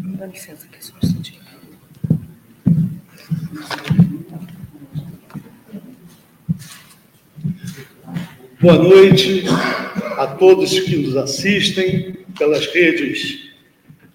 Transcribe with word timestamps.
Dá 0.00 0.26
licença 0.26 0.64
aqui, 0.66 0.84
só 0.84 0.94
um 0.94 0.98
instantinho. 1.02 1.40
Boa 8.60 8.78
noite 8.78 9.44
a 10.16 10.26
todos 10.26 10.78
que 10.80 10.96
nos 10.96 11.16
assistem 11.16 12.12
pelas 12.38 12.66
redes 12.66 13.50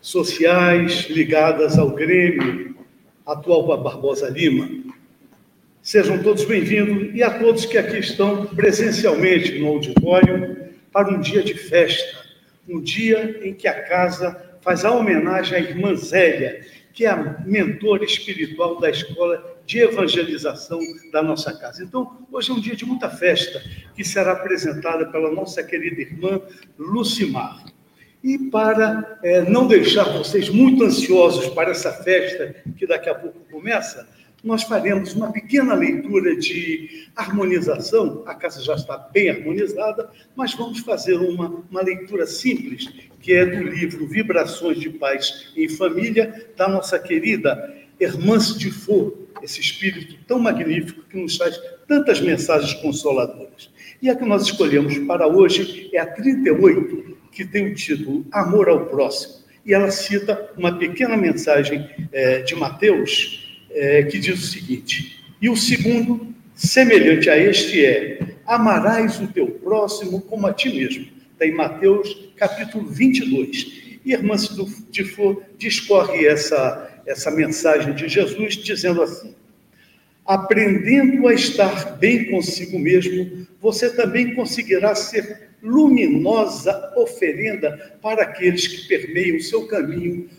sociais 0.01 1.09
ligadas 1.09 1.77
ao 1.77 1.91
Grêmio 1.91 2.77
atual 3.25 3.65
Barbosa 3.83 4.29
Lima. 4.29 4.69
Sejam 5.81 6.23
todos 6.23 6.45
bem-vindos 6.45 7.13
e 7.13 7.21
a 7.21 7.39
todos 7.39 7.65
que 7.65 7.77
aqui 7.77 7.97
estão 7.97 8.45
presencialmente 8.45 9.59
no 9.59 9.67
auditório 9.67 10.71
para 10.93 11.13
um 11.13 11.19
dia 11.19 11.43
de 11.43 11.55
festa, 11.55 12.23
um 12.69 12.79
dia 12.79 13.41
em 13.43 13.53
que 13.53 13.67
a 13.67 13.83
casa 13.83 14.52
faz 14.63 14.85
a 14.85 14.91
homenagem 14.91 15.57
à 15.57 15.59
irmã 15.59 15.93
Zélia, 15.95 16.65
que 16.93 17.05
é 17.05 17.09
a 17.09 17.41
mentora 17.45 18.05
espiritual 18.05 18.79
da 18.79 18.89
escola 18.89 19.53
de 19.65 19.79
evangelização 19.79 20.79
da 21.11 21.21
nossa 21.21 21.57
casa. 21.57 21.83
Então, 21.83 22.25
hoje 22.31 22.51
é 22.51 22.53
um 22.53 22.59
dia 22.59 22.75
de 22.75 22.85
muita 22.85 23.09
festa, 23.09 23.61
que 23.95 24.03
será 24.03 24.33
apresentada 24.33 25.05
pela 25.07 25.31
nossa 25.31 25.63
querida 25.63 26.01
irmã 26.01 26.41
Lucimar. 26.77 27.65
E 28.23 28.37
para 28.37 29.19
é, 29.21 29.41
não 29.41 29.67
deixar 29.67 30.05
vocês 30.05 30.47
muito 30.47 30.83
ansiosos 30.83 31.47
para 31.49 31.71
essa 31.71 31.91
festa 31.91 32.55
que 32.77 32.87
daqui 32.87 33.09
a 33.09 33.15
pouco 33.15 33.39
começa, 33.51 34.07
nós 34.43 34.63
faremos 34.63 35.13
uma 35.13 35.31
pequena 35.31 35.73
leitura 35.73 36.35
de 36.35 37.07
harmonização. 37.15 38.23
A 38.25 38.35
casa 38.35 38.61
já 38.61 38.75
está 38.75 38.97
bem 38.97 39.29
harmonizada, 39.29 40.09
mas 40.35 40.53
vamos 40.53 40.79
fazer 40.79 41.15
uma, 41.15 41.63
uma 41.71 41.81
leitura 41.81 42.27
simples, 42.27 42.89
que 43.21 43.33
é 43.33 43.45
do 43.45 43.63
livro 43.63 44.05
Vibrações 44.05 44.79
de 44.79 44.89
Paz 44.89 45.53
em 45.55 45.69
Família, 45.69 46.47
da 46.57 46.67
nossa 46.67 46.99
querida 46.99 47.73
Hermance 47.99 48.57
de 48.57 48.69
Faux, 48.69 49.13
esse 49.41 49.61
espírito 49.61 50.17
tão 50.27 50.39
magnífico 50.39 51.03
que 51.03 51.17
nos 51.17 51.37
traz 51.37 51.57
tantas 51.87 52.19
mensagens 52.19 52.73
consoladoras. 52.75 53.69
E 54.01 54.09
a 54.09 54.15
que 54.15 54.25
nós 54.25 54.43
escolhemos 54.43 54.97
para 54.99 55.25
hoje 55.25 55.89
é 55.93 55.99
a 55.99 56.05
38, 56.05 57.17
que 57.31 57.45
tem 57.45 57.71
o 57.71 57.75
título 57.75 58.25
Amor 58.31 58.67
ao 58.67 58.87
Próximo. 58.87 59.43
E 59.65 59.73
ela 59.73 59.89
cita 59.89 60.51
uma 60.57 60.77
pequena 60.77 61.15
mensagem 61.15 61.89
é, 62.11 62.41
de 62.41 62.53
Mateus, 62.55 63.42
é, 63.73 64.03
que 64.03 64.19
diz 64.19 64.39
o 64.39 64.47
seguinte: 64.47 65.23
e 65.41 65.49
o 65.49 65.57
segundo, 65.57 66.33
semelhante 66.55 67.29
a 67.29 67.37
este, 67.37 67.83
é: 67.85 68.19
amarás 68.45 69.19
o 69.19 69.27
teu 69.27 69.47
próximo 69.47 70.21
como 70.21 70.47
a 70.47 70.53
ti 70.53 70.69
mesmo. 70.69 71.07
Está 71.33 71.45
em 71.45 71.51
Mateus 71.51 72.31
capítulo 72.37 72.85
22. 72.87 73.99
E 74.05 74.11
irmã 74.11 74.35
de 74.89 75.03
Flor 75.03 75.43
discorre 75.57 76.25
essa, 76.25 77.01
essa 77.05 77.31
mensagem 77.31 77.93
de 77.93 78.07
Jesus, 78.07 78.55
dizendo 78.55 79.01
assim: 79.01 79.33
aprendendo 80.25 81.27
a 81.27 81.33
estar 81.33 81.97
bem 81.97 82.31
consigo 82.31 82.79
mesmo, 82.79 83.45
você 83.59 83.89
também 83.93 84.33
conseguirá 84.35 84.95
ser 84.95 85.49
luminosa 85.61 86.93
oferenda 86.97 87.97
para 88.01 88.23
aqueles 88.23 88.67
que 88.67 88.87
permeiam 88.87 89.37
o 89.37 89.41
seu 89.41 89.67
caminho 89.67 90.29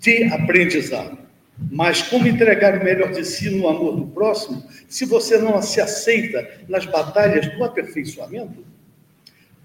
de 0.00 0.24
aprendizado. 0.24 1.27
Mas 1.70 2.02
como 2.02 2.28
entregar 2.28 2.80
o 2.80 2.84
melhor 2.84 3.10
de 3.10 3.24
si 3.24 3.50
no 3.50 3.68
amor 3.68 3.96
do 3.96 4.06
próximo, 4.06 4.62
se 4.88 5.04
você 5.04 5.38
não 5.38 5.60
se 5.60 5.80
aceita 5.80 6.48
nas 6.68 6.86
batalhas 6.86 7.52
do 7.56 7.64
aperfeiçoamento? 7.64 8.64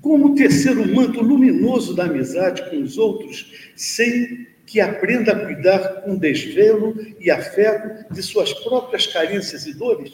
Como 0.02 0.36
tecer 0.36 0.78
o 0.78 0.88
manto 0.94 1.22
luminoso 1.22 1.96
da 1.96 2.06
amizade 2.06 2.68
com 2.70 2.82
os 2.82 2.98
outros, 2.98 3.72
sem 3.76 4.48
que 4.66 4.82
aprenda 4.82 5.32
a 5.34 5.46
cuidar 5.46 6.02
com 6.02 6.18
desvelo 6.18 6.96
e 7.20 7.30
afeto 7.30 8.12
de 8.12 8.24
suas 8.24 8.52
próprias 8.54 9.06
carências 9.06 9.68
e 9.68 9.74
dores? 9.74 10.12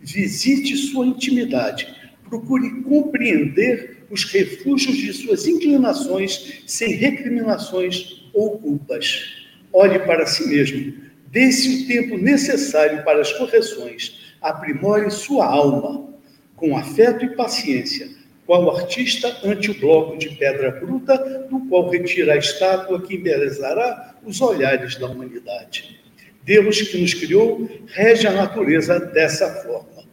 Visite 0.00 0.76
sua 0.76 1.06
intimidade, 1.06 1.86
procure 2.28 2.82
compreender 2.82 4.06
os 4.10 4.24
refúgios 4.24 4.96
de 4.96 5.12
suas 5.12 5.46
inclinações 5.46 6.62
sem 6.66 6.94
recriminações 6.94 8.28
ou 8.34 8.58
culpas 8.58 9.39
olhe 9.72 9.98
para 10.00 10.26
si 10.26 10.48
mesmo, 10.48 10.94
dê-se 11.30 11.84
o 11.84 11.86
tempo 11.86 12.16
necessário 12.16 13.04
para 13.04 13.20
as 13.20 13.32
correções, 13.32 14.34
aprimore 14.40 15.10
sua 15.10 15.46
alma, 15.46 16.08
com 16.56 16.76
afeto 16.76 17.24
e 17.24 17.34
paciência, 17.34 18.08
qual 18.46 18.76
artista 18.76 19.34
ante 19.44 19.70
o 19.70 19.78
bloco 19.78 20.18
de 20.18 20.30
pedra 20.30 20.72
bruta, 20.72 21.16
do 21.48 21.60
qual 21.68 21.88
retira 21.88 22.34
a 22.34 22.36
estátua 22.36 23.00
que 23.00 23.14
embelezará 23.14 24.16
os 24.24 24.40
olhares 24.40 24.96
da 24.96 25.06
humanidade. 25.06 26.00
Deus 26.42 26.82
que 26.82 26.98
nos 26.98 27.14
criou 27.14 27.68
rege 27.86 28.26
a 28.26 28.32
natureza 28.32 28.98
dessa 28.98 29.62
forma. 29.62 30.04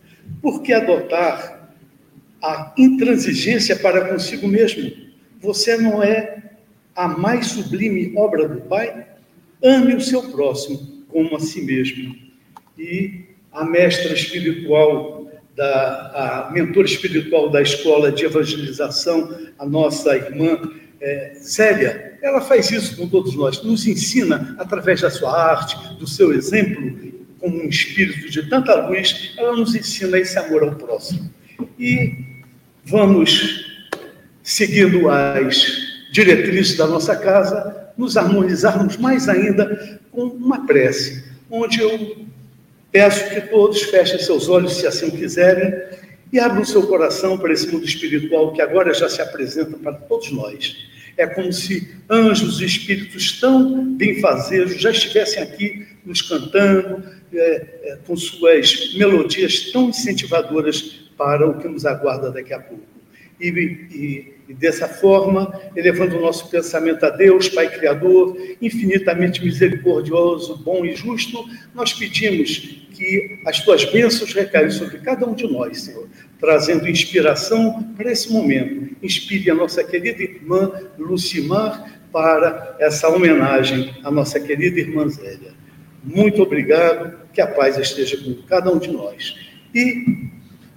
Por 0.41 0.61
que 0.61 0.71
adotar 0.71 1.71
a 2.43 2.73
intransigência 2.77 3.75
para 3.75 4.07
consigo 4.07 4.47
mesmo? 4.47 4.91
Você 5.39 5.77
não 5.77 6.03
é 6.03 6.43
a 6.95 7.07
mais 7.07 7.47
sublime 7.47 8.13
obra 8.15 8.47
do 8.47 8.61
Pai? 8.61 9.06
Ame 9.63 9.95
o 9.95 10.01
seu 10.01 10.23
próximo 10.23 11.05
como 11.09 11.35
a 11.35 11.39
si 11.39 11.61
mesmo. 11.61 12.15
E 12.77 13.25
a 13.51 13.65
mestra 13.65 14.13
espiritual, 14.13 15.31
da, 15.55 16.47
a 16.47 16.51
mentora 16.51 16.85
espiritual 16.85 17.49
da 17.49 17.61
escola 17.61 18.11
de 18.11 18.25
evangelização, 18.25 19.35
a 19.57 19.65
nossa 19.65 20.15
irmã 20.15 20.59
é, 21.01 21.33
Célia, 21.41 22.17
ela 22.21 22.41
faz 22.41 22.71
isso 22.71 22.95
com 22.95 23.07
todos 23.07 23.35
nós, 23.35 23.63
nos 23.63 23.87
ensina 23.87 24.55
através 24.59 25.01
da 25.01 25.09
sua 25.09 25.31
arte, 25.31 25.95
do 25.95 26.07
seu 26.07 26.33
exemplo, 26.33 27.13
como 27.39 27.63
um 27.63 27.67
espírito 27.67 28.29
de 28.29 28.49
tanta 28.49 28.87
luz, 28.87 29.33
ela 29.37 29.55
nos 29.55 29.75
ensina 29.75 30.17
esse 30.19 30.37
amor 30.37 30.63
ao 30.63 30.75
próximo. 30.75 31.31
E 31.79 32.25
vamos 32.83 33.65
seguindo 34.41 35.09
as 35.09 35.65
diretrizes 36.11 36.77
da 36.77 36.87
nossa 36.87 37.15
casa, 37.15 37.86
nos 37.97 38.15
harmonizarmos 38.15 38.97
mais 38.97 39.27
ainda 39.27 39.99
com 40.11 40.23
uma 40.23 40.65
prece, 40.65 41.23
onde 41.49 41.81
eu 41.81 42.25
peço 42.91 43.29
que 43.29 43.41
todos 43.41 43.81
fechem 43.83 44.19
seus 44.19 44.47
olhos, 44.47 44.77
se 44.77 44.87
assim 44.87 45.09
quiserem, 45.09 45.73
e 46.31 46.39
abram 46.39 46.65
seu 46.65 46.85
coração 46.85 47.37
para 47.37 47.53
esse 47.53 47.67
mundo 47.67 47.85
espiritual 47.85 48.51
que 48.53 48.61
agora 48.61 48.93
já 48.93 49.07
se 49.07 49.21
apresenta 49.21 49.77
para 49.77 49.93
todos 49.93 50.31
nós. 50.31 50.75
É 51.15 51.25
como 51.25 51.51
se 51.51 51.95
anjos 52.09 52.61
e 52.61 52.65
espíritos 52.65 53.39
tão 53.39 53.95
benfazejos 53.95 54.79
já 54.79 54.91
estivessem 54.91 55.41
aqui 55.41 55.87
nos 56.05 56.21
cantando, 56.21 57.03
é, 57.33 57.65
é, 57.83 57.97
com 58.05 58.15
suas 58.15 58.93
melodias 58.95 59.71
tão 59.71 59.89
incentivadoras 59.89 61.09
para 61.17 61.47
o 61.47 61.57
que 61.59 61.67
nos 61.67 61.85
aguarda 61.85 62.31
daqui 62.31 62.53
a 62.53 62.59
pouco. 62.59 62.83
E, 63.39 63.47
e 63.49 64.36
e 64.47 64.53
dessa 64.53 64.87
forma, 64.87 65.53
elevando 65.75 66.17
o 66.17 66.21
nosso 66.21 66.49
pensamento 66.49 67.05
a 67.05 67.09
Deus, 67.09 67.49
Pai 67.49 67.69
Criador, 67.69 68.37
infinitamente 68.61 69.43
misericordioso, 69.43 70.57
bom 70.63 70.85
e 70.85 70.95
justo, 70.95 71.43
nós 71.75 71.93
pedimos 71.93 72.87
que 72.91 73.39
as 73.45 73.59
tuas 73.59 73.83
bênçãos 73.85 74.33
recaiam 74.33 74.71
sobre 74.71 74.99
cada 74.99 75.27
um 75.27 75.35
de 75.35 75.45
nós, 75.51 75.81
Senhor, 75.81 76.07
trazendo 76.39 76.87
inspiração 76.87 77.83
para 77.97 78.11
esse 78.11 78.31
momento. 78.31 78.95
Inspire 79.03 79.51
a 79.51 79.55
nossa 79.55 79.83
querida 79.83 80.23
irmã 80.23 80.71
Lucimar 80.97 81.99
para 82.11 82.77
essa 82.79 83.09
homenagem 83.09 83.93
à 84.03 84.09
nossa 84.09 84.39
querida 84.39 84.79
irmã 84.79 85.07
Zélia. 85.09 85.51
Muito 86.03 86.41
obrigado, 86.41 87.17
que 87.33 87.41
a 87.41 87.47
paz 87.47 87.77
esteja 87.77 88.17
com 88.17 88.33
cada 88.47 88.71
um 88.71 88.79
de 88.79 88.89
nós. 88.89 89.35
E 89.75 90.29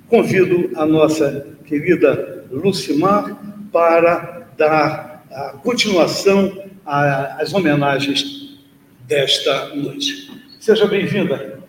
convido 0.08 0.70
a 0.74 0.84
nossa 0.84 1.46
querida 1.64 2.44
Lucimar 2.50 3.49
para 3.72 4.48
dar 4.56 5.24
a 5.30 5.50
continuação 5.62 6.64
às 6.84 7.52
homenagens 7.54 8.58
desta 9.06 9.74
noite. 9.74 10.30
Seja 10.58 10.86
bem-vinda. 10.86 11.60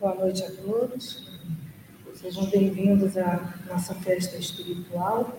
Boa 0.00 0.14
noite 0.14 0.42
a 0.44 0.50
todos. 0.50 1.24
Sejam 2.14 2.46
bem-vindos 2.46 3.18
à 3.18 3.54
nossa 3.68 3.94
festa 3.96 4.36
espiritual, 4.36 5.38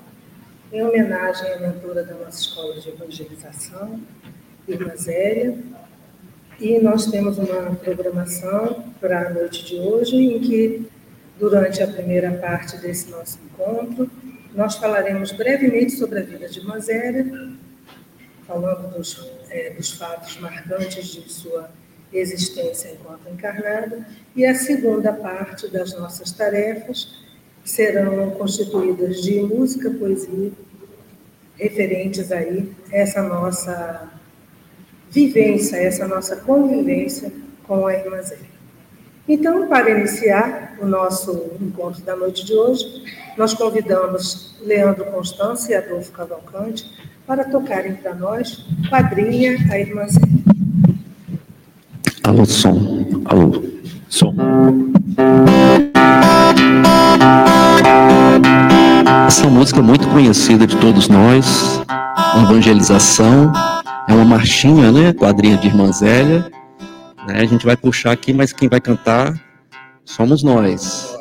em 0.71 0.83
homenagem 0.83 1.51
à 1.53 1.59
mentora 1.59 2.03
da 2.03 2.13
nossa 2.13 2.39
escola 2.41 2.79
de 2.79 2.89
evangelização, 2.89 3.99
Irmã 4.67 4.95
Zélia. 4.95 5.57
E 6.59 6.79
nós 6.79 7.07
temos 7.07 7.37
uma 7.37 7.75
programação 7.75 8.83
para 8.99 9.27
a 9.27 9.33
noite 9.33 9.65
de 9.65 9.79
hoje, 9.79 10.15
em 10.15 10.39
que 10.39 10.87
Durante 11.37 11.83
a 11.83 11.87
primeira 11.87 12.31
parte 12.31 12.77
desse 12.77 13.09
nosso 13.11 13.39
encontro, 13.43 14.09
nós 14.53 14.75
falaremos 14.75 15.33
brevemente 15.33 15.91
sobre 15.91 16.19
a 16.19 16.23
vida 16.23 16.47
de 16.47 16.65
Manzéria, 16.65 17.25
falando 18.47 18.95
dos, 18.95 19.29
é, 19.49 19.71
dos 19.71 19.91
fatos 19.91 20.39
marcantes 20.39 21.07
de 21.07 21.31
sua 21.31 21.69
existência 22.13 22.91
enquanto 22.91 23.27
encarnada, 23.29 24.07
e 24.35 24.45
a 24.45 24.55
segunda 24.55 25.11
parte 25.11 25.67
das 25.67 25.93
nossas 25.93 26.31
tarefas 26.31 27.25
serão 27.65 28.31
constituídas 28.31 29.21
de 29.21 29.41
música, 29.41 29.89
poesia 29.91 30.51
referentes 31.57 32.31
aí 32.31 32.71
a 32.91 32.95
essa 32.97 33.21
nossa 33.21 34.09
vivência, 35.09 35.77
essa 35.77 36.07
nossa 36.07 36.37
convivência 36.37 37.31
com 37.63 37.87
a 37.87 37.93
Irmã 37.93 38.21
Zélia. 38.21 38.54
Então, 39.27 39.67
para 39.67 39.89
iniciar 39.89 40.75
o 40.79 40.85
nosso 40.85 41.51
encontro 41.59 42.03
da 42.03 42.15
noite 42.15 42.45
de 42.45 42.53
hoje, 42.53 43.03
nós 43.35 43.55
convidamos 43.55 44.53
Leandro 44.61 45.03
Constância 45.05 45.73
e 45.73 45.75
Adolfo 45.75 46.11
Cavalcante 46.11 46.85
para 47.25 47.43
tocarem 47.43 47.95
para 47.95 48.13
nós 48.13 48.63
Quadrinha 48.87 49.57
a 49.71 49.79
Irmã 49.79 50.07
Zélia. 50.07 50.29
Alô, 52.23 52.45
som. 52.45 53.05
Alô, 53.25 53.63
som. 54.09 54.35
Essa 59.25 59.47
música 59.47 59.79
é 59.79 59.83
muito 59.83 60.07
conhecida 60.09 60.67
de 60.67 60.77
todos 60.77 61.07
nós, 61.07 61.81
Evangelização, 62.43 63.51
é 64.07 64.13
uma 64.13 64.25
marchinha, 64.25 64.91
né? 64.91 65.13
Quadrinha 65.13 65.57
de 65.57 65.67
Irmã 65.67 65.91
Zélia. 65.91 66.45
Né? 67.27 67.41
A 67.41 67.45
gente 67.45 67.65
vai 67.65 67.75
puxar 67.75 68.11
aqui, 68.11 68.33
mas 68.33 68.53
quem 68.53 68.69
vai 68.69 68.79
cantar 68.79 69.39
somos 70.03 70.43
nós. 70.43 71.15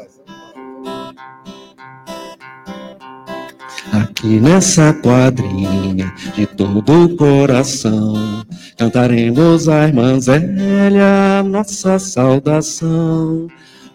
Aqui 3.92 4.40
nessa 4.40 4.92
quadrinha 4.92 6.12
de 6.34 6.46
todo 6.46 7.04
o 7.04 7.16
coração, 7.16 8.44
cantaremos 8.76 9.68
a 9.68 9.86
Irmã 9.86 10.18
Zélia, 10.18 11.42
nossa 11.44 11.98
saudação. 11.98 13.48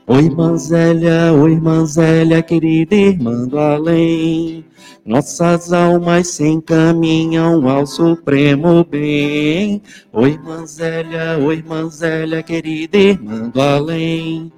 Oi, 0.08 0.24
irmã 0.24 0.58
Zélia, 0.58 1.34
oi, 1.34 1.52
irmã 1.52 1.86
Zélia, 1.86 2.42
querida 2.42 2.96
irmã 2.96 3.48
do 3.48 3.60
além. 3.60 4.66
Nossas 5.10 5.74
almas 5.74 6.28
se 6.28 6.46
encaminham 6.46 7.68
ao 7.68 7.84
supremo 7.88 8.86
bem. 8.86 9.82
Oi, 10.14 10.34
irmã 10.34 10.64
Zélia, 10.68 11.36
oi, 11.40 11.56
irmã 11.56 11.90
Zélia, 11.90 12.44
querida 12.44 12.96
irmã 12.96 13.50
do 13.50 13.60
além. 13.60 14.54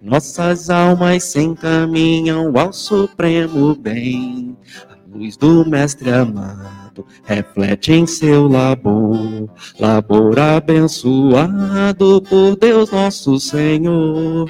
Nossas 0.00 0.70
almas 0.70 1.24
se 1.24 1.40
encaminham 1.40 2.56
ao 2.56 2.72
supremo 2.72 3.74
bem. 3.74 4.56
A 4.88 5.18
luz 5.18 5.36
do 5.36 5.68
Mestre 5.68 6.12
amado 6.12 7.04
reflete 7.24 7.92
em 7.92 8.06
seu 8.06 8.46
labor, 8.46 9.50
labor 9.80 10.38
abençoado 10.38 12.22
por 12.22 12.54
Deus 12.54 12.92
nosso 12.92 13.40
Senhor. 13.40 14.48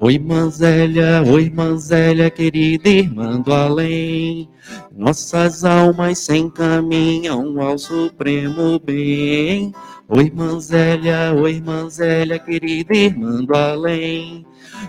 Oi, 0.00 0.16
Manzélia, 0.16 1.24
oi, 1.26 1.50
Manzélia, 1.50 2.30
querida 2.30 2.88
irmã 2.88 3.40
do 3.40 3.52
além. 3.52 4.48
Nossas 4.96 5.64
almas 5.64 6.20
se 6.20 6.36
encaminham 6.36 7.60
ao 7.60 7.76
supremo 7.76 8.78
bem. 8.78 9.72
Oi, 10.08 10.30
Manzélia, 10.32 11.34
oi, 11.34 11.60
Manzélia, 11.60 12.38
querida 12.38 12.94
irmã 12.94 13.44
do 13.44 13.52
além. 13.56 14.46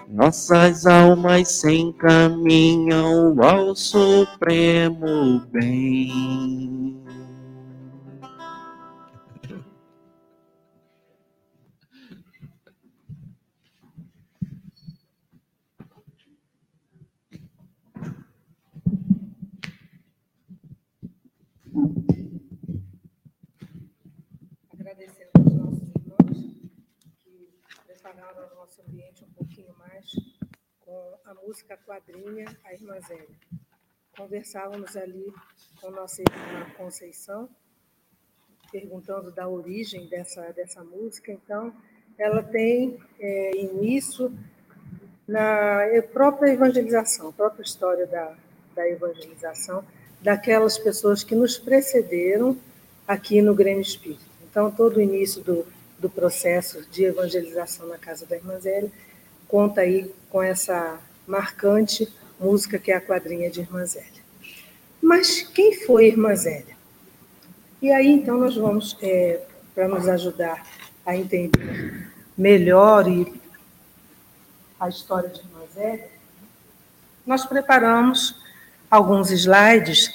Nossas 0.08 0.86
almas 0.86 1.48
se 1.48 1.74
encaminham 1.74 3.36
ao 3.42 3.76
supremo 3.76 5.42
bem. 5.52 7.09
Nosso 28.70 28.84
ambiente 28.88 29.24
um 29.24 29.30
pouquinho 29.34 29.74
mais 29.80 30.06
com 30.82 31.18
a 31.26 31.34
música 31.34 31.76
quadrinha 31.76 32.46
A 32.64 32.72
Irmã 32.72 33.00
Zélia. 33.02 33.36
Conversávamos 34.16 34.96
ali 34.96 35.34
com 35.82 35.90
nossa 35.90 36.22
irmã 36.22 36.70
Conceição, 36.78 37.50
perguntando 38.72 39.32
da 39.32 39.48
origem 39.48 40.08
dessa, 40.08 40.52
dessa 40.52 40.84
música. 40.84 41.32
Então, 41.32 41.74
ela 42.16 42.44
tem 42.44 43.00
é, 43.20 43.58
início 43.58 44.32
na 45.28 45.80
própria 46.14 46.52
evangelização, 46.52 47.34
própria 47.34 47.64
história 47.64 48.06
da, 48.06 48.38
da 48.76 48.88
evangelização, 48.88 49.84
daquelas 50.22 50.78
pessoas 50.78 51.24
que 51.24 51.34
nos 51.34 51.58
precederam 51.58 52.56
aqui 53.08 53.42
no 53.42 53.56
Grêmio 53.56 53.82
Espírita. 53.82 54.26
Então, 54.44 54.70
todo 54.70 54.98
o 54.98 55.02
início 55.02 55.44
do, 55.44 55.66
do 56.00 56.10
processo 56.10 56.82
de 56.90 57.04
evangelização 57.04 57.88
na 57.88 57.98
Casa 57.98 58.26
da 58.26 58.36
Irmã 58.36 58.58
Zélia 58.60 58.92
conta 59.48 59.82
aí 59.82 60.14
com 60.30 60.42
essa 60.42 61.00
marcante 61.28 62.08
música 62.40 62.80
que 62.80 62.92
é 62.92 62.96
a 62.96 63.02
quadrinha 63.02 63.50
de 63.50 63.60
Irmã 63.60 63.86
Zélia. 63.86 64.22
Mas 65.02 65.42
quem 65.42 65.86
foi 65.86 66.08
Irmã 66.08 66.36
Zélia? 66.36 66.78
E 67.82 67.92
aí, 67.92 68.08
então, 68.08 68.38
nós 68.38 68.56
vamos, 68.56 68.98
é, 69.02 69.42
para 69.74 69.88
nos 69.88 70.08
ajudar 70.08 70.66
a 71.06 71.16
entender 71.16 72.12
melhor 72.38 73.08
e 73.08 73.42
a 74.80 74.88
história 74.88 75.30
de 75.30 75.40
Irmã 75.40 75.62
Zélia, 75.74 76.10
nós 77.26 77.46
preparamos 77.46 78.36
alguns 78.90 79.30
slides, 79.32 80.12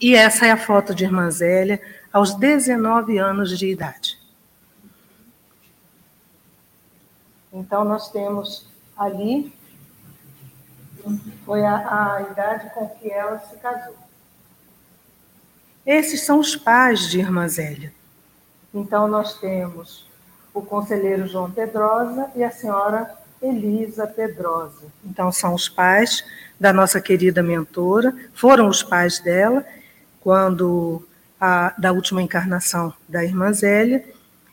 e 0.00 0.14
essa 0.14 0.46
é 0.46 0.50
a 0.50 0.56
foto 0.56 0.94
de 0.94 1.04
Irmã 1.04 1.30
Zélia 1.30 1.80
aos 2.12 2.34
19 2.34 3.18
anos 3.18 3.58
de 3.58 3.68
idade. 3.68 4.17
Então, 7.52 7.84
nós 7.84 8.10
temos 8.10 8.66
ali, 8.96 9.52
foi 11.44 11.64
a, 11.64 12.16
a 12.16 12.22
idade 12.22 12.70
com 12.74 12.88
que 12.88 13.10
ela 13.10 13.38
se 13.38 13.56
casou. 13.56 13.96
Esses 15.86 16.22
são 16.22 16.38
os 16.38 16.54
pais 16.54 17.08
de 17.08 17.18
Irmã 17.18 17.48
Zélia. 17.48 17.92
Então, 18.74 19.08
nós 19.08 19.38
temos 19.38 20.06
o 20.52 20.60
conselheiro 20.60 21.26
João 21.26 21.50
Pedrosa 21.50 22.30
e 22.34 22.44
a 22.44 22.50
senhora 22.50 23.14
Elisa 23.40 24.06
Pedrosa. 24.06 24.86
Então, 25.04 25.32
são 25.32 25.54
os 25.54 25.68
pais 25.68 26.24
da 26.60 26.72
nossa 26.72 27.00
querida 27.00 27.42
mentora, 27.42 28.14
foram 28.34 28.68
os 28.68 28.82
pais 28.82 29.20
dela, 29.20 29.64
quando 30.20 31.06
a, 31.40 31.72
da 31.78 31.92
última 31.92 32.20
encarnação 32.20 32.92
da 33.08 33.24
irmã 33.24 33.52
Zélia, 33.52 34.04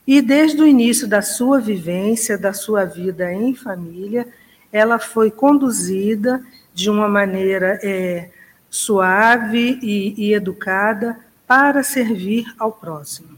e 0.07 0.21
desde 0.21 0.61
o 0.61 0.67
início 0.67 1.07
da 1.07 1.21
sua 1.21 1.59
vivência, 1.59 2.37
da 2.37 2.53
sua 2.53 2.85
vida 2.85 3.33
em 3.33 3.55
família, 3.55 4.27
ela 4.71 4.99
foi 4.99 5.31
conduzida 5.31 6.43
de 6.73 6.89
uma 6.89 7.07
maneira 7.07 7.79
é, 7.81 8.29
suave 8.69 9.79
e, 9.81 10.13
e 10.17 10.33
educada 10.33 11.17
para 11.47 11.81
servir 11.83 12.45
ao 12.59 12.71
próximo. 12.71 13.37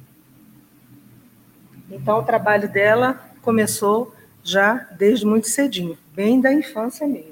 Então, 1.89 2.19
o 2.19 2.23
trabalho 2.23 2.67
dela 2.69 3.31
começou 3.41 4.13
já 4.43 4.87
desde 4.97 5.25
muito 5.25 5.47
cedinho, 5.47 5.97
bem 6.13 6.41
da 6.41 6.51
infância 6.51 7.07
mesmo. 7.07 7.26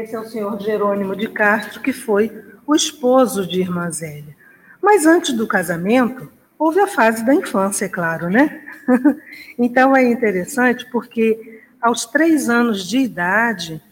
Esse 0.00 0.16
é 0.16 0.20
o 0.20 0.24
senhor 0.24 0.58
Jerônimo 0.58 1.14
de 1.14 1.28
Castro, 1.28 1.80
que 1.80 1.92
foi 1.92 2.32
o 2.66 2.74
esposo 2.74 3.46
de 3.46 3.60
Irmã 3.60 3.90
Zélia. 3.90 4.34
Mas 4.80 5.04
antes 5.04 5.34
do 5.34 5.46
casamento, 5.46 6.32
houve 6.58 6.80
a 6.80 6.86
fase 6.86 7.22
da 7.24 7.34
infância, 7.34 7.84
é 7.84 7.88
claro, 7.88 8.30
né? 8.30 8.62
então 9.58 9.94
é 9.94 10.02
interessante 10.02 10.86
porque 10.90 11.60
aos 11.80 12.06
três 12.06 12.48
anos 12.48 12.88
de 12.88 12.98
idade, 12.98 13.82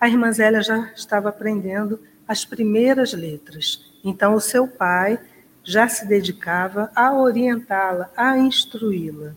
a 0.00 0.08
Irmã 0.08 0.30
Zélia 0.30 0.62
já 0.62 0.90
estava 0.94 1.28
aprendendo 1.30 2.00
as 2.26 2.44
primeiras 2.44 3.12
letras. 3.12 3.84
Então 4.04 4.34
o 4.34 4.40
seu 4.40 4.68
pai 4.68 5.18
já 5.64 5.88
se 5.88 6.06
dedicava 6.06 6.88
a 6.94 7.12
orientá-la, 7.12 8.08
a 8.16 8.38
instruí-la. 8.38 9.34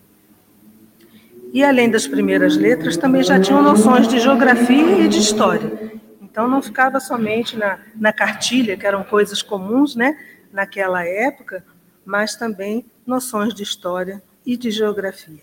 E 1.51 1.63
além 1.63 1.89
das 1.89 2.05
primeiras 2.05 2.55
letras, 2.55 2.95
também 2.95 3.23
já 3.23 3.39
tinham 3.39 3.61
noções 3.63 4.07
de 4.07 4.19
geografia 4.19 4.99
e 4.99 5.07
de 5.07 5.17
história. 5.17 5.99
Então 6.31 6.47
não 6.47 6.61
ficava 6.61 6.99
somente 7.01 7.57
na, 7.57 7.77
na 7.93 8.13
cartilha, 8.13 8.77
que 8.77 8.87
eram 8.87 9.03
coisas 9.03 9.41
comuns 9.41 9.95
né, 9.95 10.17
naquela 10.51 11.05
época, 11.05 11.63
mas 12.05 12.35
também 12.35 12.85
noções 13.05 13.53
de 13.53 13.63
história 13.63 14.23
e 14.45 14.55
de 14.55 14.71
geografia. 14.71 15.41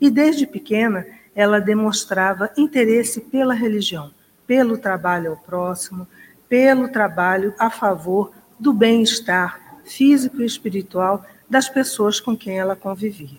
E 0.00 0.10
desde 0.10 0.44
pequena 0.44 1.06
ela 1.36 1.60
demonstrava 1.60 2.50
interesse 2.56 3.20
pela 3.20 3.54
religião, 3.54 4.12
pelo 4.44 4.76
trabalho 4.76 5.30
ao 5.30 5.36
próximo, 5.36 6.06
pelo 6.48 6.88
trabalho 6.88 7.54
a 7.58 7.70
favor 7.70 8.32
do 8.58 8.72
bem-estar 8.72 9.60
físico 9.84 10.42
e 10.42 10.46
espiritual 10.46 11.24
das 11.48 11.68
pessoas 11.68 12.18
com 12.18 12.36
quem 12.36 12.58
ela 12.58 12.74
convivia. 12.74 13.38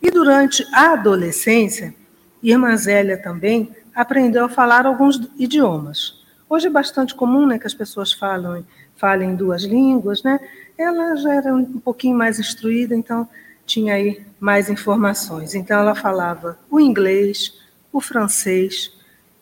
E 0.00 0.10
durante 0.10 0.64
a 0.72 0.92
adolescência, 0.92 1.94
Irmã 2.42 2.76
Zélia 2.76 3.20
também 3.20 3.74
aprendeu 4.00 4.46
a 4.46 4.48
falar 4.48 4.86
alguns 4.86 5.20
idiomas. 5.38 6.18
Hoje 6.48 6.68
é 6.68 6.70
bastante 6.70 7.14
comum 7.14 7.46
né, 7.46 7.58
que 7.58 7.66
as 7.66 7.74
pessoas 7.74 8.12
falam, 8.12 8.64
falem 8.96 9.36
duas 9.36 9.62
línguas, 9.62 10.22
né? 10.22 10.40
Ela 10.78 11.14
já 11.16 11.34
era 11.34 11.54
um 11.54 11.78
pouquinho 11.78 12.16
mais 12.16 12.38
instruída, 12.38 12.96
então 12.96 13.28
tinha 13.66 13.94
aí 13.94 14.24
mais 14.40 14.70
informações. 14.70 15.54
Então 15.54 15.78
ela 15.78 15.94
falava 15.94 16.58
o 16.70 16.80
inglês, 16.80 17.52
o 17.92 18.00
francês, 18.00 18.90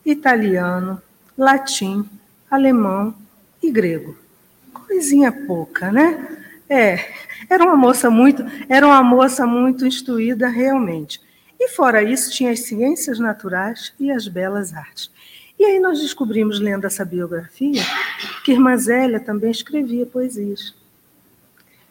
italiano, 0.05 1.01
latim, 1.37 2.05
alemão 2.51 3.15
e 3.63 3.71
grego. 3.71 4.17
Coisinha 4.73 5.31
pouca, 5.31 5.89
né? 5.89 6.37
É, 6.69 7.13
era 7.49 7.63
uma 7.63 7.77
moça 7.77 8.09
muito, 8.09 8.43
era 8.67 8.85
uma 8.85 9.01
moça 9.01 9.47
muito 9.47 9.85
instruída 9.85 10.49
realmente. 10.49 11.21
E 11.59 11.67
fora 11.69 12.01
isso, 12.01 12.31
tinha 12.31 12.51
as 12.51 12.61
ciências 12.61 13.19
naturais 13.19 13.93
e 13.99 14.09
as 14.11 14.27
belas 14.27 14.73
artes. 14.73 15.11
E 15.59 15.65
aí 15.65 15.77
nós 15.77 15.99
descobrimos, 15.99 16.57
lendo 16.59 16.87
essa 16.87 17.03
biografia, 17.03 17.83
que 18.45 18.53
Irmã 18.53 18.77
Zélia 18.77 19.19
também 19.19 19.51
escrevia 19.51 20.05
poesias. 20.05 20.73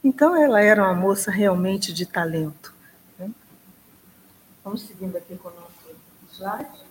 Então 0.02 0.34
ela 0.34 0.58
era 0.58 0.82
uma 0.82 0.94
moça 0.94 1.30
realmente 1.30 1.92
de 1.92 2.06
talento. 2.06 2.74
Né? 3.18 3.30
Vamos 4.64 4.82
seguindo 4.82 5.16
aqui 5.16 5.36
com 5.36 5.48
o 5.48 5.52
nosso 5.52 5.96
slide. 6.32 6.88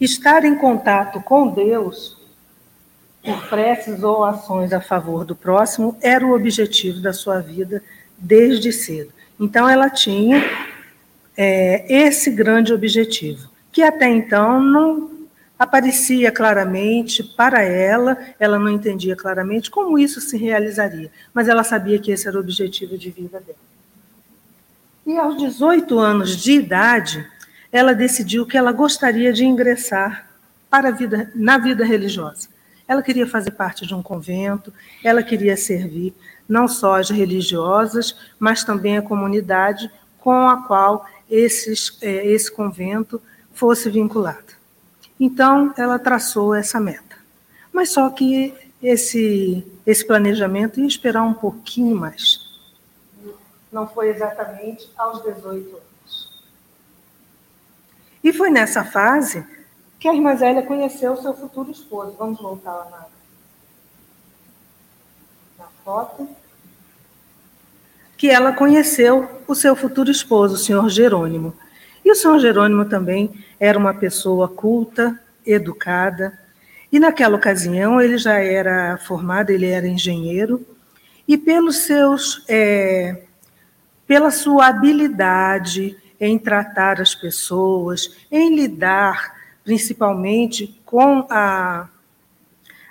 Estar 0.00 0.44
em 0.44 0.56
contato 0.58 1.20
com 1.22 1.46
Deus, 1.46 2.18
por 3.24 3.48
preces 3.48 4.02
ou 4.02 4.22
ações 4.22 4.72
a 4.72 4.80
favor 4.80 5.24
do 5.24 5.34
próximo, 5.34 5.96
era 6.02 6.24
o 6.26 6.34
objetivo 6.34 7.00
da 7.00 7.12
sua 7.12 7.40
vida 7.40 7.82
desde 8.18 8.70
cedo. 8.70 9.10
Então, 9.40 9.68
ela 9.68 9.88
tinha 9.88 10.44
é, 11.36 11.84
esse 11.88 12.30
grande 12.30 12.72
objetivo, 12.72 13.48
que 13.72 13.82
até 13.82 14.08
então 14.08 14.60
não 14.60 15.10
aparecia 15.58 16.30
claramente 16.30 17.22
para 17.22 17.62
ela, 17.62 18.18
ela 18.38 18.58
não 18.58 18.68
entendia 18.68 19.16
claramente 19.16 19.70
como 19.70 19.98
isso 19.98 20.20
se 20.20 20.36
realizaria, 20.36 21.10
mas 21.32 21.48
ela 21.48 21.64
sabia 21.64 21.98
que 21.98 22.10
esse 22.10 22.28
era 22.28 22.36
o 22.36 22.40
objetivo 22.40 22.98
de 22.98 23.10
vida 23.10 23.40
dela. 23.40 23.58
E 25.06 25.16
aos 25.18 25.36
18 25.38 25.98
anos 25.98 26.36
de 26.36 26.52
idade, 26.52 27.26
ela 27.72 27.94
decidiu 27.94 28.46
que 28.46 28.56
ela 28.56 28.72
gostaria 28.72 29.32
de 29.32 29.44
ingressar 29.44 30.28
para 30.70 30.90
vida, 30.90 31.30
na 31.34 31.58
vida 31.58 31.84
religiosa. 31.84 32.53
Ela 32.86 33.02
queria 33.02 33.26
fazer 33.26 33.52
parte 33.52 33.86
de 33.86 33.94
um 33.94 34.02
convento, 34.02 34.72
ela 35.02 35.22
queria 35.22 35.56
servir 35.56 36.14
não 36.48 36.68
só 36.68 36.96
as 37.00 37.08
religiosas, 37.10 38.16
mas 38.38 38.62
também 38.62 38.98
a 38.98 39.02
comunidade 39.02 39.90
com 40.18 40.48
a 40.48 40.62
qual 40.66 41.06
esses, 41.30 41.96
é, 42.02 42.26
esse 42.26 42.50
convento 42.50 43.20
fosse 43.52 43.90
vinculado. 43.90 44.54
Então, 45.18 45.72
ela 45.76 45.98
traçou 45.98 46.54
essa 46.54 46.80
meta. 46.80 47.16
Mas 47.72 47.90
só 47.90 48.10
que 48.10 48.54
esse, 48.82 49.66
esse 49.86 50.06
planejamento 50.06 50.80
ia 50.80 50.86
esperar 50.86 51.22
um 51.22 51.34
pouquinho 51.34 51.96
mais. 51.96 52.40
Não 53.72 53.86
foi 53.86 54.10
exatamente 54.10 54.88
aos 54.96 55.22
18 55.22 55.68
anos. 55.68 56.42
E 58.22 58.32
foi 58.32 58.50
nessa 58.50 58.84
fase 58.84 59.44
que 60.04 60.08
a 60.08 60.12
irmã 60.12 60.36
Zélia 60.36 60.60
conheceu 60.60 61.14
o 61.14 61.16
seu 61.16 61.32
futuro 61.32 61.70
esposo. 61.70 62.14
Vamos 62.18 62.38
voltar 62.38 62.74
lá 62.74 62.90
na, 62.90 63.06
na 65.64 65.70
foto. 65.82 66.28
Que 68.14 68.28
ela 68.28 68.52
conheceu 68.52 69.26
o 69.48 69.54
seu 69.54 69.74
futuro 69.74 70.10
esposo, 70.10 70.56
o 70.56 70.58
senhor 70.58 70.90
Jerônimo. 70.90 71.54
E 72.04 72.12
o 72.12 72.14
senhor 72.14 72.38
Jerônimo 72.38 72.84
também 72.84 73.46
era 73.58 73.78
uma 73.78 73.94
pessoa 73.94 74.46
culta, 74.46 75.18
educada. 75.46 76.38
E 76.92 77.00
naquela 77.00 77.36
ocasião 77.36 77.98
ele 77.98 78.18
já 78.18 78.34
era 78.34 78.98
formado, 78.98 79.48
ele 79.48 79.70
era 79.70 79.88
engenheiro. 79.88 80.66
E 81.26 81.38
pelos 81.38 81.78
seus, 81.78 82.44
é, 82.46 83.22
pela 84.06 84.30
sua 84.30 84.66
habilidade, 84.66 85.96
em 86.20 86.38
tratar 86.38 87.00
as 87.00 87.14
pessoas, 87.14 88.14
em 88.30 88.54
lidar 88.54 89.33
principalmente 89.64 90.78
com 90.84 91.26
a, 91.30 91.88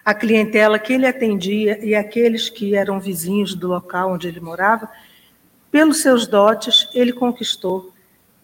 a 0.03 0.13
clientela 0.13 0.79
que 0.79 0.93
ele 0.93 1.05
atendia 1.05 1.83
e 1.85 1.93
aqueles 1.93 2.49
que 2.49 2.75
eram 2.75 2.99
vizinhos 2.99 3.53
do 3.53 3.67
local 3.67 4.13
onde 4.13 4.27
ele 4.27 4.39
morava, 4.39 4.89
pelos 5.71 6.01
seus 6.01 6.27
dotes, 6.27 6.89
ele 6.93 7.13
conquistou 7.13 7.93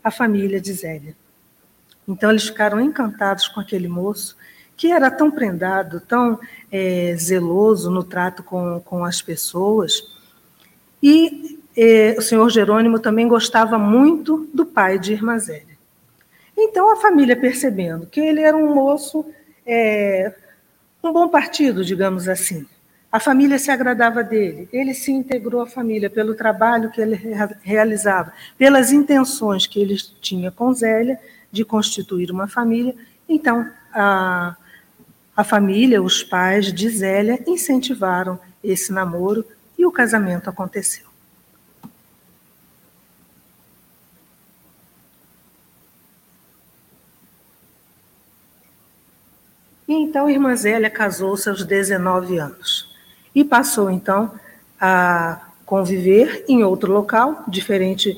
a 0.04 0.10
família 0.10 0.62
de 0.62 0.72
Zélia. 0.74 1.16
Então, 2.08 2.32
eles 2.32 2.46
ficaram 2.46 2.80
encantados 2.80 3.48
com 3.48 3.60
aquele 3.60 3.88
moço, 3.88 4.36
que 4.76 4.92
era 4.92 5.12
tão 5.12 5.30
prendado, 5.30 6.00
tão 6.00 6.40
é, 6.72 7.16
zeloso 7.18 7.92
no 7.92 8.04
trato 8.04 8.42
com, 8.42 8.80
com 8.80 9.04
as 9.04 9.22
pessoas. 9.22 10.02
E 11.04 11.60
o 12.18 12.22
senhor 12.22 12.50
Jerônimo 12.50 13.00
também 13.00 13.28
gostava 13.28 13.78
muito 13.78 14.50
do 14.54 14.66
pai 14.66 14.98
de 14.98 15.14
Irmã 15.14 15.38
Zélia. 15.38 15.69
Então, 16.62 16.92
a 16.92 16.98
família, 16.98 17.38
percebendo 17.38 18.06
que 18.06 18.20
ele 18.20 18.42
era 18.42 18.56
um 18.56 18.74
moço, 18.74 19.26
é, 19.66 20.34
um 21.02 21.14
bom 21.14 21.30
partido, 21.30 21.86
digamos 21.86 22.28
assim, 22.28 22.68
a 23.10 23.20
família 23.20 23.58
se 23.58 23.72
agradava 23.72 24.24
dele, 24.24 24.68
ele 24.72 24.94
se 24.94 25.12
integrou 25.12 25.62
à 25.62 25.68
família 25.68 26.10
pelo 26.10 26.36
trabalho 26.36 26.92
que 26.92 27.00
ele 27.00 27.16
realizava, 27.64 28.34
pelas 28.58 28.92
intenções 28.92 29.66
que 29.66 29.80
ele 29.80 29.96
tinha 30.22 30.52
com 30.52 30.74
Zélia 30.74 31.18
de 31.50 31.64
constituir 31.64 32.30
uma 32.30 32.48
família. 32.48 32.94
Então, 33.28 33.68
a, 33.94 34.56
a 35.36 35.44
família, 35.44 36.04
os 36.04 36.22
pais 36.22 36.74
de 36.74 36.90
Zélia, 36.90 37.42
incentivaram 37.48 38.38
esse 38.64 38.92
namoro 38.92 39.46
e 39.78 39.86
o 39.86 39.92
casamento 39.92 40.50
aconteceu. 40.50 41.09
E 49.90 49.94
então 49.94 50.30
irmã 50.30 50.56
Zélia 50.56 50.88
casou-se 50.88 51.50
aos 51.50 51.66
19 51.66 52.38
anos 52.38 52.96
e 53.34 53.44
passou 53.44 53.90
então 53.90 54.32
a 54.80 55.48
conviver 55.66 56.46
em 56.48 56.64
outro 56.64 56.94
local, 56.94 57.44
diferente 57.48 58.16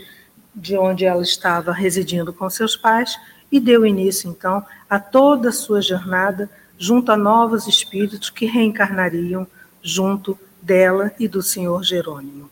de 0.53 0.77
onde 0.77 1.05
ela 1.05 1.23
estava 1.23 1.71
residindo 1.71 2.33
com 2.33 2.49
seus 2.49 2.75
pais, 2.75 3.17
e 3.49 3.57
deu 3.57 3.85
início 3.85 4.29
então 4.29 4.65
a 4.89 4.99
toda 4.99 5.47
a 5.47 5.53
sua 5.53 5.81
jornada 5.81 6.49
junto 6.77 7.09
a 7.09 7.15
novos 7.15 7.65
espíritos 7.67 8.29
que 8.29 8.45
reencarnariam 8.45 9.47
junto 9.81 10.37
dela 10.61 11.13
e 11.17 11.25
do 11.25 11.41
senhor 11.41 11.85
Jerônimo. 11.85 12.49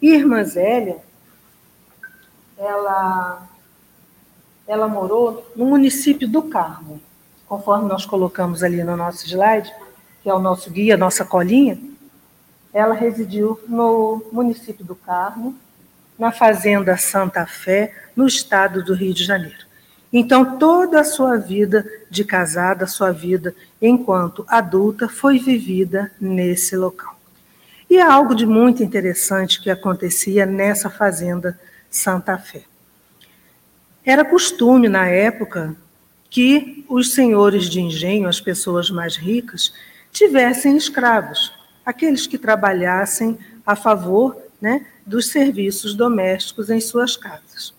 E 0.00 0.08
irmã 0.08 0.42
Zélia, 0.42 0.96
ela, 2.58 3.48
ela 4.66 4.88
morou 4.88 5.48
no 5.54 5.64
município 5.64 6.26
do 6.26 6.42
Carmo, 6.42 7.00
conforme 7.52 7.86
nós 7.86 8.06
colocamos 8.06 8.62
ali 8.62 8.82
no 8.82 8.96
nosso 8.96 9.26
slide, 9.26 9.70
que 10.22 10.30
é 10.30 10.32
o 10.32 10.38
nosso 10.38 10.70
guia, 10.70 10.96
nossa 10.96 11.22
colinha, 11.22 11.78
ela 12.72 12.94
residiu 12.94 13.60
no 13.68 14.24
município 14.32 14.82
do 14.82 14.94
Carmo, 14.94 15.54
na 16.18 16.32
Fazenda 16.32 16.96
Santa 16.96 17.44
Fé, 17.44 17.94
no 18.16 18.26
estado 18.26 18.82
do 18.82 18.94
Rio 18.94 19.12
de 19.12 19.22
Janeiro. 19.22 19.66
Então, 20.10 20.56
toda 20.58 21.00
a 21.00 21.04
sua 21.04 21.36
vida 21.36 21.84
de 22.08 22.24
casada, 22.24 22.86
sua 22.86 23.12
vida 23.12 23.54
enquanto 23.82 24.46
adulta, 24.48 25.06
foi 25.06 25.38
vivida 25.38 26.10
nesse 26.18 26.74
local. 26.74 27.14
E 27.90 28.00
há 28.00 28.10
algo 28.10 28.34
de 28.34 28.46
muito 28.46 28.82
interessante 28.82 29.60
que 29.60 29.68
acontecia 29.68 30.46
nessa 30.46 30.88
Fazenda 30.88 31.60
Santa 31.90 32.38
Fé. 32.38 32.62
Era 34.02 34.24
costume, 34.24 34.88
na 34.88 35.06
época, 35.06 35.76
que 36.32 36.82
os 36.88 37.12
senhores 37.12 37.68
de 37.68 37.78
engenho, 37.78 38.26
as 38.26 38.40
pessoas 38.40 38.88
mais 38.88 39.16
ricas, 39.16 39.70
tivessem 40.10 40.74
escravos, 40.78 41.52
aqueles 41.84 42.26
que 42.26 42.38
trabalhassem 42.38 43.38
a 43.66 43.76
favor 43.76 44.38
né, 44.58 44.86
dos 45.04 45.28
serviços 45.28 45.94
domésticos 45.94 46.70
em 46.70 46.80
suas 46.80 47.18
casas. 47.18 47.74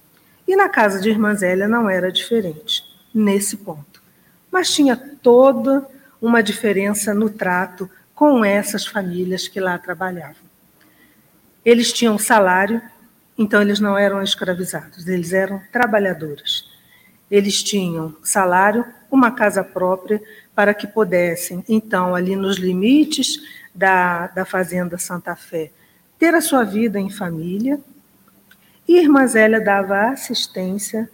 E 0.48 0.56
na 0.56 0.70
casa 0.70 1.02
de 1.02 1.10
Irmã 1.10 1.34
Zélia 1.34 1.68
não 1.68 1.90
era 1.90 2.12
diferente, 2.12 2.84
nesse 3.12 3.58
ponto. 3.58 4.04
Mas 4.52 4.72
tinha 4.72 4.96
toda 4.96 5.88
uma 6.22 6.44
diferença 6.44 7.12
no 7.12 7.32
trato 7.32 7.90
com 8.14 8.46
essas 8.46 8.86
famílias 8.86 9.48
que 9.48 9.60
lá 9.60 9.80
trabalhavam. 9.80 10.44
Eles 11.66 11.92
tinham 11.92 12.20
salário, 12.20 12.80
então 13.36 13.64
eles 13.64 13.80
não 13.80 13.98
eram 13.98 14.22
escravizados, 14.22 15.08
eles 15.08 15.34
eram 15.34 15.60
trabalhadores. 15.72 16.63
Eles 17.34 17.64
tinham 17.64 18.16
salário, 18.22 18.86
uma 19.10 19.32
casa 19.32 19.64
própria, 19.64 20.22
para 20.54 20.72
que 20.72 20.86
pudessem, 20.86 21.66
então, 21.68 22.14
ali 22.14 22.36
nos 22.36 22.58
limites 22.58 23.42
da, 23.74 24.28
da 24.28 24.46
Fazenda 24.46 25.00
Santa 25.00 25.36
Fé, 25.36 25.72
ter 26.20 26.36
a 26.36 26.42
sua 26.42 26.64
vida 26.64 27.00
em 27.00 27.10
família 27.10 27.82
E 28.88 29.00
Irmã 29.00 29.26
Zélia 29.26 29.60
dava 29.60 30.10
assistência, 30.12 31.10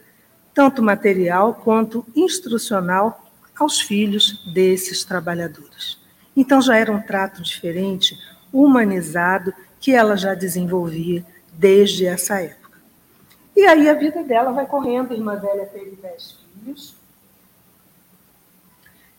tanto 0.53 0.83
material 0.83 1.53
quanto 1.53 2.05
instrucional, 2.13 3.31
aos 3.57 3.79
filhos 3.79 4.53
desses 4.53 5.05
trabalhadores. 5.05 5.97
Então 6.35 6.61
já 6.61 6.75
era 6.75 6.91
um 6.91 7.01
trato 7.01 7.41
diferente, 7.41 8.13
humanizado, 8.51 9.53
que 9.79 9.93
ela 9.93 10.17
já 10.17 10.33
desenvolvia 10.33 11.23
desde 11.53 12.05
essa 12.05 12.41
época. 12.41 12.59
E 13.60 13.66
aí 13.66 13.89
a 13.89 13.94
vida 13.94 14.24
dela 14.24 14.54
vai 14.54 14.66
correndo. 14.66 15.13
Irmã 15.13 15.38
Zélia 15.38 15.66
teve 15.66 15.98
dez 16.01 16.38
filhos, 16.63 16.96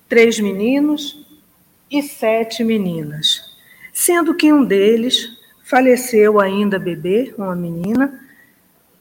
três 0.08 0.40
meninos 0.40 1.26
e 1.90 2.02
sete 2.02 2.64
meninas, 2.64 3.54
sendo 3.92 4.34
que 4.34 4.50
um 4.50 4.64
deles 4.64 5.28
faleceu 5.62 6.40
ainda 6.40 6.78
bebê, 6.78 7.34
uma 7.36 7.54
menina, 7.54 8.18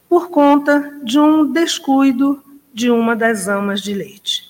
por 0.10 0.29
conta 0.29 1.00
de 1.05 1.17
um 1.17 1.50
descuido 1.50 2.43
de 2.74 2.91
uma 2.91 3.15
das 3.15 3.48
amas 3.48 3.81
de 3.81 3.93
leite. 3.93 4.43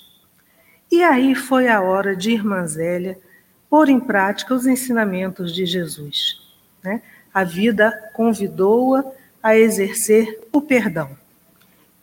E 0.92 1.04
aí 1.04 1.36
foi 1.36 1.68
a 1.68 1.82
hora 1.82 2.16
de 2.16 2.32
Irmã 2.32 2.66
Zélia 2.66 3.20
pôr 3.70 3.90
em 3.90 4.00
prática 4.00 4.56
os 4.56 4.66
ensinamentos 4.66 5.54
de 5.54 5.68
Jesus. 5.68 6.42
Né? 6.84 7.04
A 7.32 7.44
vida 7.44 7.92
convidou-a 8.16 9.19
a 9.42 9.58
exercer 9.58 10.48
o 10.52 10.62
perdão. 10.62 11.18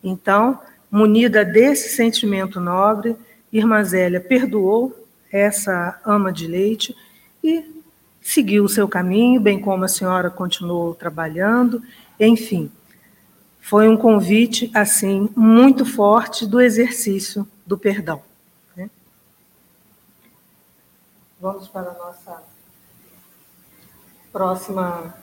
Então, 0.03 0.59
munida 0.89 1.43
desse 1.43 1.89
sentimento 1.89 2.59
nobre, 2.59 3.15
Irmã 3.51 3.83
Zélia 3.83 4.19
perdoou 4.19 5.07
essa 5.31 5.99
ama 6.05 6.31
de 6.31 6.47
leite 6.47 6.95
e 7.43 7.63
seguiu 8.21 8.65
o 8.65 8.69
seu 8.69 8.87
caminho, 8.87 9.39
bem 9.39 9.59
como 9.59 9.85
a 9.85 9.87
senhora 9.87 10.29
continuou 10.29 10.93
trabalhando, 10.93 11.81
enfim. 12.19 12.71
Foi 13.61 13.87
um 13.87 13.97
convite, 13.97 14.71
assim, 14.73 15.29
muito 15.35 15.85
forte 15.85 16.45
do 16.45 16.61
exercício 16.61 17.47
do 17.65 17.77
perdão. 17.77 18.21
Né? 18.75 18.89
Vamos 21.39 21.67
para 21.67 21.89
a 21.89 21.93
nossa 21.93 22.43
próxima, 24.31 25.15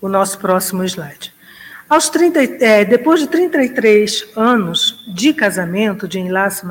o 0.00 0.08
nosso 0.08 0.38
próximo 0.38 0.84
slide. 0.84 1.34
Aos 1.88 2.08
30, 2.08 2.64
é, 2.64 2.84
depois 2.84 3.20
de 3.20 3.28
33 3.28 4.30
anos 4.36 5.04
de 5.14 5.32
casamento, 5.32 6.08
de 6.08 6.18
enlace 6.18 6.64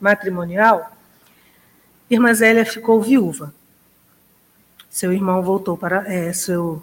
matrimonial, 0.00 0.96
Irmã 2.08 2.32
Zélia 2.32 2.64
ficou 2.64 3.02
viúva. 3.02 3.52
Seu 4.88 5.12
irmão 5.12 5.42
voltou 5.42 5.76
para 5.76 6.10
é, 6.10 6.32
seu 6.32 6.82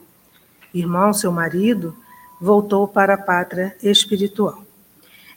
irmão, 0.71 1.13
seu 1.13 1.31
marido, 1.31 1.97
voltou 2.39 2.87
para 2.87 3.15
a 3.15 3.17
pátria 3.17 3.75
espiritual. 3.81 4.63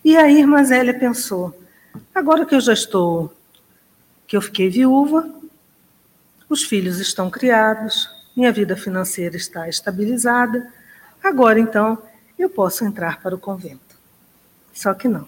E 0.04 0.16
aí 0.16 0.38
Irmã 0.38 0.62
Zélia 0.62 0.92
pensou: 0.92 1.58
agora 2.14 2.44
que 2.44 2.54
eu 2.54 2.60
já 2.60 2.72
estou, 2.72 3.32
que 4.26 4.36
eu 4.36 4.42
fiquei 4.42 4.68
viúva, 4.68 5.26
os 6.48 6.62
filhos 6.62 7.00
estão 7.00 7.30
criados, 7.30 8.10
minha 8.36 8.52
vida 8.52 8.76
financeira 8.76 9.34
está 9.36 9.66
estabilizada, 9.68 10.70
agora 11.24 11.58
então 11.58 12.00
eu 12.38 12.50
posso 12.50 12.84
entrar 12.84 13.20
para 13.22 13.34
o 13.34 13.38
convento. 13.38 13.96
Só 14.74 14.92
que 14.92 15.08
não. 15.08 15.26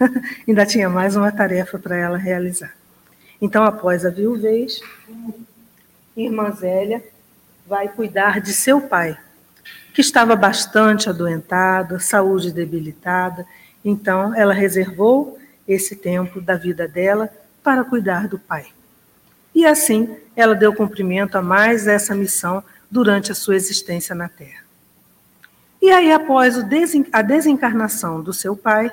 Ainda 0.48 0.66
tinha 0.66 0.88
mais 0.88 1.14
uma 1.14 1.30
tarefa 1.30 1.78
para 1.78 1.96
ela 1.96 2.18
realizar. 2.18 2.74
Então, 3.40 3.64
após 3.64 4.04
a 4.04 4.10
viuvez, 4.10 4.80
irmã 6.16 6.50
Zélia 6.50 7.02
vai 7.66 7.88
cuidar 7.88 8.40
de 8.40 8.52
seu 8.52 8.80
pai, 8.80 9.16
que 9.94 10.00
estava 10.00 10.34
bastante 10.34 11.08
adoentado, 11.08 12.00
saúde 12.00 12.52
debilitada. 12.52 13.46
Então, 13.84 14.34
ela 14.34 14.52
reservou 14.52 15.38
esse 15.68 15.94
tempo 15.94 16.40
da 16.40 16.56
vida 16.56 16.88
dela 16.88 17.30
para 17.62 17.84
cuidar 17.84 18.26
do 18.26 18.38
pai. 18.38 18.66
E 19.54 19.66
assim, 19.66 20.16
ela 20.36 20.54
deu 20.54 20.74
cumprimento 20.74 21.36
a 21.36 21.42
mais 21.42 21.86
essa 21.86 22.14
missão 22.14 22.62
durante 22.90 23.32
a 23.32 23.34
sua 23.34 23.56
existência 23.56 24.14
na 24.14 24.28
Terra. 24.28 24.64
E 25.82 25.90
aí, 25.90 26.12
após 26.12 26.56
a 27.12 27.22
desencarnação 27.22 28.22
do 28.22 28.32
seu 28.32 28.54
pai, 28.54 28.92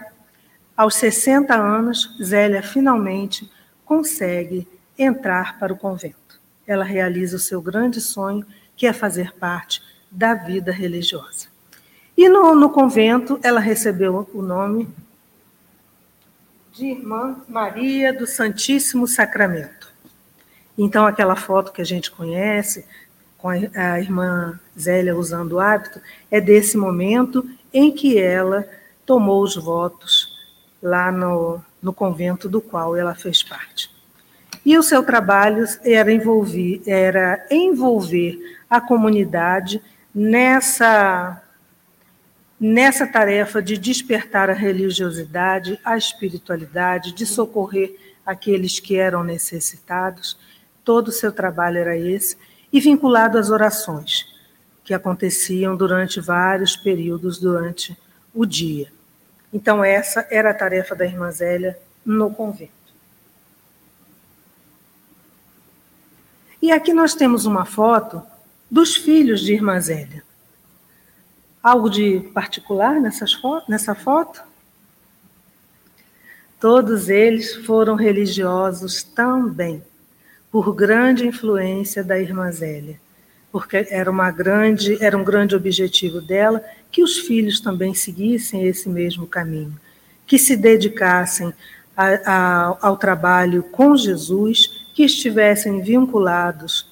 aos 0.76 0.96
60 0.96 1.54
anos, 1.54 2.15
Zélia 2.22 2.63
finalmente 2.63 3.52
consegue 3.84 4.67
entrar 4.98 5.60
para 5.60 5.74
o 5.74 5.78
convento. 5.78 6.39
Ela 6.65 6.84
realiza 6.84 7.36
o 7.36 7.39
seu 7.39 7.62
grande 7.62 8.00
sonho, 8.00 8.46
que 8.76 8.88
é 8.88 8.93
fazer 8.93 9.34
parte 9.34 9.82
da 10.10 10.34
vida 10.34 10.72
religiosa. 10.72 11.48
E 12.15 12.30
no, 12.30 12.56
no 12.56 12.70
convento, 12.70 13.39
ela 13.43 13.60
recebeu 13.60 14.30
o 14.34 14.41
nome 14.41 14.88
de 16.74 16.88
Irmã 16.88 17.41
Maria 17.48 18.13
do 18.13 18.26
Santíssimo 18.26 19.08
Sacramento. 19.08 19.77
Então, 20.78 21.06
aquela 21.06 21.36
foto 21.36 21.72
que 21.72 21.82
a 21.82 21.86
gente 21.86 22.12
conhece, 22.12 22.86
com 23.38 23.50
a, 23.50 24.00
irmã 24.00 24.60
Zélia 24.78 25.16
usando 25.16 25.54
o 25.54 25.60
hábito, 25.60 26.00
é 26.30 26.40
desse 26.40 26.78
momento 26.78 27.48
em 27.74 27.92
que 27.92 28.18
ela 28.18 28.68
tomou 29.06 29.42
os 29.44 29.56
votos 29.56 30.36
lá 30.82 31.12
no, 31.12 31.62
no 31.82 31.94
convento 31.94 32.48
do 32.48 32.62
qual 32.62 32.96
ela 32.96 33.16
fez 33.16 33.42
parte. 33.42 33.90
E 34.66 34.78
o 34.78 34.84
seu 34.84 35.02
trabalho 35.02 35.66
era 35.84 36.12
envolver, 36.12 36.82
era 36.86 37.46
envolver 37.50 38.38
a 38.70 38.82
comunidade 38.82 39.82
nessa, 40.13 41.42
nessa 42.60 43.08
tarefa 43.08 43.62
de 43.62 43.78
despertar 43.78 44.50
a 44.50 44.54
religiosidade, 44.54 45.80
a 45.86 45.98
espiritualidade, 45.98 47.13
de 47.13 47.26
socorrer 47.26 47.96
aqueles 48.26 48.80
que 48.80 48.98
eram 48.98 49.24
necessitados. 49.24 50.38
Todo 50.88 51.10
o 51.10 51.12
seu 51.12 51.34
trabalho 51.34 51.80
era 51.80 51.97
esse, 51.97 52.38
e 52.71 52.80
vinculado 52.80 53.38
às 53.38 53.50
orações, 53.50 54.26
que 54.86 54.93
aconteciam 54.93 55.76
durante 55.76 56.21
vários 56.21 56.78
períodos 56.78 57.38
durante 57.39 57.97
o 58.34 58.45
dia. 58.45 58.89
Então, 59.52 59.84
essa 59.84 60.26
era 60.32 60.52
a 60.52 60.54
tarefa 60.54 60.95
da 60.95 61.04
irmã 61.06 61.30
Zélia 61.30 61.78
no 62.06 62.34
convento. 62.34 62.71
E 66.62 66.71
aqui 66.71 66.93
nós 66.93 67.13
temos 67.13 67.45
uma 67.45 67.65
foto 67.65 68.23
dos 68.71 68.95
filhos 68.95 69.41
de 69.41 69.56
Irmã 69.56 69.78
Zélia. 69.82 70.23
Algo 71.62 71.89
de 71.89 72.21
particular 72.34 73.02
nessas 73.02 73.34
fo 73.34 73.62
nessa 73.67 73.93
foto? 73.93 74.41
Todos 76.62 77.10
eles 77.10 77.56
foram 77.65 77.95
religiosos 77.95 79.04
também, 79.04 79.84
por 80.52 80.74
grande 80.74 81.26
influência 81.26 82.04
da 82.04 82.20
Irmã 82.20 82.52
Zélia, 82.52 83.00
porque 83.52 83.88
era, 83.90 84.10
uma 84.10 84.32
grande, 84.32 85.04
era 85.04 85.18
um 85.18 85.24
grande 85.24 85.56
objetivo 85.56 86.22
dela 86.22 86.64
que 86.92 87.04
os 87.04 87.18
filhos 87.18 87.60
também 87.60 87.94
seguissem 87.94 88.66
esse 88.66 88.90
mesmo 88.90 89.28
caminho, 89.28 89.78
que 90.26 90.38
se 90.38 90.56
dedicassem 90.56 91.54
a, 91.96 92.06
a, 92.26 92.78
ao 92.82 92.98
trabalho 92.98 93.64
com 93.64 93.96
Jesus 93.96 94.88
que 94.94 95.04
estivessem 95.04 95.82
vinculados 95.82 96.88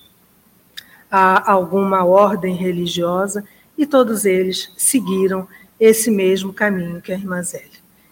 a 1.10 1.52
alguma 1.52 2.04
ordem 2.04 2.56
religiosa 2.56 3.44
e 3.78 3.86
todos 3.86 4.26
eles 4.26 4.72
seguiram 4.78 5.48
esse 5.80 6.10
mesmo 6.10 6.54
caminho 6.54 7.02
que 7.02 7.12
a 7.12 7.16
irmã 7.16 7.42
Zélia. 7.42 7.70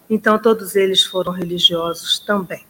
Então, 0.10 0.38
todos 0.38 0.76
eles 0.76 1.04
foram 1.04 1.32
religiosos 1.32 2.20
também. 2.20 2.64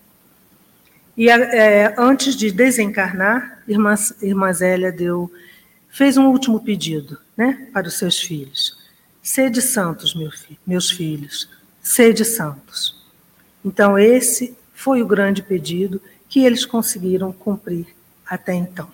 E 1.16 1.30
é, 1.30 1.94
antes 1.98 2.36
de 2.36 2.52
desencarnar, 2.52 3.62
irmã, 3.68 3.94
irmã 4.22 4.52
Zélia 4.52 4.92
deu, 4.92 5.32
fez 5.90 6.18
um 6.18 6.28
último 6.28 6.60
pedido 6.60 7.20
né, 7.38 7.68
para 7.72 7.88
os 7.88 7.98
seus 7.98 8.20
filhos. 8.20 8.78
Sede 9.22 9.62
santos, 9.62 10.16
meu 10.16 10.32
fi, 10.32 10.58
meus 10.66 10.90
filhos, 10.90 11.50
sede 11.82 12.26
santos. 12.26 13.02
Então, 13.64 13.98
esse 13.98 14.58
foi 14.74 15.02
o 15.02 15.08
grande 15.08 15.42
pedido 15.42 16.02
que 16.28 16.44
eles 16.44 16.66
conseguiram 16.66 17.32
cumprir 17.32 17.86
até 18.26 18.54
então. 18.54 18.92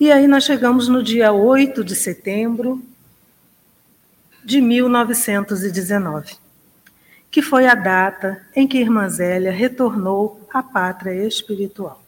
E 0.00 0.12
aí 0.12 0.28
nós 0.28 0.44
chegamos 0.44 0.86
no 0.86 1.02
dia 1.02 1.32
8 1.32 1.82
de 1.82 1.96
setembro 1.96 2.80
de 4.48 4.62
1919, 4.62 6.38
que 7.30 7.42
foi 7.42 7.66
a 7.66 7.74
data 7.74 8.40
em 8.56 8.66
que 8.66 8.78
Irmã 8.78 9.06
Zélia 9.06 9.52
retornou 9.52 10.40
à 10.50 10.62
pátria 10.62 11.26
espiritual. 11.26 12.02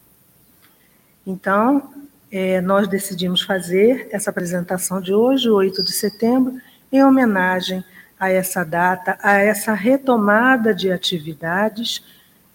Então, 1.23 1.93
é, 2.31 2.59
nós 2.59 2.87
decidimos 2.87 3.43
fazer 3.43 4.07
essa 4.11 4.31
apresentação 4.31 4.99
de 4.99 5.13
hoje, 5.13 5.51
8 5.51 5.83
de 5.83 5.91
setembro, 5.91 6.59
em 6.91 7.05
homenagem 7.05 7.85
a 8.19 8.31
essa 8.31 8.63
data, 8.63 9.19
a 9.21 9.33
essa 9.37 9.75
retomada 9.75 10.73
de 10.73 10.91
atividades 10.91 12.03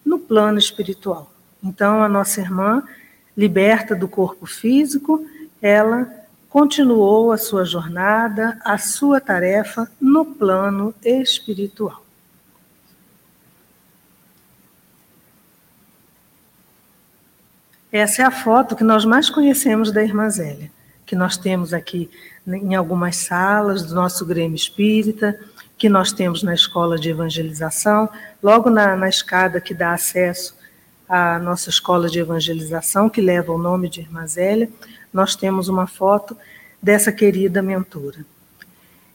no 0.05 0.19
plano 0.19 0.59
espiritual. 0.59 1.33
Então, 1.63 2.03
a 2.03 2.09
nossa 2.09 2.41
irmã 2.41 2.83
Liberta 3.37 3.95
do 3.95 4.09
corpo 4.09 4.47
físico, 4.47 5.25
ela 5.63 6.11
continuou 6.57 7.33
a 7.33 7.37
sua 7.37 7.67
jornada, 7.67 8.59
a 8.65 8.79
sua 8.79 9.21
tarefa 9.21 9.91
no 10.01 10.25
plano 10.25 10.95
espiritual. 11.05 12.03
Essa 17.93 18.23
é 18.23 18.25
a 18.25 18.31
foto 18.31 18.75
que 18.75 18.83
nós 18.83 19.05
mais 19.05 19.29
conhecemos 19.29 19.93
da 19.93 20.03
Irmã 20.03 20.31
Zélia, 20.31 20.73
que 21.05 21.15
nós 21.15 21.37
temos 21.37 21.75
aqui 21.75 22.11
em 22.47 22.75
algumas 22.75 23.17
salas 23.17 23.83
do 23.83 23.95
nosso 23.95 24.25
Grêmio 24.25 24.57
Espírita, 24.57 25.39
que 25.77 25.91
nós 25.91 26.11
temos 26.11 26.43
na 26.43 26.55
escola 26.55 26.99
de 26.99 27.11
evangelização, 27.11 28.09
logo 28.43 28.71
na, 28.71 28.97
na 28.97 29.11
escada 29.11 29.61
que 29.61 29.75
dá 29.75 29.93
acesso 29.93 30.57
à 31.09 31.39
nossa 31.39 31.71
escola 31.71 32.09
de 32.09 32.19
evangelização, 32.19 33.09
que 33.09 33.21
leva 33.21 33.53
o 33.53 33.59
nome 33.59 33.89
de 33.89 34.01
Irmã 34.01 34.27
Zélia, 34.27 34.69
nós 35.13 35.35
temos 35.35 35.69
uma 35.69 35.87
foto 35.87 36.37
dessa 36.83 37.11
querida 37.11 37.63
mentora. 37.63 38.25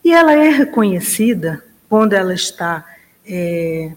E 0.04 0.12
ela 0.12 0.34
é 0.34 0.50
reconhecida 0.50 1.64
quando 1.88 2.14
ela 2.14 2.34
está 2.34 2.86
é, 3.26 3.92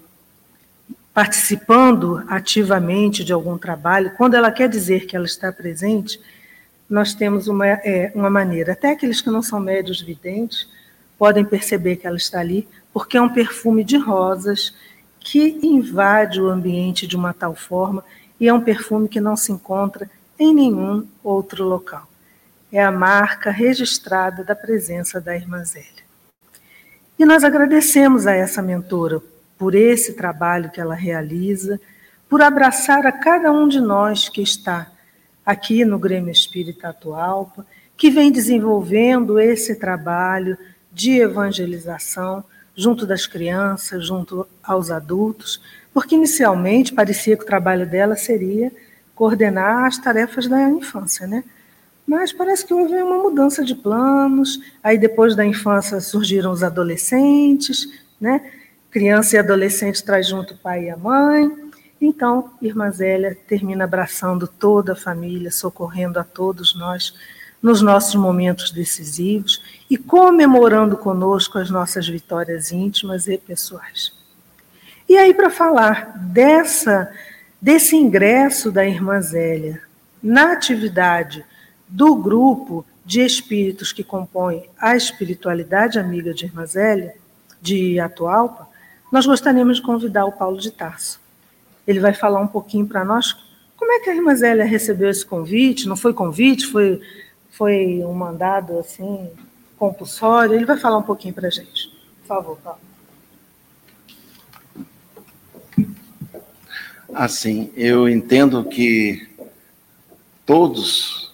participando 1.15 2.23
ativamente 2.29 3.25
de 3.25 3.33
algum 3.33 3.57
trabalho, 3.57 4.13
quando 4.17 4.35
ela 4.35 4.51
quer 4.51 4.69
dizer 4.69 5.07
que 5.07 5.17
ela 5.17 5.25
está 5.25 5.53
presente, 5.53 6.21
nós 6.91 7.15
temos 7.15 7.49
uma, 7.49 7.67
é, 7.67 8.13
uma 8.15 8.29
maneira. 8.29 8.73
Até 8.73 8.91
aqueles 8.91 9.21
que 9.21 9.31
não 9.31 9.43
são 9.43 9.61
médios 9.61 10.03
videntes 10.03 10.69
podem 11.19 11.45
perceber 11.45 11.97
que 11.97 12.07
ela 12.07 12.17
está 12.17 12.41
ali, 12.41 12.69
porque 12.93 13.17
é 13.17 13.23
um 13.23 13.29
perfume 13.29 13.83
de 13.83 13.97
rosas 13.97 14.75
que 15.25 15.59
invade 15.63 16.39
o 16.39 16.51
ambiente 16.51 17.07
de 17.07 17.17
uma 17.17 17.33
tal 17.33 17.55
forma 17.55 18.05
e 18.39 18.47
é 18.47 18.53
um 18.53 18.61
perfume 18.61 19.09
que 19.09 19.23
não 19.23 19.37
se 19.37 19.51
encontra 19.51 20.09
em 20.39 20.55
nenhum 20.55 21.09
outro 21.23 21.65
local. 21.65 22.07
É 22.71 22.85
a 22.85 22.93
marca 22.93 23.51
registrada 23.51 24.45
da 24.45 24.55
presença 24.55 25.23
da 25.23 25.35
Irmã 25.35 25.65
Zélia. 25.65 26.05
E 27.19 27.25
nós 27.25 27.43
agradecemos 27.43 28.27
a 28.27 28.33
essa 28.33 28.61
mentora 28.61 29.23
por 29.57 29.75
esse 29.75 30.13
trabalho 30.13 30.71
que 30.71 30.81
ela 30.81 30.95
realiza, 30.95 31.81
por 32.29 32.43
abraçar 32.43 33.07
a 33.07 33.13
cada 33.13 33.51
um 33.51 33.67
de 33.67 33.81
nós 33.81 34.29
que 34.29 34.43
está 34.43 34.91
aqui 35.47 35.87
no 35.87 35.99
Grêmio 35.99 36.33
Espírita 36.33 36.89
Atualpa, 36.89 37.65
que 37.97 38.11
vem 38.11 38.31
desenvolvendo 38.31 39.41
esse 39.41 39.77
trabalho 39.77 40.59
de 40.93 41.21
evangelização 41.21 42.45
junto 42.77 43.07
das 43.07 43.27
crianças, 43.27 44.07
junto 44.07 44.47
aos 44.63 44.91
adultos, 44.91 45.61
porque 45.93 46.15
inicialmente 46.15 46.93
parecia 46.93 47.37
que 47.37 47.45
o 47.45 47.47
trabalho 47.47 47.87
dela 47.87 48.17
seria 48.17 48.73
coordenar 49.15 49.85
as 49.85 49.99
tarefas 49.99 50.49
da 50.49 50.69
infância, 50.69 51.27
né? 51.27 51.45
Mas 52.07 52.33
parece 52.33 52.67
que 52.67 52.75
houve 52.75 52.95
uma 53.01 53.23
mudança 53.23 53.65
de 53.65 53.75
planos, 53.75 54.61
aí 54.83 54.99
depois 54.99 55.37
da 55.37 55.45
infância 55.45 56.01
surgiram 56.01 56.51
os 56.51 56.63
adolescentes, 56.63 57.89
né? 58.21 58.45
Criança 58.91 59.37
e 59.37 59.39
adolescente 59.39 60.05
traz 60.05 60.29
junto 60.29 60.55
o 60.55 60.59
pai 60.59 60.85
e 60.85 60.91
a 60.91 60.97
mãe, 60.97 61.51
então, 62.07 62.51
Irmã 62.61 62.91
Zélia 62.91 63.37
termina 63.49 63.85
abraçando 63.85 64.47
toda 64.47 64.93
a 64.93 64.97
família, 64.97 65.51
socorrendo 65.51 66.19
a 66.19 66.25
todos 66.25 66.75
nós 66.75 67.15
nos 67.65 67.81
nossos 67.81 68.15
momentos 68.15 68.71
decisivos 68.71 69.63
e 69.89 69.97
comemorando 69.97 70.99
conosco 70.99 71.59
as 71.59 71.71
nossas 71.71 72.07
vitórias 72.07 72.71
íntimas 72.71 73.27
e 73.27 73.39
pessoais. 73.39 74.13
E 75.09 75.17
aí, 75.17 75.33
para 75.33 75.49
falar 75.49 76.13
dessa, 76.19 77.11
desse 77.59 77.97
ingresso 77.97 78.71
da 78.71 78.87
Irmã 78.87 79.19
Zélia 79.23 79.81
na 80.23 80.53
atividade 80.53 81.43
do 81.89 82.15
grupo 82.15 82.85
de 83.03 83.23
espíritos 83.23 83.93
que 83.93 84.05
compõe 84.05 84.69
a 84.79 84.95
espiritualidade 84.95 85.99
amiga 85.99 86.35
de 86.35 86.45
Irmã 86.45 86.67
Zélia, 86.67 87.15
de 87.63 87.99
Atualpa, 87.99 88.69
nós 89.11 89.25
gostaríamos 89.25 89.79
de 89.79 89.83
convidar 89.83 90.27
o 90.27 90.33
Paulo 90.33 90.61
de 90.61 90.71
Tarso 90.71 91.25
ele 91.87 92.01
vai 92.01 92.15
falar 92.15 92.41
um 92.41 92.47
pouquinho 92.47 92.87
para 92.87 93.05
nós 93.05 93.37
como 93.77 93.93
é 93.93 94.01
que 94.01 94.11
a 94.11 94.15
irmã 94.15 94.35
Zélia 94.35 94.65
recebeu 94.65 95.11
esse 95.11 95.27
convite. 95.27 95.89
Não 95.89 95.97
foi 95.97 96.15
convite, 96.15 96.67
foi, 96.67 97.01
foi 97.57 98.05
um 98.05 98.13
mandado 98.13 98.79
assim 98.79 99.31
compulsório. 99.79 100.55
Ele 100.55 100.65
vai 100.65 100.79
falar 100.79 100.99
um 100.99 101.03
pouquinho 101.03 101.35
para 101.35 101.49
a 101.49 101.51
gente. 101.51 101.89
Por 102.21 102.27
favor, 102.27 102.59
Paulo. 102.59 102.81
Assim, 107.13 107.73
eu 107.77 108.09
entendo 108.09 108.65
que 108.65 109.29
todos 110.45 111.33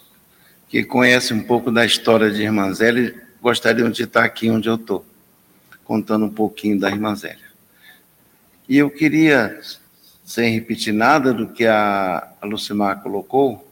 que 0.69 0.85
conhecem 0.85 1.37
um 1.37 1.43
pouco 1.43 1.73
da 1.73 1.85
história 1.85 2.31
de 2.31 2.43
Irmã 2.43 2.73
Zélia 2.73 3.27
gostariam 3.41 3.91
de 3.91 4.03
estar 4.03 4.25
aqui 4.25 4.51
onde 4.51 4.69
eu 4.69 4.75
estou, 4.75 5.05
contando 5.85 6.27
um 6.27 6.31
pouquinho 6.31 6.79
da 6.79 6.91
Irmã 6.91 7.15
Zélia. 7.15 7.51
E 8.69 8.77
eu 8.77 8.91
queria 8.91 9.59
sem 10.23 10.53
repetir 10.55 10.93
nada 10.93 11.33
do 11.33 11.49
que 11.49 11.67
a, 11.67 12.35
Lucimar 12.45 13.03
colocou, 13.03 13.69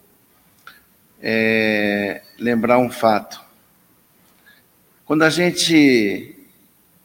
é, 1.23 2.23
lembrar 2.39 2.79
um 2.79 2.91
fato. 2.91 3.41
Quando 5.05 5.23
a 5.23 5.31
gente 5.31 6.37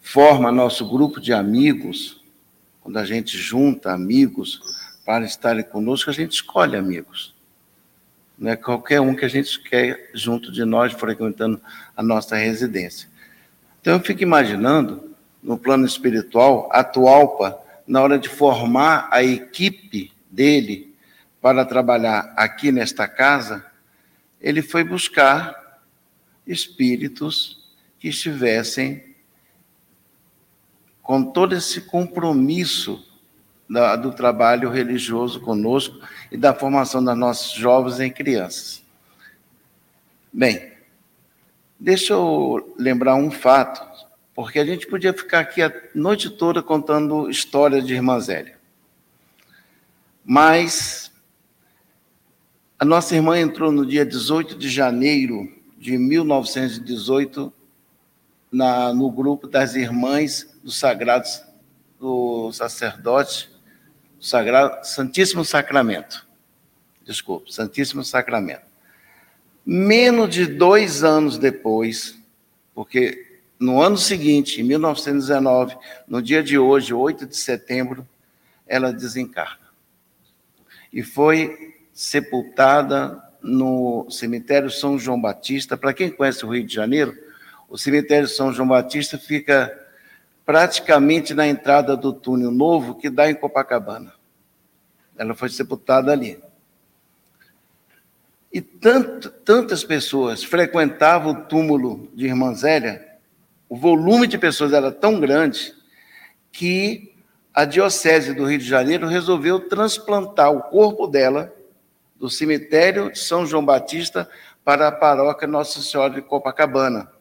forma 0.02 0.52
nosso 0.52 0.88
grupo 0.88 1.19
de 1.19 1.34
amigos, 1.34 2.21
quando 2.82 2.97
a 2.97 3.06
gente 3.06 3.38
junta 3.38 3.91
amigos 3.91 4.62
para 5.06 5.26
estarem 5.26 5.63
conosco, 5.63 6.10
a 6.10 6.13
gente 6.13 6.34
escolhe 6.34 6.76
amigos. 6.76 7.34
Não 8.38 8.52
é 8.52 8.56
qualquer 8.56 8.99
um 8.99 9.15
que 9.15 9.26
a 9.26 9.30
gente 9.30 9.60
quer 9.62 10.10
junto 10.13 10.52
de 10.52 10.65
nós, 10.65 10.91
frequentando 10.93 11.62
a 11.95 12.04
nossa 12.04 12.36
residência. 12.36 13.08
Então, 13.80 13.93
eu 13.93 13.99
fico 13.99 14.23
imaginando, 14.23 15.13
no 15.41 15.58
plano 15.58 15.86
espiritual, 15.86 16.69
a 16.71 16.84
Tualpa 16.84 17.60
na 17.88 18.02
hora 18.02 18.17
de 18.17 18.30
formar 18.30 19.10
a 19.12 19.23
equipe 19.23 20.12
dele 20.30 20.95
para 21.41 21.65
trabalhar 21.65 22.34
aqui 22.38 22.71
nesta 22.71 23.08
casa, 23.08 23.65
ele 24.43 24.62
foi 24.62 24.84
buscar 24.84 25.82
espíritos 26.45 27.71
que 27.97 28.10
estivessem 28.10 29.15
com 31.01 31.23
todo 31.23 31.56
esse 31.56 31.82
compromisso 31.82 33.08
da, 33.69 33.95
do 33.95 34.12
trabalho 34.12 34.69
religioso 34.69 35.39
conosco 35.39 35.97
e 36.29 36.36
da 36.36 36.53
formação 36.53 37.01
das 37.01 37.17
nossos 37.17 37.53
jovens 37.53 38.01
e 38.01 38.10
crianças. 38.10 38.84
Bem, 40.32 40.73
deixa 41.79 42.13
eu 42.13 42.75
lembrar 42.77 43.15
um 43.15 43.32
fato 43.32 43.82
porque 44.36 44.60
a 44.60 44.65
gente 44.65 44.88
podia 44.88 45.13
ficar 45.13 45.39
aqui 45.39 45.62
a 45.62 45.71
noite 45.95 46.29
toda 46.29 46.62
contando 46.62 47.29
história 47.29 47.82
de 47.82 47.93
Irmã 47.93 48.19
Zélia. 48.19 48.58
Mas 50.25 51.12
a 52.83 52.85
nossa 52.85 53.15
irmã 53.15 53.39
entrou 53.39 53.71
no 53.71 53.85
dia 53.85 54.05
18 54.05 54.57
de 54.57 54.69
janeiro 54.69 55.49
de 55.77 55.97
1918 55.97 57.53
na, 58.51 58.93
no 58.93 59.09
grupo 59.09 59.47
das 59.47 59.73
Irmãs 59.73 60.53
do 60.61 60.69
Sagrado 60.69 61.25
do 61.97 62.51
Sacerdote, 62.51 63.49
do 64.19 64.25
Sagrado 64.25 64.85
Santíssimo 64.85 65.45
Sacramento. 65.45 66.27
Desculpe, 67.05 67.53
Santíssimo 67.53 68.03
Sacramento. 68.03 68.65
Menos 69.65 70.35
de 70.35 70.45
dois 70.45 71.05
anos 71.05 71.37
depois, 71.37 72.19
porque 72.75 73.39
no 73.57 73.81
ano 73.81 73.97
seguinte, 73.97 74.59
em 74.59 74.63
1919, 74.65 75.77
no 76.05 76.21
dia 76.21 76.43
de 76.43 76.59
hoje, 76.59 76.93
8 76.93 77.27
de 77.27 77.37
setembro, 77.37 78.05
ela 78.67 78.91
desencarna. 78.91 79.69
E 80.91 81.01
foi 81.01 81.72
sepultada 81.93 83.21
no 83.41 84.10
cemitério 84.10 84.69
São 84.69 84.97
João 84.97 85.21
Batista. 85.21 85.77
Para 85.77 85.93
quem 85.93 86.10
conhece 86.10 86.45
o 86.45 86.49
Rio 86.49 86.65
de 86.65 86.73
Janeiro, 86.73 87.15
o 87.69 87.77
cemitério 87.77 88.27
São 88.27 88.51
João 88.51 88.67
Batista 88.67 89.17
fica 89.17 89.71
praticamente 90.45 91.34
na 91.34 91.47
entrada 91.47 91.95
do 91.95 92.12
túnel 92.12 92.51
novo 92.51 92.95
que 92.95 93.10
dá 93.10 93.29
em 93.29 93.36
Copacabana. 93.36 94.13
Ela 95.17 95.34
foi 95.34 95.49
sepultada 95.49 96.12
ali. 96.12 96.41
E 98.51 98.62
tanto, 98.62 99.29
tantas 99.29 99.84
pessoas 99.84 100.43
frequentavam 100.43 101.32
o 101.32 101.43
túmulo 101.45 102.12
de 102.13 102.25
Irmã 102.25 102.53
Zélia 102.53 103.13
o 103.73 103.75
volume 103.75 104.27
de 104.27 104.38
pessoas 104.38 104.71
era 104.71 104.91
tão 104.91 105.19
grande 105.19 105.73
que 106.51 107.15
a 107.51 107.65
Diocese 107.65 108.32
do 108.32 108.45
Rio 108.45 108.60
de 108.60 108.65
Janeiro 108.67 109.08
resolveu 109.08 109.67
transplantar 109.67 110.51
o 110.51 110.62
corpo 110.62 111.08
dela 111.08 111.51
do 112.23 112.29
cemitério 112.29 113.12
de 113.12 113.19
São 113.19 113.45
João 113.45 113.65
Batista 113.65 114.29
para 114.63 114.88
a 114.88 114.91
paróquia 114.93 115.45
Nossa 115.45 115.81
Senhora 115.81 116.13
de 116.13 116.21
Copacabana, 116.21 117.12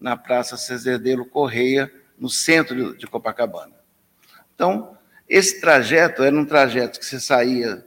na 0.00 0.16
Praça 0.16 0.56
Cezedelo 0.56 1.26
Correia, 1.26 1.92
no 2.16 2.28
centro 2.28 2.96
de 2.96 3.04
Copacabana. 3.04 3.72
Então, 4.54 4.96
esse 5.28 5.60
trajeto 5.60 6.22
era 6.22 6.36
um 6.36 6.44
trajeto 6.44 7.00
que 7.00 7.04
você 7.04 7.18
saía 7.18 7.84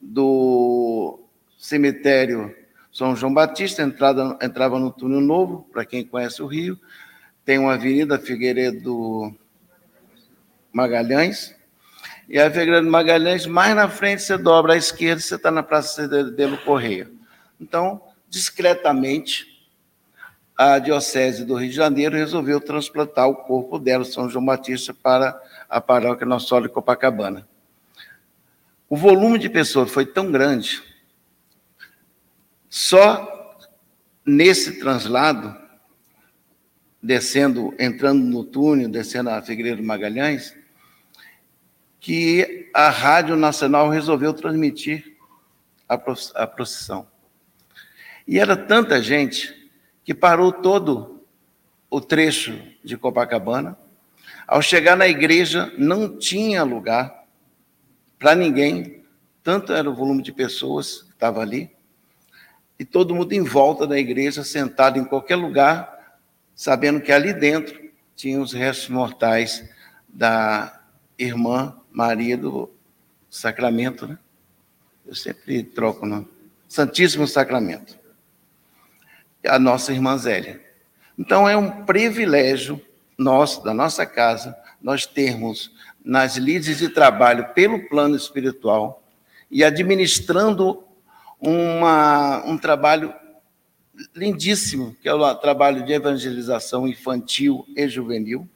do 0.00 1.20
cemitério 1.58 2.56
São 2.90 3.14
João 3.14 3.34
Batista, 3.34 3.82
entrada, 3.82 4.38
entrava 4.40 4.78
no 4.78 4.90
túnel 4.90 5.20
novo, 5.20 5.68
para 5.70 5.84
quem 5.84 6.02
conhece 6.02 6.42
o 6.42 6.46
Rio. 6.46 6.80
Tem 7.44 7.58
uma 7.58 7.74
avenida 7.74 8.18
Figueiredo 8.18 9.36
Magalhães. 10.72 11.54
E 12.28 12.40
a 12.40 12.50
Figueiredo 12.50 12.90
Magalhães, 12.90 13.46
mais 13.46 13.74
na 13.76 13.88
frente, 13.88 14.22
você 14.22 14.36
dobra 14.36 14.72
à 14.72 14.76
esquerda, 14.76 15.20
você 15.20 15.36
está 15.36 15.50
na 15.50 15.62
Praça 15.62 16.08
Cedelo 16.08 16.58
Correia. 16.58 17.08
Então, 17.60 18.02
discretamente, 18.28 19.46
a 20.56 20.78
Diocese 20.78 21.44
do 21.44 21.54
Rio 21.54 21.70
de 21.70 21.76
Janeiro 21.76 22.16
resolveu 22.16 22.60
transplantar 22.60 23.28
o 23.28 23.36
corpo 23.36 23.78
dela, 23.78 24.04
São 24.04 24.28
João 24.28 24.44
Batista, 24.44 24.92
para 24.92 25.40
a 25.68 25.80
paróquia 25.80 26.26
Nossa 26.26 26.48
Senhora 26.48 26.66
de 26.66 26.72
Copacabana. 26.72 27.46
O 28.88 28.96
volume 28.96 29.38
de 29.38 29.48
pessoas 29.48 29.90
foi 29.90 30.04
tão 30.04 30.32
grande, 30.32 30.82
só 32.68 33.56
nesse 34.24 34.80
translado, 34.80 35.56
descendo, 37.00 37.72
entrando 37.78 38.24
no 38.24 38.42
túnel, 38.42 38.88
descendo 38.88 39.30
a 39.30 39.40
Figueiredo 39.40 39.82
Magalhães, 39.82 40.56
que 42.06 42.70
a 42.72 42.88
Rádio 42.88 43.34
Nacional 43.34 43.90
resolveu 43.90 44.32
transmitir 44.32 45.16
a 45.88 46.46
procissão. 46.46 47.08
E 48.28 48.38
era 48.38 48.56
tanta 48.56 49.02
gente 49.02 49.52
que 50.04 50.14
parou 50.14 50.52
todo 50.52 51.26
o 51.90 52.00
trecho 52.00 52.62
de 52.84 52.96
Copacabana. 52.96 53.76
Ao 54.46 54.62
chegar 54.62 54.94
na 54.96 55.08
igreja, 55.08 55.74
não 55.76 56.16
tinha 56.16 56.62
lugar 56.62 57.24
para 58.20 58.36
ninguém, 58.36 59.04
tanto 59.42 59.72
era 59.72 59.90
o 59.90 59.94
volume 59.94 60.22
de 60.22 60.30
pessoas 60.30 61.02
que 61.02 61.10
estava 61.10 61.40
ali, 61.40 61.72
e 62.78 62.84
todo 62.84 63.16
mundo 63.16 63.32
em 63.32 63.42
volta 63.42 63.84
da 63.84 63.98
igreja, 63.98 64.44
sentado 64.44 64.96
em 64.96 65.04
qualquer 65.04 65.34
lugar, 65.34 66.20
sabendo 66.54 67.00
que 67.00 67.10
ali 67.10 67.32
dentro 67.32 67.90
tinham 68.14 68.42
os 68.42 68.52
restos 68.52 68.90
mortais 68.90 69.68
da 70.08 70.72
irmã 71.18 71.76
Maria 71.96 72.36
do 72.36 72.70
Sacramento, 73.30 74.06
né? 74.06 74.18
Eu 75.06 75.14
sempre 75.14 75.62
troco 75.62 76.04
o 76.04 76.08
nome. 76.08 76.28
Santíssimo 76.68 77.26
Sacramento. 77.26 77.98
A 79.46 79.58
nossa 79.58 79.94
irmã 79.94 80.18
Zélia. 80.18 80.62
Então 81.18 81.48
é 81.48 81.56
um 81.56 81.86
privilégio 81.86 82.78
nosso, 83.16 83.64
da 83.64 83.72
nossa 83.72 84.04
casa, 84.04 84.54
nós 84.82 85.06
termos 85.06 85.72
nas 86.04 86.36
lides 86.36 86.76
de 86.76 86.90
trabalho 86.90 87.54
pelo 87.54 87.88
plano 87.88 88.14
espiritual 88.14 89.02
e 89.50 89.64
administrando 89.64 90.84
uma, 91.40 92.44
um 92.44 92.58
trabalho 92.58 93.14
lindíssimo, 94.14 94.94
que 95.00 95.08
é 95.08 95.14
o 95.14 95.34
trabalho 95.36 95.82
de 95.82 95.94
evangelização 95.94 96.86
infantil 96.86 97.66
e 97.74 97.88
juvenil, 97.88 98.46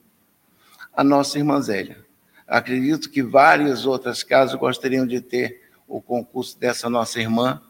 a 0.93 1.03
nossa 1.03 1.39
irmã 1.39 1.59
Zélia. 1.63 2.10
Acredito 2.51 3.09
que 3.09 3.23
várias 3.23 3.87
outras 3.87 4.25
casas 4.25 4.59
gostariam 4.59 5.07
de 5.07 5.21
ter 5.21 5.71
o 5.87 6.03
concurso 6.03 6.59
dessa 6.59 6.91
nossa 6.91 7.21
irmã 7.21 7.63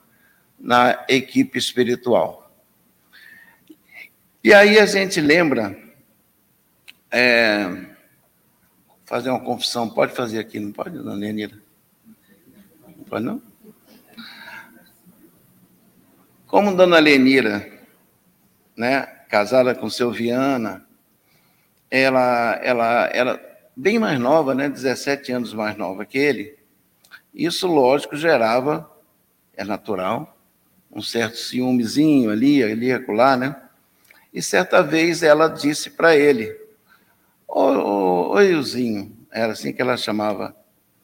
na 0.59 1.05
equipe 1.07 1.59
espiritual. 1.59 2.51
E 4.43 4.55
aí 4.55 4.79
a 4.79 4.87
gente 4.87 5.21
lembra 5.21 5.79
é, 7.11 7.90
fazer 9.05 9.29
uma 9.29 9.45
confissão. 9.45 9.87
Pode 9.87 10.14
fazer 10.14 10.38
aqui, 10.38 10.59
não 10.59 10.73
pode, 10.73 10.97
dona 10.97 11.12
Lenira? 11.12 11.59
Não 12.97 13.05
pode, 13.05 13.25
não? 13.27 13.43
Como 16.47 16.75
dona 16.75 16.99
Lenira, 16.99 17.71
né, 18.75 19.03
casada 19.29 19.75
com 19.75 19.90
seu 19.90 20.11
Viana, 20.11 20.87
ela, 21.90 22.59
ela 22.62 23.11
era 23.12 23.49
bem 23.81 23.99
mais 23.99 24.21
nova, 24.21 24.55
né, 24.55 24.69
17 24.69 25.33
anos 25.33 25.55
mais 25.55 25.75
nova 25.75 26.05
que 26.05 26.19
ele, 26.19 26.59
isso, 27.33 27.66
lógico, 27.66 28.14
gerava, 28.14 28.90
é 29.57 29.64
natural, 29.64 30.37
um 30.93 31.01
certo 31.01 31.38
ciúmezinho 31.38 32.31
ali, 32.31 32.62
ali, 32.62 32.93
acolá, 32.93 33.37
né? 33.37 33.57
E 34.35 34.43
certa 34.43 34.83
vez 34.83 35.23
ela 35.23 35.49
disse 35.49 35.90
para 35.90 36.14
ele, 36.14 36.59
Ô, 37.49 38.38
Ilzinho, 38.40 39.16
era 39.31 39.53
assim 39.53 39.73
que 39.73 39.81
ela 39.81 39.97
chamava 39.97 40.55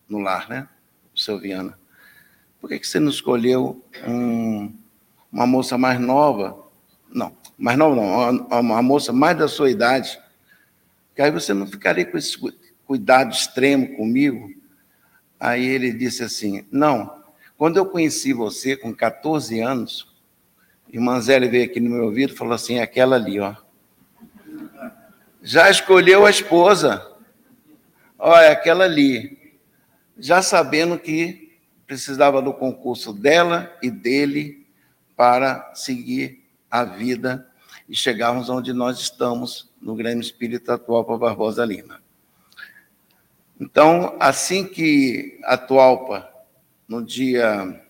no 0.09 0.19
lar, 0.19 0.49
né? 0.49 0.69
O 1.15 1.19
seu 1.19 1.39
Viana. 1.39 1.79
Por 2.61 2.69
que, 2.69 2.79
que 2.79 2.87
você 2.87 3.01
não 3.01 3.11
escolheu 3.11 3.83
um, 4.07 4.73
uma 5.33 5.47
moça 5.47 5.79
mais 5.79 5.99
nova? 5.99 6.63
Não, 7.11 7.37
mais 7.57 7.79
nova 7.79 7.97
não, 7.97 8.05
uma, 8.05 8.61
uma 8.61 8.83
moça 8.83 9.13
mais 9.13 9.39
da 9.39 9.49
sua 9.49 9.71
idade. 9.71 10.21
Que 11.15 11.23
aí 11.23 11.31
você 11.31 11.55
não 11.55 11.67
ficaria 11.67 12.05
com 12.05 12.19
esse 12.19 12.37
cuidado 12.87 13.33
extremo 13.33 13.97
comigo. 13.97 14.51
Aí 15.39 15.65
ele 15.65 15.93
disse 15.93 16.23
assim: 16.23 16.65
Não, 16.71 17.23
quando 17.59 17.77
eu 17.77 17.87
conheci 17.87 18.33
você 18.33 18.77
com 18.77 18.95
14 18.95 19.61
anos, 19.61 20.15
irmã 20.93 21.21
Zélia 21.21 21.51
veio 21.51 21.65
aqui 21.65 21.81
no 21.81 21.91
meu 21.91 22.05
ouvido 22.05 22.33
e 22.33 22.37
falou 22.37 22.55
assim: 22.55 22.79
aquela 22.79 23.17
ali, 23.17 23.41
ó 23.41 23.55
já 25.47 25.71
escolheu 25.71 26.27
a 26.27 26.31
esposa. 26.31 27.07
Olha, 28.19 28.51
aquela 28.51 28.83
ali. 28.83 29.55
Já 30.19 30.43
sabendo 30.43 30.99
que 30.99 31.57
precisava 31.87 32.43
do 32.43 32.53
concurso 32.53 33.13
dela 33.13 33.73
e 33.81 33.89
dele 33.89 34.67
para 35.15 35.73
seguir 35.73 36.43
a 36.69 36.83
vida 36.83 37.49
e 37.89 37.95
chegarmos 37.95 38.51
onde 38.51 38.73
nós 38.73 38.99
estamos 38.99 39.71
no 39.81 39.95
Grêmio 39.95 40.21
Espírita 40.21 40.75
atual 40.75 41.05
para 41.05 41.17
Barbosa 41.17 41.65
Lima. 41.65 42.03
Então, 43.59 44.15
assim 44.21 44.67
que 44.67 45.41
a 45.45 45.57
Tualpa, 45.57 46.31
no 46.87 47.03
dia 47.03 47.83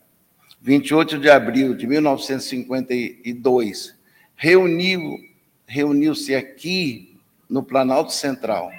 28 0.63 1.19
de 1.19 1.29
abril 1.29 1.75
de 1.75 1.89
1952, 1.89 3.99
reuniu, 4.37 5.19
reuniu-se 5.67 6.37
aqui 6.37 7.19
no 7.49 7.65
Planalto 7.65 8.13
Central 8.13 8.71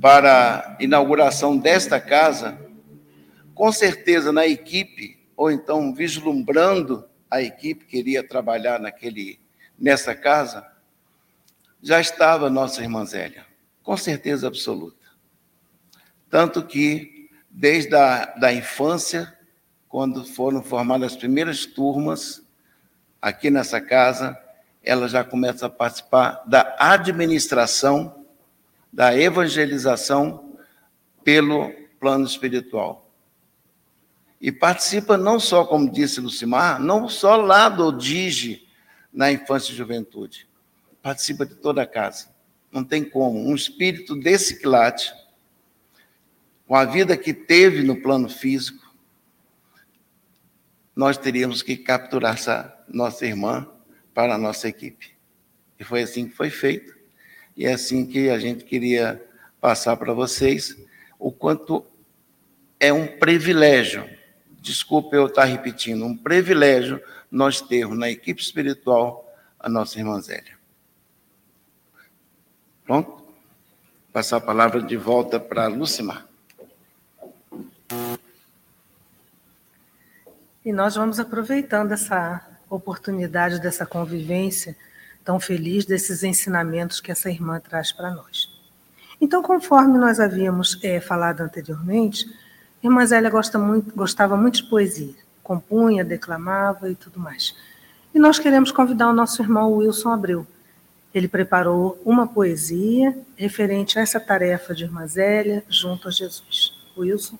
para 0.00 0.76
a 0.78 0.82
inauguração 0.82 1.56
desta 1.56 2.00
casa, 2.00 2.58
com 3.54 3.70
certeza 3.70 4.32
na 4.32 4.46
equipe, 4.46 5.18
ou 5.36 5.50
então 5.50 5.94
vislumbrando 5.94 7.04
a 7.30 7.42
equipe 7.42 7.84
que 7.84 7.98
iria 7.98 8.26
trabalhar 8.26 8.80
naquele, 8.80 9.38
nessa 9.78 10.14
casa, 10.14 10.66
já 11.82 12.00
estava 12.00 12.48
nossa 12.48 12.80
irmã 12.82 13.04
Zélia, 13.04 13.44
com 13.82 13.96
certeza 13.96 14.46
absoluta. 14.46 15.01
Tanto 16.32 16.64
que, 16.64 17.28
desde 17.50 17.94
a 17.94 18.24
da 18.24 18.50
infância, 18.50 19.36
quando 19.86 20.24
foram 20.24 20.62
formadas 20.62 21.12
as 21.12 21.18
primeiras 21.18 21.66
turmas 21.66 22.42
aqui 23.20 23.50
nessa 23.50 23.82
casa, 23.82 24.34
ela 24.82 25.06
já 25.10 25.22
começa 25.22 25.66
a 25.66 25.68
participar 25.68 26.42
da 26.46 26.74
administração, 26.78 28.24
da 28.90 29.14
evangelização 29.14 30.56
pelo 31.22 31.70
plano 32.00 32.24
espiritual. 32.24 33.10
E 34.40 34.50
participa 34.50 35.18
não 35.18 35.38
só, 35.38 35.66
como 35.66 35.92
disse 35.92 36.18
Lucimar, 36.18 36.80
não 36.80 37.10
só 37.10 37.36
lá 37.36 37.68
do 37.68 37.92
DIGE 37.92 38.66
na 39.12 39.30
infância 39.30 39.70
e 39.70 39.76
juventude, 39.76 40.48
participa 41.02 41.44
de 41.44 41.56
toda 41.56 41.82
a 41.82 41.86
casa. 41.86 42.30
Não 42.72 42.82
tem 42.82 43.04
como. 43.04 43.38
Um 43.38 43.54
espírito 43.54 44.16
desse 44.16 44.58
quilate, 44.58 45.12
com 46.66 46.76
a 46.76 46.84
vida 46.84 47.16
que 47.16 47.34
teve 47.34 47.82
no 47.82 47.96
plano 47.96 48.28
físico, 48.28 48.82
nós 50.94 51.16
teríamos 51.16 51.62
que 51.62 51.76
capturar 51.76 52.34
essa 52.34 52.84
nossa 52.88 53.26
irmã 53.26 53.66
para 54.14 54.34
a 54.34 54.38
nossa 54.38 54.68
equipe. 54.68 55.12
E 55.78 55.84
foi 55.84 56.02
assim 56.02 56.28
que 56.28 56.36
foi 56.36 56.50
feito, 56.50 56.94
e 57.56 57.66
é 57.66 57.72
assim 57.72 58.06
que 58.06 58.30
a 58.30 58.38
gente 58.38 58.64
queria 58.64 59.22
passar 59.60 59.96
para 59.96 60.12
vocês 60.12 60.76
o 61.18 61.30
quanto 61.30 61.84
é 62.78 62.92
um 62.92 63.06
privilégio, 63.06 64.08
desculpe 64.60 65.16
eu 65.16 65.26
estar 65.26 65.44
repetindo, 65.44 66.04
um 66.04 66.16
privilégio 66.16 67.02
nós 67.30 67.60
termos 67.60 67.98
na 67.98 68.10
equipe 68.10 68.42
espiritual 68.42 69.32
a 69.58 69.68
nossa 69.68 69.98
irmã 69.98 70.20
Zélia. 70.20 70.58
Pronto? 72.84 73.22
Passar 74.12 74.38
a 74.38 74.40
palavra 74.40 74.82
de 74.82 74.96
volta 74.96 75.40
para 75.40 75.68
Lucimar. 75.68 76.28
E 80.64 80.72
nós 80.72 80.94
vamos 80.94 81.18
aproveitando 81.18 81.92
essa 81.92 82.40
oportunidade 82.70 83.60
dessa 83.60 83.84
convivência 83.84 84.76
tão 85.24 85.40
feliz, 85.40 85.84
desses 85.84 86.22
ensinamentos 86.22 87.00
que 87.00 87.10
essa 87.10 87.30
irmã 87.30 87.60
traz 87.60 87.92
para 87.92 88.10
nós. 88.10 88.48
Então, 89.20 89.42
conforme 89.42 89.98
nós 89.98 90.18
havíamos 90.18 90.78
é, 90.82 91.00
falado 91.00 91.40
anteriormente, 91.40 92.26
a 92.82 92.86
irmã 92.86 93.04
Zélia 93.04 93.30
gosta 93.30 93.58
muito, 93.58 93.94
gostava 93.94 94.36
muito 94.36 94.62
de 94.62 94.68
poesia, 94.68 95.14
compunha, 95.42 96.04
declamava 96.04 96.90
e 96.90 96.94
tudo 96.94 97.20
mais. 97.20 97.54
E 98.14 98.18
nós 98.18 98.38
queremos 98.38 98.70
convidar 98.70 99.08
o 99.08 99.12
nosso 99.12 99.42
irmão 99.42 99.72
Wilson 99.72 100.10
Abreu. 100.10 100.46
Ele 101.14 101.28
preparou 101.28 102.00
uma 102.04 102.26
poesia 102.26 103.16
referente 103.36 103.98
a 103.98 104.02
essa 104.02 104.18
tarefa 104.18 104.74
de 104.74 104.84
Irmã 104.84 105.06
Zélia 105.06 105.64
junto 105.68 106.08
a 106.08 106.10
Jesus. 106.10 106.72
Wilson. 106.96 107.38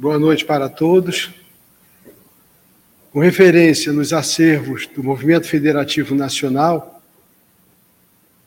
Boa 0.00 0.16
noite 0.16 0.44
para 0.44 0.68
todos. 0.68 1.34
Com 3.10 3.18
referência 3.18 3.92
nos 3.92 4.12
acervos 4.12 4.86
do 4.86 5.02
Movimento 5.02 5.48
Federativo 5.48 6.14
Nacional, 6.14 7.02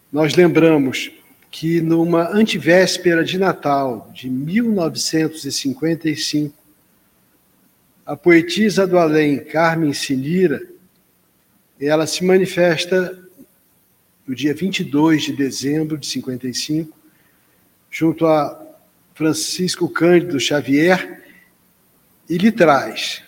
nós 0.09 0.33
lembramos 0.33 1.11
que 1.51 1.81
numa 1.81 2.29
antivéspera 2.29 3.21
de 3.21 3.37
Natal 3.37 4.09
de 4.13 4.29
1955, 4.29 6.55
a 8.05 8.15
poetisa 8.15 8.87
do 8.87 8.97
além, 8.97 9.43
Carmen 9.43 9.91
Sinira, 9.91 10.65
ela 11.77 12.07
se 12.07 12.23
manifesta 12.23 13.19
no 14.25 14.33
dia 14.33 14.53
22 14.53 15.23
de 15.23 15.33
dezembro 15.33 15.97
de 15.97 16.07
55, 16.07 16.97
junto 17.89 18.25
a 18.25 18.57
Francisco 19.13 19.89
Cândido 19.89 20.39
Xavier, 20.39 21.20
e 22.29 22.37
lhe 22.37 22.51
traz 22.51 23.21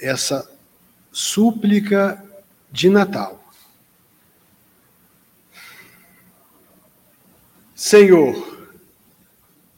essa 0.00 0.48
súplica 1.12 2.22
de 2.70 2.88
Natal. 2.88 3.42
Senhor, 7.74 8.68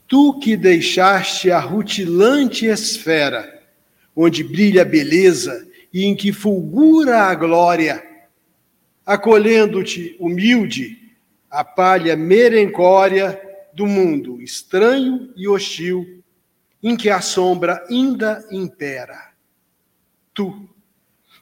tu 0.08 0.38
que 0.40 0.56
deixaste 0.56 1.50
a 1.50 1.58
rutilante 1.58 2.66
esfera 2.66 3.60
onde 4.14 4.42
brilha 4.42 4.82
a 4.82 4.84
beleza 4.84 5.68
e 5.92 6.04
em 6.04 6.14
que 6.14 6.32
fulgura 6.32 7.24
a 7.24 7.34
glória, 7.34 8.02
acolhendo-te 9.04 10.16
humilde 10.18 10.98
a 11.50 11.64
palha 11.64 12.16
merencória 12.16 13.40
do 13.72 13.86
mundo 13.86 14.40
estranho 14.40 15.32
e 15.36 15.48
hostil, 15.48 16.19
em 16.82 16.96
que 16.96 17.10
a 17.10 17.20
sombra 17.20 17.84
ainda 17.88 18.46
impera. 18.50 19.32
Tu, 20.32 20.68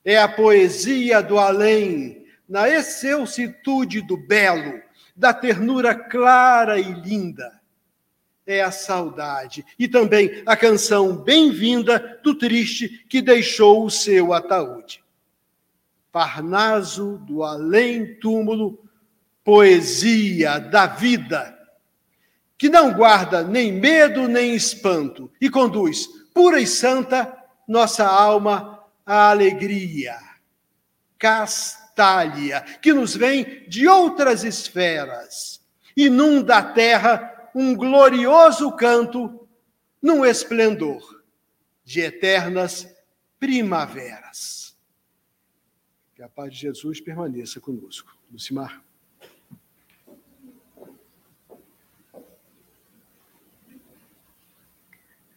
É 0.08 0.16
a 0.16 0.26
poesia 0.26 1.22
do 1.22 1.38
além, 1.38 2.24
na 2.48 2.66
excelsitude 2.66 4.00
do 4.00 4.16
belo, 4.16 4.80
da 5.14 5.34
ternura 5.34 5.94
clara 5.94 6.80
e 6.80 6.90
linda. 6.94 7.60
É 8.46 8.62
a 8.62 8.70
saudade 8.70 9.66
e 9.78 9.86
também 9.86 10.42
a 10.46 10.56
canção 10.56 11.14
bem-vinda 11.14 12.18
do 12.24 12.34
triste 12.34 13.04
que 13.06 13.20
deixou 13.20 13.84
o 13.84 13.90
seu 13.90 14.32
ataúde. 14.32 15.04
Parnaso 16.10 17.18
do 17.26 17.44
além-túmulo, 17.44 18.82
poesia 19.44 20.58
da 20.58 20.86
vida, 20.86 21.54
que 22.56 22.70
não 22.70 22.94
guarda 22.94 23.42
nem 23.42 23.70
medo 23.70 24.26
nem 24.26 24.54
espanto 24.54 25.30
e 25.38 25.50
conduz 25.50 26.06
pura 26.32 26.58
e 26.58 26.66
santa 26.66 27.30
nossa 27.68 28.06
alma 28.06 28.77
à 29.08 29.30
alegria. 29.30 30.18
Castalha, 31.18 32.60
que 32.82 32.92
nos 32.92 33.16
vem 33.16 33.66
de 33.66 33.88
outras 33.88 34.44
esferas, 34.44 35.64
inunda 35.96 36.58
a 36.58 36.62
terra 36.62 37.50
um 37.54 37.74
glorioso 37.74 38.70
canto 38.76 39.48
num 40.00 40.24
esplendor 40.24 41.24
de 41.82 42.02
eternas 42.02 42.86
primaveras. 43.40 44.76
Que 46.14 46.22
a 46.22 46.28
paz 46.28 46.52
de 46.52 46.60
Jesus 46.60 47.00
permaneça 47.00 47.58
conosco. 47.60 48.14
Lucimar. 48.30 48.84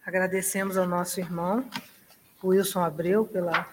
Agradecemos 0.06 0.78
ao 0.78 0.86
nosso 0.86 1.22
irmão 1.22 1.66
Wilson 2.44 2.84
Abreu 2.84 3.26
pela 3.26 3.68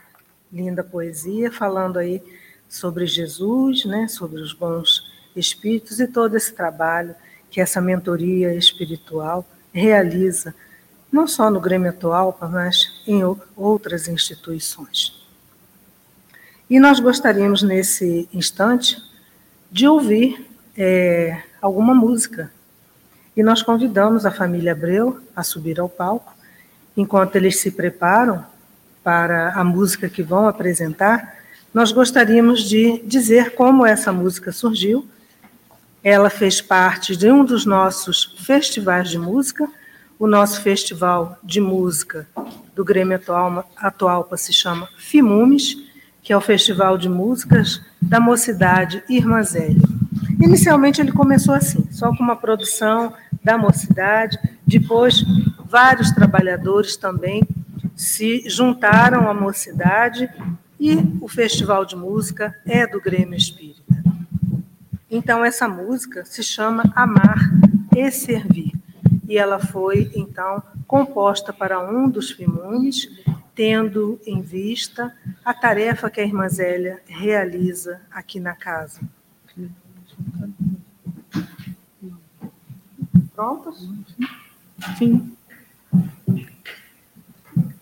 linda 0.53 0.83
poesia, 0.83 1.51
falando 1.53 1.99
aí 1.99 2.23
sobre 2.69 3.07
Jesus, 3.07 3.85
né, 3.85 4.09
sobre 4.09 4.41
os 4.41 4.53
bons 4.53 5.03
espíritos 5.35 6.01
e 6.01 6.07
todo 6.07 6.37
esse 6.37 6.53
trabalho 6.53 7.15
que 7.51 7.61
essa 7.61 7.81
mentoria 7.81 8.55
espiritual 8.55 9.47
realiza, 9.73 10.55
não 11.11 11.27
só 11.27 11.51
no 11.51 11.61
Grêmio 11.61 11.91
atual, 11.91 12.37
mas 12.41 13.03
em 13.07 13.23
outras 13.57 14.09
instituições. 14.09 15.19
E 16.69 16.79
nós 16.79 17.01
gostaríamos, 17.01 17.63
nesse 17.63 18.29
instante, 18.33 19.03
de 19.71 19.89
ouvir 19.89 20.47
é, 20.77 21.43
alguma 21.63 21.95
música. 21.95 22.53
E 23.35 23.43
nós 23.43 23.63
convidamos 23.63 24.27
a 24.27 24.31
família 24.31 24.73
Abreu 24.73 25.21
a 25.35 25.43
subir 25.43 25.81
ao 25.81 25.89
palco, 25.89 26.35
enquanto 26.95 27.37
eles 27.37 27.59
se 27.59 27.71
preparam 27.71 28.45
para 29.03 29.53
a 29.55 29.65
música 29.65 30.09
que 30.09 30.23
vão 30.23 30.47
apresentar. 30.47 31.37
Nós 31.73 31.93
gostaríamos 31.93 32.63
de 32.63 33.03
dizer 33.05 33.55
como 33.55 33.85
essa 33.87 34.13
música 34.13 34.53
surgiu. 34.53 35.07
Ela 36.03 36.31
fez 36.31 36.61
parte 36.61 37.17
de 37.17 37.31
um 37.31 37.45
dos 37.45 37.65
nossos 37.65 38.37
festivais 38.39 39.11
de 39.11 39.19
música, 39.19 39.69
o 40.19 40.27
nosso 40.27 40.61
festival 40.63 41.39
de 41.43 41.61
música 41.61 42.27
do 42.75 42.85
Grêmio 42.85 43.17
Atual, 43.17 43.71
Atualpa 43.77 44.37
se 44.37 44.53
chama 44.53 44.89
FIMUMES, 44.99 45.77
que 46.23 46.33
é 46.33 46.37
o 46.37 46.41
Festival 46.41 46.99
de 46.99 47.09
Músicas 47.09 47.81
da 48.01 48.21
Mocidade 48.21 49.03
Irmã 49.09 49.43
Zélia. 49.43 49.83
Inicialmente 50.41 51.01
ele 51.01 51.13
começou 51.13 51.55
assim, 51.55 51.87
só 51.91 52.15
com 52.15 52.23
uma 52.23 52.37
produção 52.37 53.13
da 53.43 53.59
mocidade, 53.59 54.39
depois 54.67 55.25
vários 55.69 56.11
trabalhadores 56.13 56.97
também 56.97 57.43
se 57.99 58.49
juntaram 58.49 59.29
à 59.29 59.35
mocidade 59.35 60.31
e 60.79 60.95
o 61.21 61.27
Festival 61.27 61.85
de 61.85 61.97
Música 61.97 62.57
é 62.65 62.87
do 62.87 63.01
Grêmio 63.01 63.37
Espírita. 63.37 63.83
Então, 65.11 65.45
essa 65.45 65.69
música 65.69 66.25
se 66.25 66.45
chama 66.45 66.85
Amar 66.95 67.51
e 67.97 68.09
Servir. 68.13 68.73
E 69.29 69.37
ela 69.37 69.59
foi, 69.59 70.13
então, 70.15 70.63
composta 70.87 71.53
para 71.53 71.81
um 71.81 72.09
dos 72.09 72.31
fimumes, 72.31 73.11
tendo 73.53 74.21
em 74.25 74.43
vista 74.43 75.13
a 75.45 75.53
tarefa 75.53 76.09
que 76.09 76.21
a 76.21 76.25
irmã 76.25 76.49
Zélia 76.49 77.03
realiza 77.05 78.01
aqui 78.13 78.39
na 78.39 78.55
casa. 78.55 79.01
Prontos? 83.35 83.91
Sim. 84.97 85.37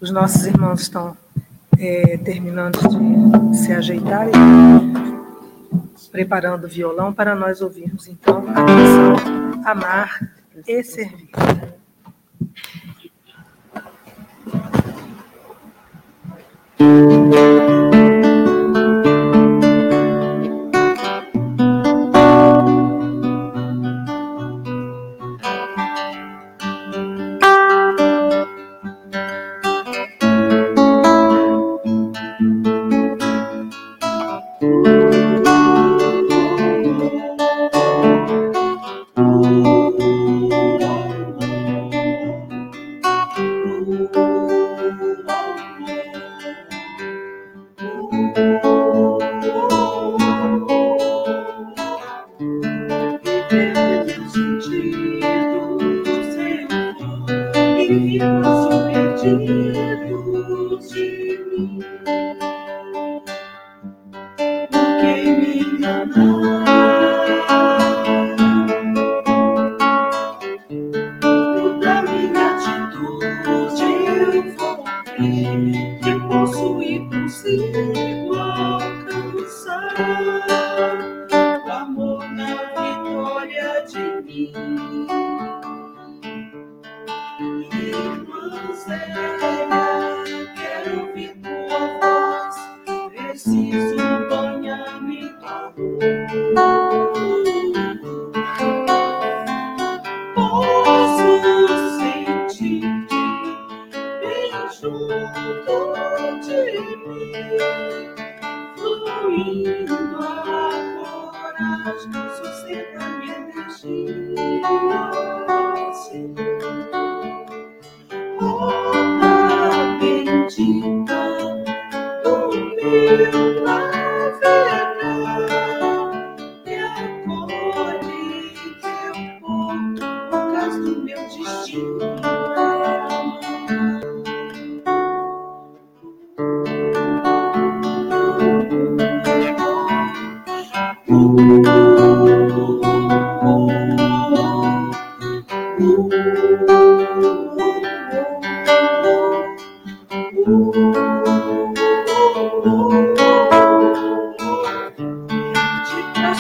Os 0.01 0.11
nossos 0.11 0.45
irmãos 0.47 0.83
estão 0.83 1.17
é, 1.79 2.19
terminando 2.19 2.79
de 3.51 3.57
se 3.57 3.73
ajeitar 3.73 4.29
e 4.29 4.33
preparando 6.11 6.65
o 6.65 6.69
violão 6.69 7.13
para 7.13 7.35
nós 7.35 7.61
ouvirmos, 7.61 8.07
então, 8.09 8.45
a 8.49 8.55
canção 8.55 9.65
Amar 9.65 10.33
e 10.67 10.83
Servir. 10.83 11.31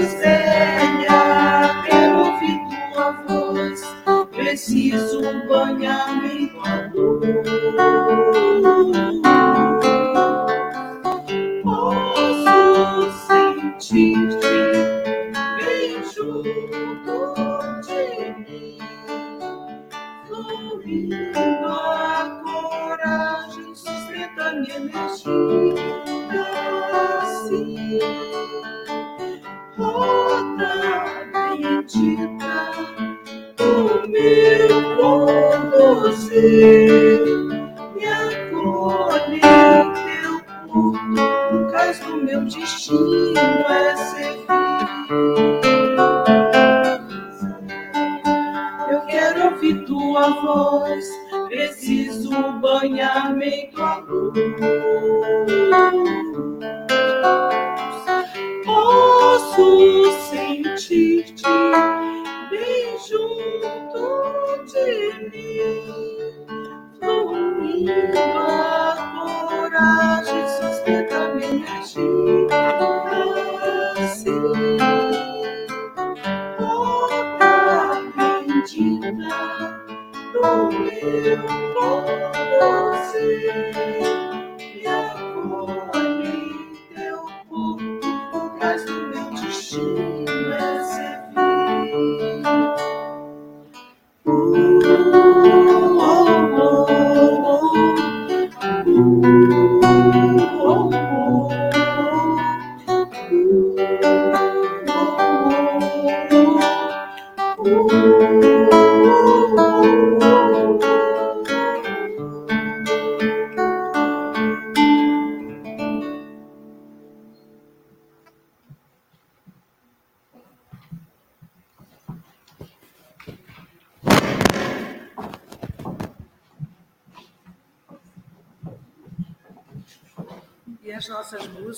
mim. 0.00 0.97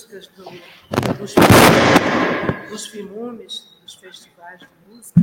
Músicas 0.00 0.28
do, 0.28 0.44
dos, 1.18 1.34
dos 2.70 2.86
filmes, 2.86 3.68
dos 3.82 3.94
festivais 3.94 4.60
de 4.60 4.66
música, 4.88 5.20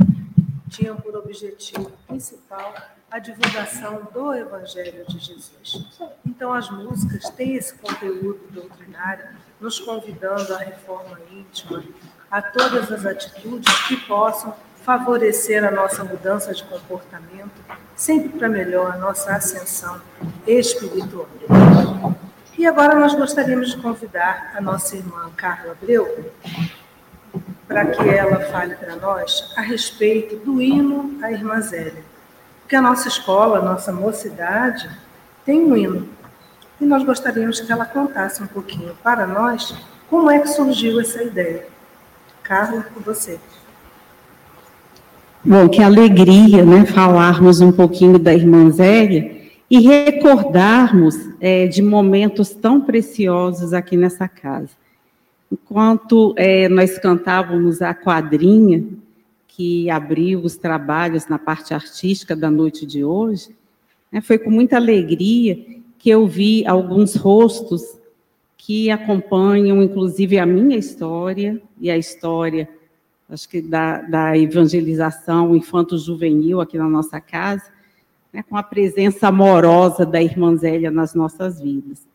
tinham 0.68 0.96
por 0.96 1.16
objetivo 1.16 1.90
principal 2.06 2.74
a 3.10 3.18
divulgação 3.18 4.06
do 4.12 4.34
Evangelho 4.34 5.04
de 5.06 5.18
Jesus. 5.18 5.88
Então, 6.24 6.52
as 6.52 6.70
músicas 6.70 7.28
têm 7.30 7.56
esse 7.56 7.74
conteúdo 7.74 8.40
doutrinário, 8.50 9.26
nos 9.60 9.80
convidando 9.80 10.54
à 10.54 10.58
reforma 10.58 11.18
íntima, 11.32 11.82
a 12.30 12.40
todas 12.42 12.92
as 12.92 13.06
atitudes 13.06 13.88
que 13.88 13.96
possam 14.06 14.54
favorecer 14.82 15.64
a 15.64 15.70
nossa 15.70 16.04
mudança 16.04 16.54
de 16.54 16.62
comportamento, 16.64 17.50
sempre 17.96 18.28
para 18.38 18.48
melhor 18.48 18.92
a 18.92 18.98
nossa 18.98 19.32
ascensão 19.32 20.00
espiritual. 20.46 21.28
E 22.58 22.66
agora 22.66 22.98
nós 22.98 23.14
gostaríamos 23.14 23.70
de 23.70 23.76
convidar 23.76 24.52
a 24.52 24.60
nossa 24.60 24.96
irmã 24.96 25.30
Carla 25.36 25.76
Abreu 25.80 26.32
para 27.68 27.86
que 27.86 28.08
ela 28.08 28.40
fale 28.46 28.74
para 28.74 28.96
nós 28.96 29.52
a 29.56 29.60
respeito 29.60 30.34
do 30.38 30.60
hino 30.60 31.16
à 31.22 31.30
Irmã 31.30 31.60
Zélia. 31.60 32.02
Porque 32.62 32.74
a 32.74 32.82
nossa 32.82 33.06
escola, 33.06 33.58
a 33.58 33.62
nossa 33.62 33.92
mocidade, 33.92 34.90
tem 35.46 35.60
um 35.60 35.76
hino. 35.76 36.08
E 36.80 36.84
nós 36.84 37.04
gostaríamos 37.04 37.60
que 37.60 37.70
ela 37.70 37.84
contasse 37.84 38.42
um 38.42 38.48
pouquinho 38.48 38.92
para 39.04 39.24
nós 39.24 39.72
como 40.10 40.28
é 40.28 40.40
que 40.40 40.48
surgiu 40.48 41.00
essa 41.00 41.22
ideia. 41.22 41.64
Carla, 42.42 42.84
com 42.92 42.98
você. 43.00 43.38
Bom, 45.44 45.68
que 45.68 45.80
alegria, 45.80 46.64
né, 46.64 46.84
falarmos 46.86 47.60
um 47.60 47.70
pouquinho 47.70 48.18
da 48.18 48.34
Irmã 48.34 48.68
Zélia 48.72 49.37
e 49.70 49.80
recordarmos 49.80 51.14
é, 51.40 51.66
de 51.66 51.82
momentos 51.82 52.50
tão 52.50 52.80
preciosos 52.80 53.72
aqui 53.72 53.96
nessa 53.96 54.26
casa. 54.26 54.70
Enquanto 55.52 56.34
é, 56.36 56.68
nós 56.68 56.98
cantávamos 56.98 57.82
a 57.82 57.92
quadrinha 57.92 58.84
que 59.46 59.90
abriu 59.90 60.40
os 60.40 60.56
trabalhos 60.56 61.26
na 61.26 61.38
parte 61.38 61.74
artística 61.74 62.34
da 62.34 62.50
noite 62.50 62.86
de 62.86 63.04
hoje, 63.04 63.54
né, 64.10 64.20
foi 64.20 64.38
com 64.38 64.50
muita 64.50 64.76
alegria 64.76 65.58
que 65.98 66.08
eu 66.08 66.26
vi 66.26 66.66
alguns 66.66 67.14
rostos 67.14 67.98
que 68.56 68.90
acompanham, 68.90 69.82
inclusive, 69.82 70.38
a 70.38 70.46
minha 70.46 70.76
história 70.76 71.60
e 71.80 71.90
a 71.90 71.96
história, 71.96 72.68
acho 73.28 73.48
que 73.48 73.60
da, 73.60 74.02
da 74.02 74.38
evangelização 74.38 75.56
infanto-juvenil 75.56 76.60
aqui 76.60 76.78
na 76.78 76.88
nossa 76.88 77.20
casa, 77.20 77.64
né, 78.32 78.42
com 78.42 78.56
a 78.56 78.62
presença 78.62 79.28
amorosa 79.28 80.04
da 80.04 80.22
irmã 80.22 80.56
Zélia 80.56 80.90
nas 80.90 81.14
nossas 81.14 81.60
vidas. 81.60 82.06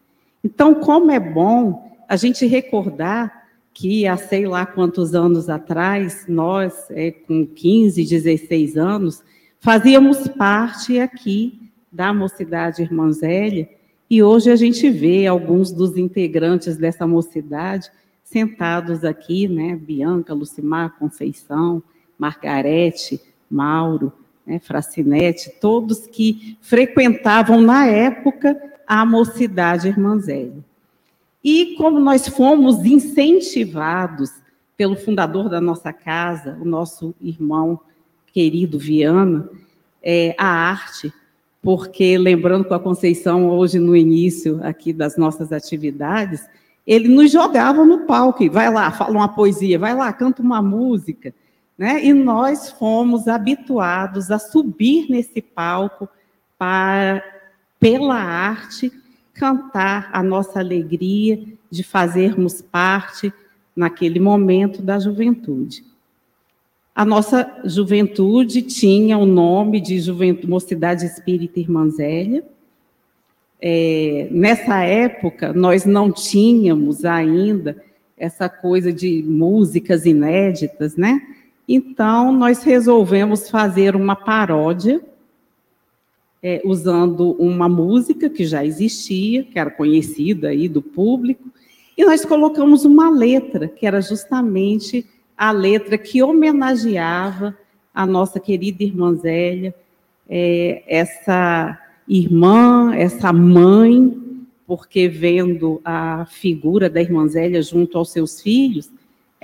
Então, 0.44 0.76
como 0.76 1.12
é 1.12 1.20
bom 1.20 1.92
a 2.08 2.16
gente 2.16 2.46
recordar 2.46 3.44
que 3.74 4.06
há 4.06 4.16
sei 4.16 4.46
lá 4.46 4.66
quantos 4.66 5.16
anos 5.16 5.50
atrás, 5.50 6.26
nós, 6.28 6.74
é, 6.92 7.12
com 7.12 7.46
15, 7.46 8.06
16 8.06 8.78
anos, 8.78 9.24
fazíamos 9.60 10.28
parte 10.28 11.00
aqui 11.00 11.60
da 11.92 12.14
Mocidade 12.14 12.82
Irmã 12.82 13.12
Zélia, 13.12 13.68
e 14.10 14.22
hoje 14.22 14.52
a 14.52 14.56
gente 14.56 14.90
vê 14.90 15.26
alguns 15.26 15.72
dos 15.72 15.98
integrantes 15.98 16.78
dessa 16.78 17.08
mocidade 17.08 17.90
sentados 18.24 19.04
aqui, 19.04 19.48
né? 19.48 19.76
Bianca, 19.76 20.34
Lucimar, 20.34 20.98
Conceição, 21.00 21.82
Margarete, 22.18 23.20
Mauro, 23.50 24.14
né, 24.46 24.60
Fracinete, 24.60 25.52
todos 25.60 26.08
que 26.08 26.58
frequentavam 26.62 27.62
na 27.62 27.86
época 27.86 28.60
a 28.86 29.06
mocidade 29.06 29.88
Irmãzélia. 29.88 30.64
E 31.44 31.76
como 31.78 32.00
nós 32.00 32.28
fomos 32.28 32.86
incentivados 32.86 34.32
pelo 34.78 34.96
fundador 34.96 35.50
da 35.50 35.60
nossa 35.60 35.92
casa, 35.92 36.58
o 36.62 36.66
nosso 36.66 37.14
irmão 37.22 37.80
querido 38.32 38.80
Viana, 38.80 39.50
é, 40.02 40.36
a 40.38 40.48
arte, 40.48 41.14
porque 41.62 42.18
lembrando 42.18 42.66
com 42.66 42.74
a 42.74 42.80
Conceição 42.80 43.50
hoje 43.50 43.80
no 43.80 43.96
início 43.96 44.60
aqui 44.64 44.92
das 44.92 45.16
nossas 45.18 45.52
atividades, 45.52 46.46
ele 46.86 47.08
nos 47.08 47.32
jogava 47.32 47.86
no 47.86 48.00
palco, 48.00 48.50
vai 48.50 48.72
lá, 48.72 48.92
fala 48.92 49.12
uma 49.12 49.30
poesia, 49.30 49.80
vai 49.80 49.96
lá, 49.96 50.12
canta 50.12 50.42
uma 50.42 50.62
música. 50.62 51.34
Né? 51.78 52.04
E 52.06 52.14
nós 52.14 52.70
fomos 52.72 53.28
habituados 53.28 54.30
a 54.32 54.38
subir 54.38 55.10
nesse 55.10 55.42
palco 55.42 56.08
para, 56.58 57.24
pela 57.80 58.16
arte, 58.16 58.92
cantar 59.34 60.10
a 60.14 60.22
nossa 60.22 60.60
alegria 60.60 61.44
de 61.70 61.84
fazermos 61.84 62.62
parte, 62.62 63.34
naquele 63.76 64.20
momento, 64.20 64.82
da 64.82 65.00
juventude. 65.00 65.84
A 66.96 67.04
nossa 67.04 67.62
juventude 67.66 68.62
tinha 68.62 69.18
o 69.18 69.26
nome 69.26 69.82
de 69.82 70.00
juventude, 70.00 70.48
Mocidade 70.48 71.06
Espírita 71.08 71.60
Irmã 71.60 71.90
Zélia. 71.90 72.44
É, 73.60 74.28
nessa 74.30 74.84
época, 74.84 75.52
nós 75.54 75.86
não 75.86 76.12
tínhamos 76.12 77.04
ainda 77.04 77.82
essa 78.16 78.48
coisa 78.48 78.94
de 78.94 79.24
músicas 79.24 80.06
inéditas, 80.06 80.96
né? 80.96 81.20
Então, 81.68 82.32
nós 82.32 82.64
resolvemos 82.64 83.50
fazer 83.50 83.96
uma 83.96 84.16
paródia, 84.16 85.02
é, 86.42 86.62
usando 86.66 87.32
uma 87.40 87.70
música 87.70 88.30
que 88.30 88.46
já 88.46 88.66
existia, 88.66 89.44
que 89.44 89.58
era 89.58 89.72
conhecida 89.72 90.50
aí 90.50 90.68
do 90.68 90.82
público, 90.82 91.50
e 91.98 92.04
nós 92.06 92.26
colocamos 92.26 92.84
uma 92.84 93.10
letra, 93.10 93.68
que 93.68 93.86
era 93.86 94.02
justamente 94.02 95.06
a 95.38 95.52
letra 95.52 95.98
que 95.98 96.22
homenageava 96.22 97.58
a 97.94 98.06
nossa 98.06 98.40
querida 98.40 98.84
irmã 98.84 99.14
Zélia, 99.16 99.74
é, 100.28 100.84
essa 100.88 101.80
irmã, 102.08 102.94
essa 102.96 103.32
mãe, 103.32 104.18
porque 104.66 105.08
vendo 105.08 105.80
a 105.86 106.26
figura 106.26 106.90
da 106.90 107.02
irmã 107.02 107.28
Zélia 107.28 107.62
junto 107.62 107.98
aos 107.98 108.12
seus 108.12 108.42
filhos, 108.42 108.92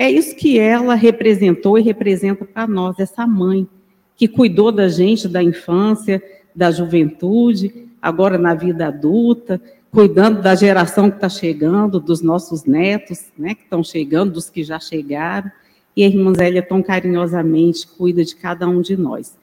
é 0.02 0.10
isso 0.10 0.34
que 0.34 0.58
ela 0.58 0.96
representou 0.96 1.78
e 1.78 1.82
representa 1.82 2.46
para 2.46 2.66
nós, 2.66 2.98
essa 3.00 3.28
mãe 3.28 3.68
que 4.16 4.30
cuidou 4.30 4.72
da 4.72 4.88
gente 4.88 5.28
da 5.28 5.44
infância, 5.44 6.24
da 6.56 6.72
juventude, 6.72 7.90
agora 8.02 8.38
na 8.38 8.54
vida 8.54 8.88
adulta, 8.88 9.62
cuidando 9.92 10.42
da 10.42 10.56
geração 10.56 11.10
que 11.10 11.18
está 11.18 11.28
chegando, 11.28 12.00
dos 12.00 12.22
nossos 12.22 12.64
netos, 12.64 13.26
né, 13.38 13.54
que 13.54 13.64
estão 13.64 13.84
chegando, 13.84 14.32
dos 14.32 14.50
que 14.50 14.64
já 14.64 14.80
chegaram, 14.80 15.52
e 15.94 16.06
a 16.06 16.08
irmã 16.08 16.34
Zélia 16.34 16.62
tão 16.62 16.82
carinhosamente 16.82 17.86
cuida 17.86 18.24
de 18.24 18.38
cada 18.38 18.70
um 18.70 18.80
de 18.80 18.96
nós. 18.96 19.38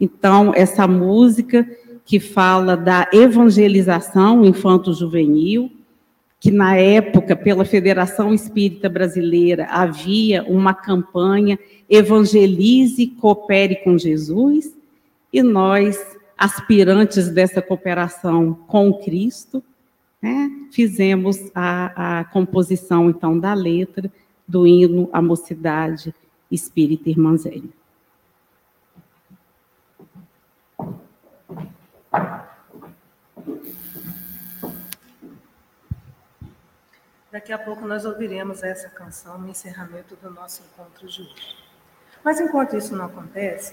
Então, 0.00 0.52
essa 0.56 0.88
música 0.88 1.64
que 2.04 2.18
fala 2.18 2.76
da 2.76 3.08
evangelização 3.12 4.44
infanto-juvenil, 4.44 5.70
que 6.40 6.50
na 6.50 6.74
época, 6.74 7.36
pela 7.36 7.66
Federação 7.66 8.32
Espírita 8.32 8.88
Brasileira, 8.88 9.66
havia 9.66 10.42
uma 10.44 10.72
campanha 10.72 11.58
Evangelize, 11.88 13.08
Coopere 13.20 13.76
com 13.84 13.98
Jesus, 13.98 14.74
e 15.30 15.42
nós, 15.42 15.98
aspirantes 16.38 17.28
dessa 17.28 17.60
cooperação 17.60 18.54
com 18.66 18.94
Cristo, 18.94 19.62
né, 20.22 20.50
fizemos 20.72 21.38
a, 21.54 22.20
a 22.20 22.24
composição, 22.24 23.10
então, 23.10 23.38
da 23.38 23.52
letra 23.52 24.10
do 24.48 24.66
hino 24.66 25.10
à 25.12 25.20
Mocidade 25.20 26.14
Espírita 26.50 27.10
Irmãzélia. 27.10 27.70
Daqui 37.32 37.52
a 37.52 37.58
pouco 37.58 37.86
nós 37.86 38.04
ouviremos 38.04 38.64
essa 38.64 38.88
canção 38.88 39.38
no 39.38 39.48
encerramento 39.48 40.16
do 40.20 40.32
nosso 40.32 40.62
encontro 40.62 41.06
de 41.06 41.22
hoje. 41.22 41.56
Mas 42.24 42.40
enquanto 42.40 42.76
isso 42.76 42.96
não 42.96 43.04
acontece, 43.04 43.72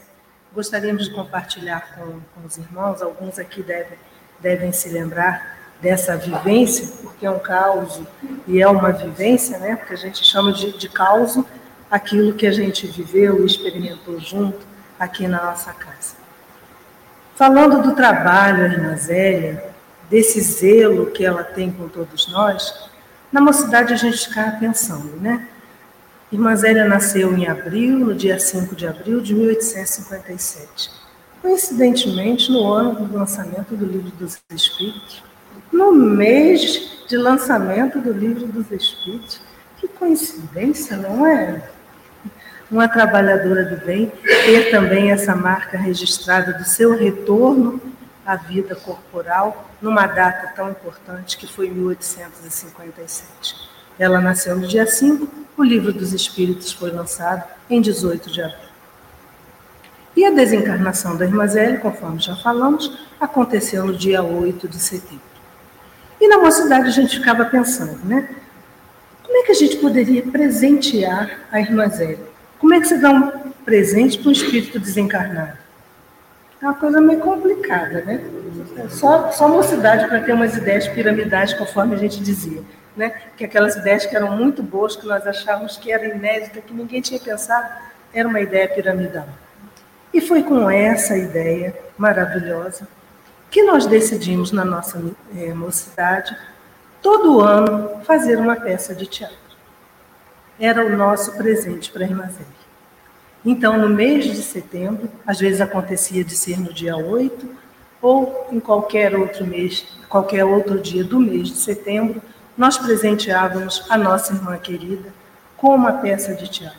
gostaríamos 0.54 1.06
de 1.06 1.16
compartilhar 1.16 1.96
com, 1.96 2.20
com 2.36 2.46
os 2.46 2.56
irmãos, 2.58 3.02
alguns 3.02 3.40
aqui 3.40 3.64
devem, 3.64 3.98
devem 4.40 4.72
se 4.72 4.90
lembrar 4.90 5.58
dessa 5.82 6.16
vivência, 6.16 6.88
porque 7.02 7.26
é 7.26 7.32
um 7.32 7.40
caos 7.40 8.00
e 8.48 8.62
é 8.62 8.68
uma 8.68 8.92
vivência, 8.92 9.58
né? 9.58 9.76
porque 9.76 9.94
a 9.96 9.98
gente 9.98 10.24
chama 10.24 10.54
de, 10.54 10.78
de 10.78 10.88
caos 10.88 11.40
aquilo 11.90 12.36
que 12.36 12.46
a 12.46 12.52
gente 12.52 12.86
viveu 12.86 13.42
e 13.42 13.48
experimentou 13.48 14.20
junto 14.20 14.68
aqui 15.00 15.28
na 15.28 15.44
nossa 15.44 15.74
casa. 15.74 16.16
Falando 17.36 17.82
do 17.82 17.96
trabalho, 17.96 18.66
irmã 18.66 18.96
Zélia, 18.96 19.74
desse 20.12 20.42
zelo 20.42 21.08
que 21.08 21.26
ela 21.26 21.44
tem 21.44 21.72
com 21.72 21.88
todos 21.90 22.32
nós, 22.32 22.88
na 23.32 23.42
mocidade 23.42 23.94
a 23.94 23.98
gente 23.98 24.28
ficava 24.28 24.58
pensando, 24.58 25.20
né? 25.20 25.48
Irmã 26.32 26.56
Zélia 26.56 26.86
nasceu 26.86 27.34
em 27.38 27.48
abril, 27.48 28.00
no 28.00 28.14
dia 28.14 28.38
5 28.38 28.76
de 28.76 28.86
abril 28.86 29.22
de 29.22 29.34
1857. 29.34 30.92
Coincidentemente, 31.42 32.52
no 32.52 32.72
ano 32.72 33.06
do 33.06 33.18
lançamento 33.18 33.76
do 33.76 33.86
Livro 33.86 34.12
dos 34.12 34.38
Espíritos, 34.54 35.24
no 35.72 35.94
mês 35.94 37.06
de 37.08 37.16
lançamento 37.16 38.00
do 38.00 38.12
Livro 38.12 38.48
dos 38.48 38.72
Espíritos. 38.72 39.40
Que 39.78 39.88
coincidência, 39.88 40.98
não 40.98 41.26
é? 41.26 41.70
Uma 42.70 42.88
trabalhadora 42.88 43.64
do 43.64 43.86
bem 43.86 44.12
ter 44.46 44.72
também 44.72 45.12
essa 45.12 45.36
marca 45.36 45.78
registrada 45.78 46.54
do 46.54 46.66
seu 46.66 46.98
retorno 46.98 47.80
à 48.28 48.36
vida 48.36 48.76
corporal 48.76 49.72
numa 49.82 50.06
data 50.06 50.52
tão 50.54 50.70
importante 50.70 51.38
que 51.38 51.48
foi 51.48 51.70
1857. 51.70 53.56
Ela 53.98 54.20
nasceu 54.20 54.58
no 54.58 54.68
dia 54.68 54.86
5, 54.86 55.28
o 55.56 55.64
Livro 55.64 55.94
dos 55.94 56.12
Espíritos 56.12 56.74
foi 56.74 56.92
lançado 56.92 57.46
em 57.70 57.80
18 57.80 58.30
de 58.30 58.42
abril. 58.42 58.68
E 60.14 60.26
a 60.26 60.32
desencarnação 60.32 61.16
da 61.16 61.24
Irmã 61.24 61.48
Zélia, 61.48 61.80
conforme 61.80 62.20
já 62.20 62.36
falamos, 62.36 63.00
aconteceu 63.20 63.86
no 63.86 63.96
dia 63.96 64.22
8 64.22 64.68
de 64.68 64.78
setembro. 64.78 65.22
E 66.20 66.28
na 66.28 66.40
mocidade 66.40 66.88
a 66.88 66.92
gente 66.92 67.18
ficava 67.18 67.46
pensando, 67.46 68.04
né? 68.04 68.28
Como 69.24 69.38
é 69.38 69.44
que 69.44 69.52
a 69.52 69.56
gente 69.56 69.78
poderia 69.78 70.24
presentear 70.24 71.48
a 71.50 71.62
Irmã 71.62 71.88
Zélia? 71.88 72.28
Como 72.60 72.74
é 72.74 72.82
que 72.82 72.88
você 72.88 72.98
dá 72.98 73.12
um 73.12 73.52
presente 73.64 74.18
para 74.18 74.30
um 74.30 74.32
espírito 74.32 74.80
desencarnado? 74.80 75.67
É 76.62 76.66
uma 76.66 76.74
coisa 76.74 77.00
meio 77.00 77.20
complicada, 77.20 78.02
né? 78.02 78.24
Só, 78.90 79.32
só 79.32 79.48
mocidade 79.48 80.08
para 80.08 80.22
ter 80.22 80.34
umas 80.34 80.56
ideias 80.56 80.88
piramidais, 80.88 81.54
conforme 81.54 81.96
a 81.96 81.98
gente 81.98 82.22
dizia. 82.22 82.64
Né? 82.96 83.10
Que 83.36 83.46
aquelas 83.46 83.76
ideias 83.76 84.06
que 84.06 84.16
eram 84.16 84.36
muito 84.36 84.64
boas, 84.64 84.96
que 84.96 85.06
nós 85.06 85.26
achávamos 85.28 85.78
que 85.78 85.92
era 85.92 86.08
inédita, 86.08 86.62
que 86.62 86.74
ninguém 86.74 87.00
tinha 87.02 87.20
pensado, 87.20 87.68
era 88.14 88.28
uma 88.28 88.42
ideia 88.42 88.68
piramidal. 88.68 89.28
E 90.12 90.20
foi 90.20 90.42
com 90.42 90.70
essa 90.70 91.16
ideia 91.16 91.78
maravilhosa 91.98 92.88
que 93.52 93.64
nós 93.64 93.86
decidimos 93.86 94.52
na 94.52 94.66
nossa 94.66 95.02
é, 95.36 95.54
mocidade, 95.54 96.36
todo 97.02 97.40
ano, 97.40 98.02
fazer 98.04 98.38
uma 98.38 98.56
peça 98.56 98.96
de 98.96 99.06
teatro. 99.06 99.38
Era 100.60 100.86
o 100.86 100.90
nosso 100.98 101.38
presente 101.38 101.92
para 101.92 102.04
a 102.04 102.08
Irmã 102.08 102.24
Zélia. 102.24 102.67
Então, 103.50 103.78
no 103.78 103.88
mês 103.88 104.26
de 104.26 104.42
setembro, 104.42 105.10
às 105.26 105.40
vezes 105.40 105.62
acontecia 105.62 106.22
de 106.22 106.36
ser 106.36 106.60
no 106.60 106.74
dia 106.74 106.98
8, 106.98 107.50
ou 108.02 108.46
em 108.52 108.60
qualquer 108.60 109.16
outro 109.16 109.48
mês, 109.48 109.88
qualquer 110.10 110.44
outro 110.44 110.78
dia 110.82 111.02
do 111.02 111.18
mês 111.18 111.48
de 111.48 111.56
setembro, 111.56 112.22
nós 112.58 112.78
presenteávamos 112.78 113.86
a 113.90 113.98
nossa 113.98 114.34
irmã 114.34 114.58
querida 114.58 115.14
com 115.56 115.74
uma 115.74 115.94
peça 115.94 116.36
de 116.36 116.50
teatro, 116.50 116.78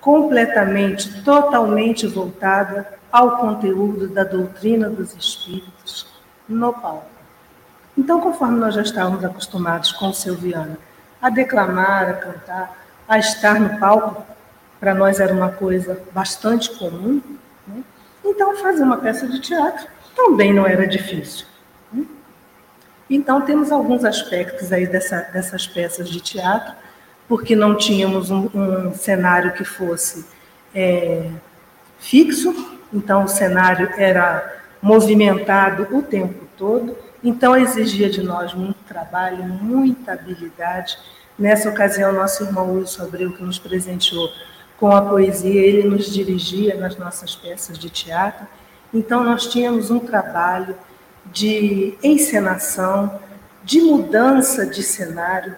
completamente, 0.00 1.22
totalmente 1.22 2.04
voltada 2.04 2.98
ao 3.12 3.38
conteúdo 3.38 4.08
da 4.08 4.24
doutrina 4.24 4.90
dos 4.90 5.14
espíritos 5.14 6.08
no 6.48 6.72
palco. 6.72 7.06
Então, 7.96 8.20
conforme 8.20 8.58
nós 8.58 8.74
já 8.74 8.82
estávamos 8.82 9.24
acostumados 9.24 9.92
com 9.92 10.08
o 10.08 10.14
Silviano 10.14 10.76
a 11.22 11.30
declamar, 11.30 12.08
a 12.08 12.14
cantar, 12.14 12.76
a 13.08 13.18
estar 13.20 13.60
no 13.60 13.78
palco, 13.78 14.29
para 14.80 14.94
nós 14.94 15.20
era 15.20 15.32
uma 15.32 15.50
coisa 15.50 16.00
bastante 16.12 16.70
comum, 16.78 17.20
né? 17.68 17.82
então 18.24 18.56
fazer 18.56 18.82
uma 18.82 18.96
peça 18.96 19.28
de 19.28 19.38
teatro 19.38 19.86
também 20.16 20.52
não 20.52 20.66
era 20.66 20.86
difícil. 20.86 21.46
Né? 21.92 22.04
Então, 23.08 23.42
temos 23.42 23.70
alguns 23.70 24.04
aspectos 24.04 24.72
aí 24.72 24.86
dessa, 24.86 25.20
dessas 25.32 25.66
peças 25.66 26.08
de 26.08 26.20
teatro, 26.20 26.74
porque 27.28 27.54
não 27.54 27.76
tínhamos 27.76 28.30
um, 28.30 28.48
um 28.54 28.94
cenário 28.94 29.52
que 29.52 29.64
fosse 29.64 30.26
é, 30.74 31.30
fixo, 31.98 32.78
então, 32.92 33.24
o 33.24 33.28
cenário 33.28 33.88
era 33.96 34.60
movimentado 34.82 35.86
o 35.96 36.02
tempo 36.02 36.46
todo, 36.56 36.96
então 37.22 37.56
exigia 37.56 38.08
de 38.08 38.22
nós 38.22 38.54
muito 38.54 38.78
trabalho, 38.88 39.44
muita 39.44 40.12
habilidade. 40.12 40.98
Nessa 41.38 41.68
ocasião, 41.68 42.12
nosso 42.12 42.42
irmão 42.44 42.74
Wilson 42.74 43.04
Abreu, 43.04 43.32
que 43.32 43.42
nos 43.42 43.58
presenteou 43.58 44.28
com 44.80 44.90
a 44.90 45.02
poesia, 45.02 45.60
ele 45.60 45.86
nos 45.86 46.12
dirigia 46.12 46.74
nas 46.74 46.96
nossas 46.96 47.36
peças 47.36 47.78
de 47.78 47.88
teatro. 47.88 48.46
Então, 48.92 49.22
nós 49.22 49.46
tínhamos 49.46 49.90
um 49.90 50.00
trabalho 50.00 50.74
de 51.26 51.96
encenação, 52.02 53.20
de 53.62 53.80
mudança 53.80 54.66
de 54.66 54.82
cenário, 54.82 55.54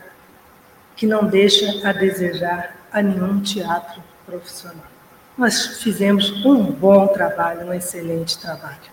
que 0.95 1.07
não 1.07 1.25
deixa 1.25 1.89
a 1.89 1.93
desejar 1.93 2.77
a 2.93 3.01
nenhum 3.01 3.41
teatro 3.41 4.03
profissional 4.27 4.93
nós 5.37 5.79
fizemos 5.83 6.45
um 6.45 6.63
bom 6.63 7.09
trabalho, 7.09 7.67
um 7.67 7.73
excelente 7.73 8.39
trabalho. 8.39 8.93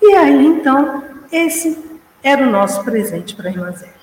E 0.00 0.12
aí, 0.14 0.46
então, 0.46 1.02
esse 1.32 1.98
era 2.22 2.46
o 2.46 2.50
nosso 2.50 2.84
presente 2.84 3.34
para 3.34 3.48
a 3.48 3.52
irmã 3.52 3.72
Zélia. 3.72 3.94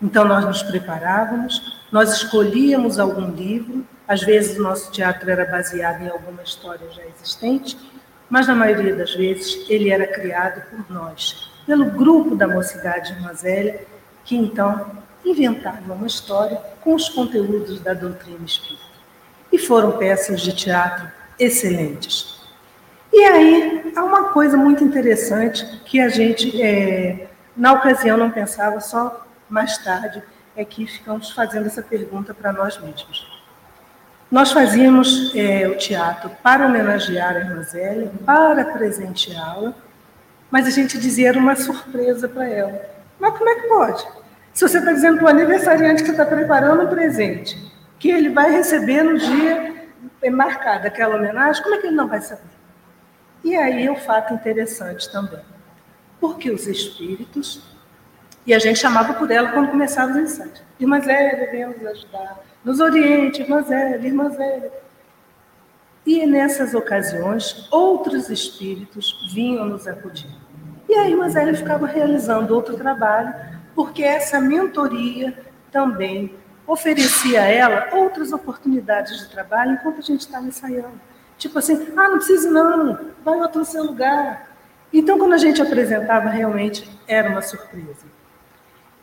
Então, 0.00 0.24
nós 0.24 0.44
nos 0.44 0.62
preparávamos, 0.62 1.80
nós 1.90 2.12
escolhíamos 2.12 2.98
algum 2.98 3.30
livro, 3.30 3.84
às 4.10 4.22
vezes 4.24 4.58
o 4.58 4.62
nosso 4.62 4.90
teatro 4.90 5.30
era 5.30 5.44
baseado 5.44 6.02
em 6.02 6.08
alguma 6.08 6.42
história 6.42 6.84
já 6.90 7.02
existente, 7.06 7.78
mas 8.28 8.48
na 8.48 8.56
maioria 8.56 8.96
das 8.96 9.14
vezes 9.14 9.64
ele 9.70 9.88
era 9.88 10.04
criado 10.04 10.62
por 10.68 10.90
nós, 10.92 11.48
pelo 11.64 11.84
grupo 11.84 12.34
da 12.34 12.48
Mocidade 12.48 13.12
Irmã 13.12 13.32
Zélia, 13.32 13.86
que 14.24 14.34
então 14.34 14.90
inventava 15.24 15.92
uma 15.92 16.08
história 16.08 16.60
com 16.80 16.92
os 16.92 17.08
conteúdos 17.08 17.78
da 17.78 17.94
doutrina 17.94 18.44
espírita 18.44 18.82
e 19.52 19.56
foram 19.56 19.96
peças 19.96 20.40
de 20.40 20.56
teatro 20.56 21.08
excelentes. 21.38 22.40
E 23.12 23.22
aí 23.22 23.92
há 23.94 24.02
uma 24.02 24.30
coisa 24.30 24.56
muito 24.56 24.82
interessante 24.82 25.64
que 25.84 26.00
a 26.00 26.08
gente, 26.08 26.60
é, 26.60 27.28
na 27.56 27.74
ocasião, 27.74 28.16
não 28.16 28.32
pensava, 28.32 28.80
só 28.80 29.24
mais 29.48 29.78
tarde 29.78 30.20
é 30.56 30.64
que 30.64 30.84
ficamos 30.84 31.30
fazendo 31.30 31.66
essa 31.66 31.80
pergunta 31.80 32.34
para 32.34 32.52
nós 32.52 32.76
mesmos. 32.80 33.29
Nós 34.30 34.52
fazíamos 34.52 35.34
é, 35.34 35.66
o 35.66 35.76
teatro 35.76 36.30
para 36.40 36.64
homenagear 36.66 37.34
a 37.34 37.40
irmã 37.40 37.62
Zélia, 37.62 38.12
para 38.24 38.64
presenteá-la, 38.64 39.74
mas 40.48 40.66
a 40.66 40.70
gente 40.70 40.98
dizia 40.98 41.30
era 41.30 41.38
uma 41.38 41.56
surpresa 41.56 42.28
para 42.28 42.48
ela. 42.48 42.80
Mas 43.18 43.36
como 43.36 43.50
é 43.50 43.54
que 43.56 43.66
pode? 43.66 44.06
Se 44.52 44.68
você 44.68 44.78
está 44.78 44.92
dizendo 44.92 45.16
para 45.18 45.26
o 45.26 45.28
aniversariante 45.28 46.04
que 46.04 46.10
está 46.12 46.24
preparando 46.24 46.84
um 46.84 46.88
presente, 46.88 47.58
que 47.98 48.08
ele 48.08 48.28
vai 48.28 48.52
receber 48.52 49.02
no 49.02 49.18
dia 49.18 49.88
marcado 50.30 50.86
aquela 50.86 51.16
homenagem, 51.16 51.62
como 51.62 51.74
é 51.74 51.78
que 51.78 51.88
ele 51.88 51.96
não 51.96 52.06
vai 52.06 52.20
saber? 52.20 52.42
E 53.42 53.56
aí 53.56 53.86
é 53.86 53.90
um 53.90 53.96
fato 53.96 54.32
interessante 54.32 55.10
também. 55.10 55.40
Porque 56.20 56.50
os 56.50 56.66
espíritos, 56.66 57.62
e 58.46 58.54
a 58.54 58.58
gente 58.58 58.78
chamava 58.78 59.14
por 59.14 59.30
ela 59.30 59.52
quando 59.52 59.70
começava 59.70 60.12
os 60.12 60.18
ensaios, 60.18 60.62
Irmã 60.78 61.00
Zélia, 61.00 61.50
vem 61.50 61.66
nos 61.66 61.86
ajudar, 61.86 62.40
nos 62.64 62.80
oriente, 62.80 63.42
Irmã 63.42 63.62
Zélia, 63.62 64.06
Irmã 64.06 64.30
Zélia. 64.30 64.72
E 66.06 66.26
nessas 66.26 66.74
ocasiões, 66.74 67.68
outros 67.70 68.30
espíritos 68.30 69.30
vinham 69.32 69.66
nos 69.66 69.86
acudir. 69.86 70.30
E 70.88 70.94
a 70.94 71.08
Irmã 71.08 71.28
Zélia 71.28 71.54
ficava 71.54 71.86
realizando 71.86 72.54
outro 72.54 72.76
trabalho, 72.76 73.34
porque 73.74 74.02
essa 74.02 74.40
mentoria 74.40 75.38
também 75.70 76.34
oferecia 76.66 77.42
a 77.42 77.46
ela 77.46 77.88
outras 77.92 78.32
oportunidades 78.32 79.18
de 79.18 79.28
trabalho 79.28 79.72
enquanto 79.72 79.98
a 79.98 80.02
gente 80.02 80.20
estava 80.20 80.46
ensaiando. 80.46 81.00
Tipo 81.36 81.58
assim, 81.58 81.74
ah, 81.96 82.08
não 82.08 82.16
precisa 82.16 82.50
não, 82.50 82.98
vai 83.24 83.38
outro 83.40 83.64
seu 83.64 83.84
lugar. 83.84 84.50
Então, 84.92 85.18
quando 85.18 85.34
a 85.34 85.38
gente 85.38 85.62
apresentava, 85.62 86.28
realmente 86.28 86.88
era 87.06 87.30
uma 87.30 87.42
surpresa. 87.42 88.06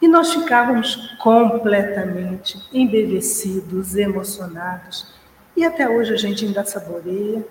E 0.02 0.08
nós 0.08 0.34
ficávamos 0.34 0.96
completamente 1.18 2.62
embevecidos, 2.72 3.96
emocionados. 3.96 5.14
E 5.56 5.66
até 5.66 5.90
hoje 5.90 6.14
a 6.14 6.18
gente 6.18 6.46
ainda 6.46 6.64
saboreia 6.64 7.44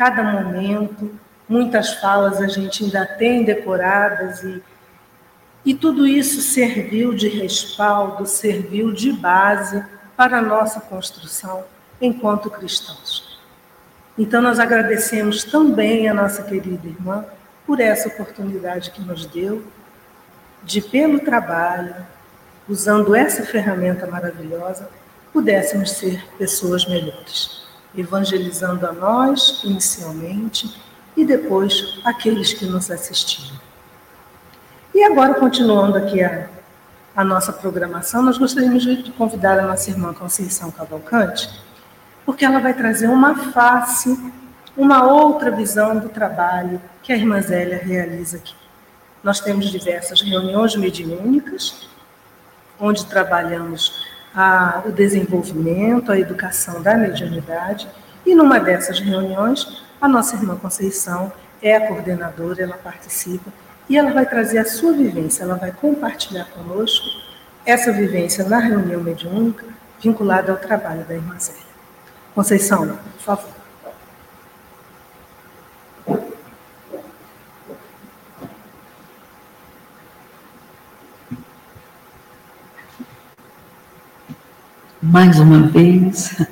cada 0.00 0.22
momento, 0.22 1.10
muitas 1.46 1.92
falas 1.94 2.40
a 2.40 2.48
gente 2.48 2.84
ainda 2.84 3.04
tem 3.04 3.44
decoradas 3.44 4.42
e, 4.42 4.62
e 5.62 5.74
tudo 5.74 6.06
isso 6.06 6.40
serviu 6.40 7.12
de 7.12 7.28
respaldo, 7.28 8.24
serviu 8.24 8.92
de 8.92 9.12
base 9.12 9.84
para 10.16 10.38
a 10.38 10.42
nossa 10.42 10.80
construção 10.80 11.64
enquanto 12.00 12.48
cristãos. 12.48 13.38
Então, 14.16 14.40
nós 14.40 14.58
agradecemos 14.58 15.44
também 15.44 16.08
a 16.08 16.14
nossa 16.14 16.42
querida 16.44 16.88
irmã 16.88 17.26
por 17.66 17.78
essa 17.78 18.08
oportunidade 18.08 18.90
que 18.90 19.02
nos 19.02 19.26
deu 19.26 19.62
de, 20.62 20.80
pelo 20.80 21.20
trabalho, 21.20 21.94
usando 22.68 23.14
essa 23.14 23.42
ferramenta 23.44 24.06
maravilhosa, 24.06 24.88
pudéssemos 25.32 25.92
ser 25.92 26.24
pessoas 26.38 26.86
melhores, 26.86 27.62
evangelizando 27.96 28.86
a 28.86 28.92
nós 28.92 29.62
inicialmente 29.64 30.80
e 31.16 31.24
depois 31.24 32.00
aqueles 32.04 32.52
que 32.52 32.66
nos 32.66 32.90
assistiram. 32.90 33.58
E 34.94 35.02
agora, 35.02 35.34
continuando 35.34 35.96
aqui 35.96 36.22
a, 36.22 36.48
a 37.14 37.24
nossa 37.24 37.52
programação, 37.52 38.22
nós 38.22 38.38
gostaríamos 38.38 38.82
de 38.82 39.10
convidar 39.12 39.58
a 39.58 39.66
nossa 39.66 39.90
irmã 39.90 40.12
Conceição 40.12 40.70
Cavalcante, 40.70 41.48
porque 42.24 42.44
ela 42.44 42.60
vai 42.60 42.74
trazer 42.74 43.08
uma 43.08 43.34
face, 43.52 44.18
uma 44.76 45.04
outra 45.04 45.50
visão 45.50 45.98
do 45.98 46.08
trabalho 46.08 46.80
que 47.02 47.12
a 47.12 47.16
irmã 47.16 47.40
Zélia 47.40 47.80
realiza 47.82 48.36
aqui. 48.36 48.59
Nós 49.22 49.40
temos 49.40 49.70
diversas 49.70 50.22
reuniões 50.22 50.74
mediúnicas, 50.76 51.88
onde 52.78 53.04
trabalhamos 53.06 54.06
a, 54.34 54.82
o 54.86 54.92
desenvolvimento, 54.92 56.10
a 56.10 56.18
educação 56.18 56.80
da 56.82 56.96
mediunidade, 56.96 57.88
e 58.24 58.34
numa 58.34 58.58
dessas 58.58 58.98
reuniões, 58.98 59.82
a 60.00 60.08
nossa 60.08 60.36
irmã 60.36 60.56
Conceição 60.56 61.32
é 61.60 61.76
a 61.76 61.88
coordenadora, 61.88 62.62
ela 62.62 62.78
participa, 62.78 63.52
e 63.88 63.98
ela 63.98 64.12
vai 64.12 64.24
trazer 64.24 64.58
a 64.58 64.64
sua 64.64 64.92
vivência, 64.92 65.42
ela 65.42 65.56
vai 65.56 65.72
compartilhar 65.72 66.46
conosco 66.46 67.06
essa 67.66 67.92
vivência 67.92 68.44
na 68.44 68.58
reunião 68.58 69.02
mediúnica, 69.02 69.66
vinculada 70.00 70.52
ao 70.52 70.58
trabalho 70.58 71.04
da 71.04 71.14
irmã 71.14 71.38
Zélia. 71.38 71.60
Conceição, 72.34 72.86
por 72.86 73.20
favor. 73.20 73.59
Mais 85.02 85.40
uma 85.40 85.66
vez 85.66 86.46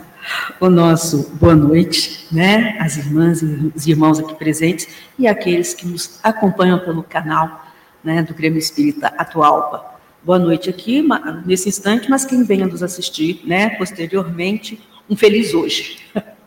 o 0.59 0.70
nosso 0.70 1.30
boa 1.34 1.55
noite, 1.55 2.26
né? 2.32 2.78
As 2.80 2.96
irmãs 2.96 3.42
e 3.42 3.72
os 3.74 3.86
irmãos 3.86 4.18
aqui 4.18 4.34
presentes 4.36 4.88
e 5.18 5.26
aqueles 5.26 5.74
que 5.74 5.86
nos 5.86 6.18
acompanham 6.22 6.78
pelo 6.78 7.03
canal, 7.03 7.66
né, 8.03 8.22
do 8.22 8.32
Grêmio 8.32 8.59
Espírita 8.59 9.09
Atualpa. 9.18 9.84
Boa 10.22 10.38
noite 10.38 10.70
aqui 10.70 11.07
nesse 11.44 11.68
instante, 11.68 12.09
mas 12.09 12.24
quem 12.24 12.42
venha 12.42 12.66
nos 12.66 12.82
assistir, 12.82 13.42
né, 13.44 13.70
posteriormente, 13.76 14.80
um 15.09 15.16
feliz 15.16 15.53
hoje. 15.55 15.99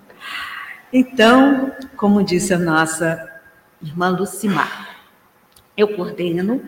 Então, 0.93 1.71
como 1.95 2.21
disse 2.21 2.53
a 2.53 2.59
nossa 2.59 3.25
irmã 3.81 4.09
Lucimar, 4.09 4.89
eu 5.77 5.87
coordeno 5.95 6.61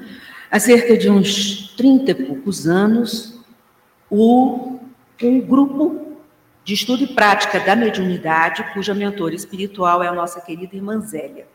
há 0.49 0.57
cerca 0.61 0.95
de 0.95 1.09
uns 1.09 1.73
30 1.75 2.11
e 2.11 2.15
poucos 2.15 2.65
anos 2.65 3.37
o 4.09 4.72
um 5.27 5.39
grupo 5.39 6.17
de 6.63 6.73
estudo 6.73 7.03
e 7.03 7.07
prática 7.07 7.59
da 7.59 7.75
mediunidade, 7.75 8.63
cuja 8.73 8.93
mentora 8.93 9.35
espiritual 9.35 10.01
é 10.01 10.07
a 10.07 10.13
nossa 10.13 10.39
querida 10.39 10.75
irmã 10.75 10.99
Zélia. 11.01 11.45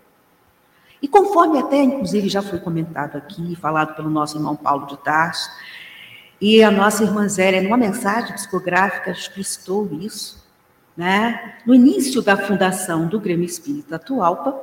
E 1.00 1.08
conforme 1.08 1.58
até, 1.58 1.76
inclusive, 1.82 2.28
já 2.28 2.42
foi 2.42 2.58
comentado 2.58 3.16
aqui, 3.16 3.54
falado 3.56 3.94
pelo 3.94 4.10
nosso 4.10 4.36
irmão 4.36 4.56
Paulo 4.56 4.86
de 4.86 4.96
Tarso, 4.98 5.48
e 6.40 6.62
a 6.62 6.70
nossa 6.70 7.02
irmã 7.02 7.28
Zélia, 7.28 7.62
numa 7.62 7.76
mensagem 7.76 8.34
psicográfica, 8.34 9.10
explicou 9.10 9.88
isso, 10.00 10.46
né? 10.96 11.54
no 11.64 11.74
início 11.74 12.20
da 12.20 12.36
fundação 12.36 13.06
do 13.06 13.18
Grêmio 13.18 13.46
Espírita 13.46 13.96
Atualpa, 13.96 14.60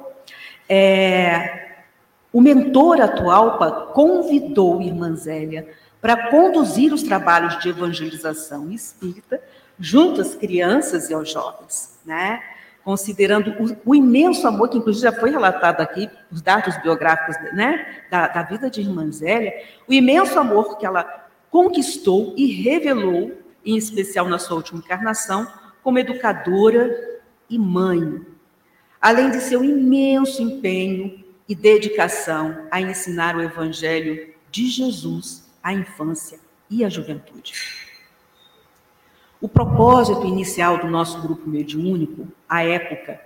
é, 0.68 1.84
o 2.32 2.42
mentor 2.42 3.02
Atualpa 3.02 3.92
convidou 3.94 4.80
a 4.80 4.84
irmã 4.84 5.16
Zélia 5.16 5.68
para 6.06 6.30
conduzir 6.30 6.94
os 6.94 7.02
trabalhos 7.02 7.58
de 7.58 7.70
evangelização 7.70 8.72
espírita 8.72 9.42
junto 9.80 10.22
às 10.22 10.36
crianças 10.36 11.10
e 11.10 11.16
aos 11.16 11.32
jovens, 11.32 12.00
né? 12.06 12.44
Considerando 12.84 13.50
o, 13.60 13.90
o 13.90 13.96
imenso 13.96 14.48
amor 14.48 14.70
que, 14.70 14.78
inclusive, 14.78 15.02
já 15.02 15.20
foi 15.20 15.32
relatado 15.32 15.82
aqui, 15.82 16.08
os 16.32 16.44
dados 16.44 16.78
biográficos 16.78 17.36
né, 17.54 18.04
da, 18.12 18.28
da 18.28 18.44
vida 18.44 18.70
de 18.70 18.82
Irmã 18.82 19.12
Zélia, 19.12 19.52
o 19.88 19.94
imenso 19.94 20.38
amor 20.38 20.78
que 20.78 20.86
ela 20.86 21.28
conquistou 21.50 22.36
e 22.38 22.52
revelou, 22.52 23.32
em 23.66 23.76
especial 23.76 24.30
na 24.30 24.38
sua 24.38 24.58
última 24.58 24.78
encarnação, 24.78 25.52
como 25.82 25.98
educadora 25.98 27.20
e 27.50 27.58
mãe, 27.58 28.22
além 29.02 29.32
de 29.32 29.40
seu 29.40 29.64
imenso 29.64 30.40
empenho 30.40 31.26
e 31.50 31.56
dedicação 31.56 32.68
a 32.70 32.80
ensinar 32.80 33.36
o 33.36 33.42
Evangelho 33.42 34.36
de 34.52 34.68
Jesus 34.68 35.45
a 35.66 35.74
infância 35.74 36.40
e 36.70 36.86
a 36.86 36.90
juventude. 36.90 37.54
O 39.42 39.50
propósito 39.50 40.24
inicial 40.28 40.78
do 40.78 40.86
nosso 40.86 41.20
grupo 41.24 41.50
mediúnico, 41.50 42.28
à 42.48 42.64
época, 42.64 43.20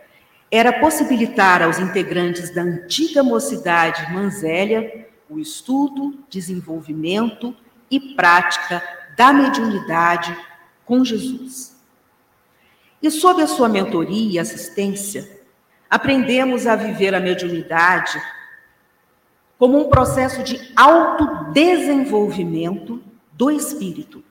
era 0.50 0.80
possibilitar 0.80 1.62
aos 1.62 1.80
integrantes 1.80 2.56
da 2.56 2.62
antiga 2.62 3.22
mocidade 3.22 4.14
Manzélia 4.14 5.06
o 5.30 5.38
estudo, 5.38 6.18
desenvolvimento 6.30 7.54
e 7.92 8.00
prática 8.16 8.82
da 9.18 9.34
mediunidade 9.34 10.36
com 10.86 11.04
Jesus. 11.04 11.78
E 13.02 13.12
sob 13.12 13.42
a 13.42 13.48
sua 13.48 13.68
mentoria 13.68 14.32
e 14.32 14.40
assistência, 14.40 15.30
aprendemos 15.90 16.66
a 16.66 16.78
viver 16.78 17.14
a 17.14 17.20
mediunidade 17.20 18.20
como 19.60 19.78
um 19.78 19.90
processo 19.90 20.42
de 20.42 20.72
autodesenvolvimento 20.76 23.04
do 23.34 23.52
espírito 23.52 24.24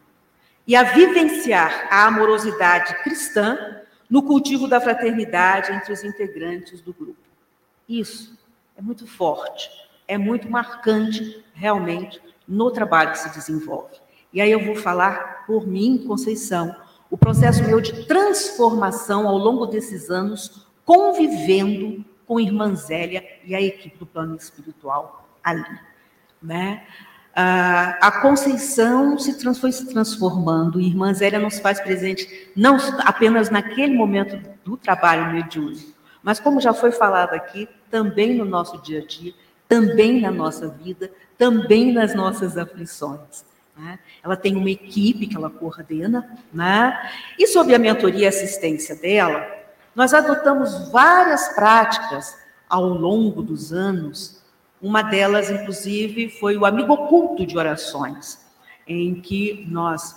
e 0.66 0.74
a 0.74 0.82
vivenciar 0.82 1.86
a 1.90 2.06
amorosidade 2.06 3.00
cristã 3.02 3.76
no 4.08 4.22
cultivo 4.22 4.66
da 4.66 4.80
fraternidade 4.80 5.70
entre 5.70 5.92
os 5.92 6.02
integrantes 6.02 6.80
do 6.80 6.94
grupo. 6.94 7.20
Isso 7.86 8.38
é 8.74 8.80
muito 8.80 9.06
forte, 9.06 9.68
é 10.06 10.16
muito 10.16 10.50
marcante 10.50 11.44
realmente 11.52 12.22
no 12.46 12.70
trabalho 12.70 13.10
que 13.12 13.18
se 13.18 13.28
desenvolve. 13.30 13.96
E 14.32 14.40
aí 14.40 14.50
eu 14.50 14.64
vou 14.64 14.76
falar 14.76 15.44
por 15.46 15.66
mim, 15.66 16.04
Conceição, 16.06 16.74
o 17.10 17.18
processo 17.18 17.62
meu 17.64 17.82
de 17.82 18.06
transformação 18.06 19.28
ao 19.28 19.36
longo 19.36 19.66
desses 19.66 20.08
anos, 20.10 20.66
convivendo 20.86 22.02
com 22.28 22.38
Irmã 22.38 22.74
Zélia 22.74 23.24
e 23.42 23.54
a 23.54 23.60
equipe 23.60 23.98
do 23.98 24.06
plano 24.06 24.36
espiritual 24.36 25.26
ali. 25.42 25.80
Né? 26.40 26.84
a 27.40 28.20
Conceição 28.20 29.16
se 29.16 29.32
foi 29.54 29.70
se 29.70 29.86
transformando, 29.86 30.80
e 30.80 30.86
Irmã 30.86 31.14
Zélia 31.14 31.38
nos 31.38 31.60
faz 31.60 31.80
presente 31.80 32.50
não 32.54 32.76
apenas 33.00 33.48
naquele 33.48 33.94
momento 33.94 34.40
do 34.64 34.76
trabalho 34.76 35.32
mediúnico, 35.32 35.92
mas 36.20 36.40
como 36.40 36.60
já 36.60 36.74
foi 36.74 36.90
falado 36.90 37.34
aqui, 37.34 37.68
também 37.88 38.34
no 38.34 38.44
nosso 38.44 38.82
dia 38.82 39.00
a 39.00 39.06
dia, 39.06 39.32
também 39.68 40.20
na 40.20 40.32
nossa 40.32 40.68
vida, 40.68 41.10
também 41.36 41.92
nas 41.92 42.12
nossas 42.12 42.58
aflições. 42.58 43.44
Né? 43.76 44.00
Ela 44.22 44.36
tem 44.36 44.56
uma 44.56 44.70
equipe 44.70 45.28
que 45.28 45.36
ela 45.36 45.48
coordena, 45.48 46.28
né? 46.52 46.98
e 47.38 47.46
sob 47.46 47.72
a 47.72 47.78
mentoria 47.78 48.24
e 48.24 48.26
assistência 48.26 48.96
dela, 48.96 49.46
nós 49.94 50.14
adotamos 50.14 50.90
várias 50.90 51.48
práticas 51.48 52.36
ao 52.68 52.84
longo 52.84 53.42
dos 53.42 53.72
anos. 53.72 54.42
Uma 54.80 55.02
delas, 55.02 55.50
inclusive, 55.50 56.30
foi 56.30 56.56
o 56.56 56.64
amigo 56.64 56.92
oculto 56.92 57.44
de 57.44 57.58
orações, 57.58 58.38
em 58.86 59.20
que 59.20 59.66
nós 59.68 60.16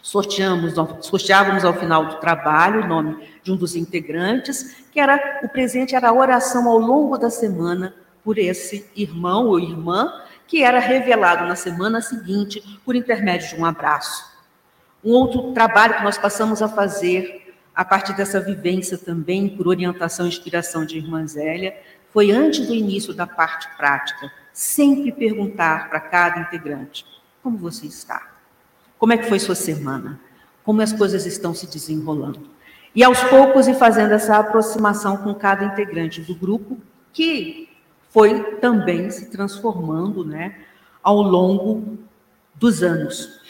sorteamos, 0.00 0.74
sorteávamos 1.00 1.64
ao 1.64 1.74
final 1.74 2.06
do 2.06 2.16
trabalho 2.16 2.82
o 2.82 2.86
nome 2.86 3.28
de 3.42 3.52
um 3.52 3.56
dos 3.56 3.76
integrantes, 3.76 4.84
que 4.92 5.00
era 5.00 5.40
o 5.42 5.48
presente 5.48 5.94
era 5.94 6.08
a 6.08 6.12
oração 6.12 6.68
ao 6.68 6.78
longo 6.78 7.16
da 7.16 7.30
semana 7.30 7.94
por 8.22 8.38
esse 8.38 8.88
irmão 8.94 9.46
ou 9.46 9.58
irmã, 9.58 10.12
que 10.46 10.62
era 10.62 10.78
revelado 10.78 11.46
na 11.46 11.56
semana 11.56 12.00
seguinte 12.00 12.80
por 12.84 12.94
intermédio 12.94 13.48
de 13.48 13.60
um 13.60 13.64
abraço. 13.64 14.30
Um 15.04 15.12
outro 15.12 15.52
trabalho 15.52 15.94
que 15.94 16.04
nós 16.04 16.18
passamos 16.18 16.62
a 16.62 16.68
fazer 16.68 17.41
a 17.74 17.84
partir 17.84 18.14
dessa 18.14 18.40
vivência 18.40 18.98
também, 18.98 19.48
por 19.48 19.66
orientação 19.66 20.26
e 20.26 20.28
inspiração 20.28 20.84
de 20.84 20.98
Irmã 20.98 21.26
Zélia, 21.26 21.74
foi 22.10 22.30
antes 22.30 22.66
do 22.66 22.74
início 22.74 23.14
da 23.14 23.26
parte 23.26 23.68
prática, 23.76 24.30
sempre 24.52 25.10
perguntar 25.10 25.88
para 25.88 26.00
cada 26.00 26.40
integrante: 26.40 27.06
como 27.42 27.56
você 27.56 27.86
está? 27.86 28.32
Como 28.98 29.12
é 29.12 29.18
que 29.18 29.28
foi 29.28 29.38
sua 29.38 29.54
semana? 29.54 30.20
Como 30.62 30.80
as 30.82 30.92
coisas 30.92 31.26
estão 31.26 31.54
se 31.54 31.66
desenrolando? 31.66 32.50
E 32.94 33.02
aos 33.02 33.22
poucos 33.24 33.66
ir 33.66 33.74
fazendo 33.74 34.12
essa 34.12 34.36
aproximação 34.36 35.16
com 35.16 35.34
cada 35.34 35.64
integrante 35.64 36.20
do 36.20 36.34
grupo, 36.34 36.78
que 37.12 37.70
foi 38.10 38.56
também 38.56 39.10
se 39.10 39.30
transformando 39.30 40.24
né, 40.24 40.54
ao 41.02 41.22
longo 41.22 41.98
dos 42.54 42.82
anos. 42.82 43.40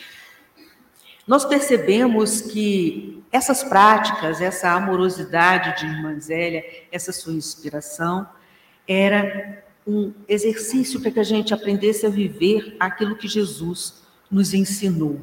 Nós 1.33 1.47
percebemos 1.47 2.43
que 2.43 3.25
essas 3.33 3.65
práticas, 3.65 4.43
essa 4.43 4.71
amorosidade 4.73 5.81
de 5.81 5.87
Irmã 5.87 6.21
Zélia, 6.21 6.63
essa 6.93 7.11
sua 7.11 7.33
inspiração, 7.33 8.29
era 8.87 9.65
um 9.87 10.13
exercício 10.29 11.01
para 11.01 11.11
que 11.11 11.21
a 11.21 11.25
gente 11.25 11.55
aprendesse 11.55 12.05
a 12.05 12.11
viver 12.11 12.77
aquilo 12.79 13.17
que 13.17 13.27
Jesus 13.27 14.03
nos 14.31 14.53
ensinou. 14.53 15.23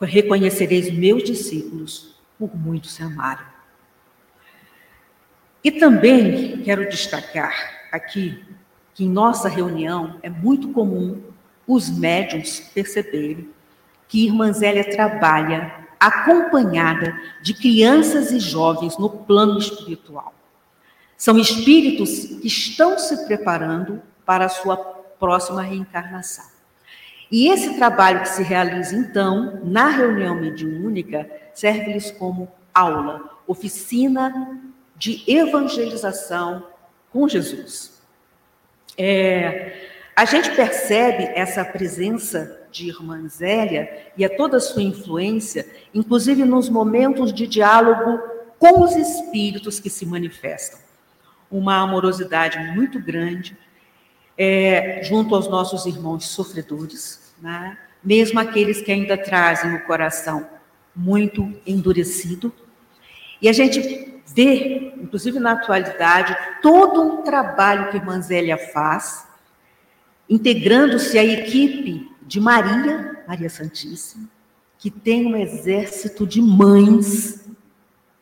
Reconhecereis 0.00 0.92
meus 0.92 1.22
discípulos 1.22 2.18
por 2.36 2.52
muito 2.56 2.88
se 2.88 3.00
amarem. 3.00 3.46
E 5.62 5.70
também 5.70 6.60
quero 6.62 6.88
destacar 6.88 7.86
aqui 7.92 8.44
que 8.92 9.04
em 9.04 9.08
nossa 9.08 9.48
reunião 9.48 10.18
é 10.24 10.28
muito 10.28 10.70
comum 10.72 11.22
os 11.68 11.88
médiums 11.88 12.58
perceberem 12.58 13.53
que 14.08 14.26
Irmã 14.26 14.52
Zélia 14.52 14.84
trabalha 14.90 15.84
acompanhada 15.98 17.18
de 17.40 17.54
crianças 17.54 18.30
e 18.30 18.38
jovens 18.38 18.98
no 18.98 19.08
plano 19.08 19.58
espiritual. 19.58 20.34
São 21.16 21.38
espíritos 21.38 22.26
que 22.40 22.46
estão 22.46 22.98
se 22.98 23.26
preparando 23.26 24.02
para 24.26 24.44
a 24.44 24.48
sua 24.48 24.76
próxima 24.76 25.62
reencarnação. 25.62 26.44
E 27.30 27.48
esse 27.48 27.74
trabalho 27.76 28.20
que 28.20 28.28
se 28.28 28.42
realiza, 28.42 28.94
então, 28.94 29.60
na 29.64 29.88
reunião 29.88 30.34
mediúnica, 30.34 31.28
serve-lhes 31.54 32.10
como 32.10 32.50
aula, 32.72 33.22
oficina 33.46 34.60
de 34.96 35.24
evangelização 35.26 36.66
com 37.10 37.26
Jesus. 37.28 38.00
É, 38.96 39.88
a 40.14 40.24
gente 40.24 40.50
percebe 40.50 41.24
essa 41.34 41.64
presença 41.64 42.63
de 42.74 42.88
Irmã 42.88 43.26
Zélia 43.28 44.08
e 44.16 44.24
a 44.24 44.36
toda 44.36 44.56
a 44.56 44.60
sua 44.60 44.82
influência, 44.82 45.64
inclusive 45.94 46.44
nos 46.44 46.68
momentos 46.68 47.32
de 47.32 47.46
diálogo 47.46 48.20
com 48.58 48.82
os 48.82 48.96
espíritos 48.96 49.78
que 49.78 49.88
se 49.88 50.04
manifestam. 50.04 50.80
Uma 51.48 51.76
amorosidade 51.76 52.58
muito 52.74 52.98
grande, 52.98 53.56
é, 54.36 55.02
junto 55.04 55.36
aos 55.36 55.48
nossos 55.48 55.86
irmãos 55.86 56.26
sofredores, 56.26 57.32
né? 57.40 57.78
mesmo 58.02 58.40
aqueles 58.40 58.82
que 58.82 58.90
ainda 58.90 59.16
trazem 59.16 59.72
o 59.76 59.84
coração 59.84 60.44
muito 60.94 61.54
endurecido. 61.64 62.52
E 63.40 63.48
a 63.48 63.52
gente 63.52 64.20
vê, 64.34 64.94
inclusive 65.00 65.38
na 65.38 65.52
atualidade, 65.52 66.36
todo 66.60 67.00
um 67.00 67.22
trabalho 67.22 67.90
que 67.90 67.98
Irmã 67.98 68.20
Zélia 68.20 68.58
faz, 68.58 69.28
integrando-se 70.28 71.16
à 71.16 71.24
equipe 71.24 72.13
de 72.26 72.40
Maria, 72.40 73.22
Maria 73.26 73.48
Santíssima, 73.48 74.28
que 74.78 74.90
tem 74.90 75.26
um 75.26 75.36
exército 75.36 76.26
de 76.26 76.40
mães 76.40 77.48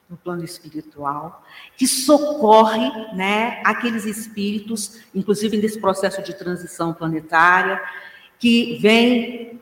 no 0.08 0.16
plano 0.16 0.44
espiritual, 0.44 1.42
que 1.76 1.86
socorre 1.86 2.88
né, 3.14 3.62
aqueles 3.64 4.04
espíritos, 4.04 5.00
inclusive 5.14 5.56
nesse 5.56 5.80
processo 5.80 6.22
de 6.22 6.34
transição 6.34 6.92
planetária, 6.92 7.80
que 8.38 8.78
vem 8.78 9.60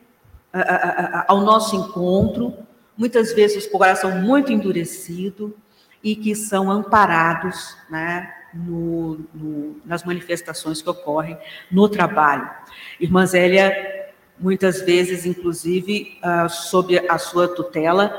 ao 1.28 1.42
nosso 1.42 1.76
encontro, 1.76 2.52
muitas 2.96 3.32
vezes 3.32 3.66
com 3.66 3.76
o 3.76 3.78
coração 3.78 4.20
muito 4.20 4.52
endurecido, 4.52 5.56
e 6.02 6.16
que 6.16 6.34
são 6.34 6.70
amparados 6.70 7.76
né, 7.88 8.32
no, 8.52 9.20
no, 9.34 9.76
nas 9.84 10.02
manifestações 10.02 10.82
que 10.82 10.88
ocorrem 10.88 11.38
no 11.70 11.88
trabalho. 11.88 12.50
Irmã 12.98 13.26
Zélia, 13.26 13.99
muitas 14.40 14.80
vezes, 14.80 15.26
inclusive, 15.26 16.18
uh, 16.24 16.48
sob 16.48 16.98
a 17.08 17.18
sua 17.18 17.46
tutela, 17.46 18.12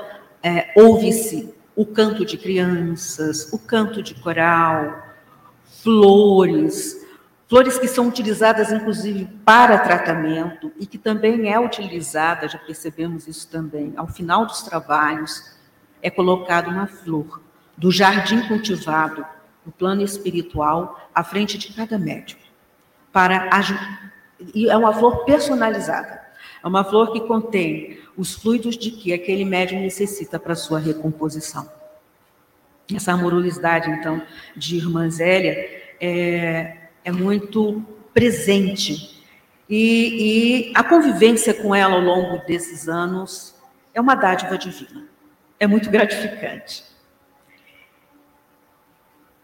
é, 0.43 0.71
ouve-se 0.75 1.53
o 1.75 1.85
canto 1.85 2.23
de 2.23 2.37
crianças, 2.37 3.51
o 3.51 3.57
canto 3.57 4.03
de 4.03 4.13
coral, 4.15 5.01
flores, 5.81 7.05
flores 7.49 7.79
que 7.79 7.87
são 7.87 8.07
utilizadas, 8.07 8.71
inclusive, 8.71 9.27
para 9.43 9.79
tratamento 9.79 10.71
e 10.79 10.85
que 10.85 10.97
também 10.97 11.51
é 11.51 11.59
utilizada, 11.59 12.47
já 12.47 12.59
percebemos 12.59 13.27
isso 13.27 13.47
também, 13.49 13.93
ao 13.97 14.07
final 14.07 14.45
dos 14.45 14.61
trabalhos, 14.61 15.57
é 16.01 16.09
colocada 16.09 16.69
uma 16.69 16.87
flor 16.87 17.41
do 17.75 17.91
jardim 17.91 18.47
cultivado 18.47 19.25
no 19.65 19.71
plano 19.71 20.01
espiritual 20.01 21.09
à 21.13 21.23
frente 21.23 21.57
de 21.57 21.73
cada 21.73 21.97
médium. 21.97 22.39
Para 23.11 23.49
e 24.53 24.69
é 24.69 24.77
uma 24.77 24.93
flor 24.93 25.25
personalizada. 25.25 26.21
É 26.63 26.67
uma 26.67 26.83
flor 26.83 27.11
que 27.11 27.21
contém 27.21 27.99
os 28.15 28.33
fluidos 28.33 28.77
de 28.77 28.91
que 28.91 29.13
aquele 29.13 29.43
médium 29.43 29.81
necessita 29.81 30.39
para 30.39 30.55
sua 30.55 30.79
recomposição. 30.79 31.69
Essa 32.93 33.13
amorosidade, 33.13 33.89
então, 33.89 34.21
de 34.55 34.77
Irmã 34.77 35.09
Zélia 35.09 35.53
é, 35.99 36.77
é 37.03 37.11
muito 37.11 37.83
presente. 38.13 39.23
E, 39.69 40.67
e 40.69 40.71
a 40.75 40.83
convivência 40.83 41.53
com 41.53 41.73
ela 41.73 41.95
ao 41.95 42.01
longo 42.01 42.45
desses 42.45 42.89
anos 42.89 43.55
é 43.93 44.01
uma 44.01 44.15
dádiva 44.15 44.57
divina. 44.57 45.07
É 45.59 45.65
muito 45.65 45.89
gratificante. 45.89 46.83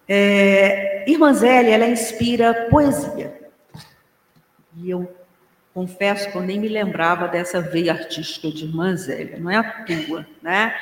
É, 0.07 1.09
Irmã 1.09 1.33
Zélia, 1.33 1.75
ela 1.75 1.87
inspira 1.87 2.67
poesia. 2.69 3.46
E 4.80 4.89
eu 4.89 5.15
confesso 5.73 6.32
que 6.32 6.38
eu 6.38 6.41
nem 6.41 6.59
me 6.59 6.67
lembrava 6.67 7.28
dessa 7.28 7.61
veia 7.61 7.93
artística 7.93 8.49
de 8.49 8.65
Irmã 8.65 8.95
Zélia, 8.95 9.39
não 9.39 9.49
é 9.49 9.57
a 9.57 9.63
tua, 9.86 10.25
né? 10.41 10.75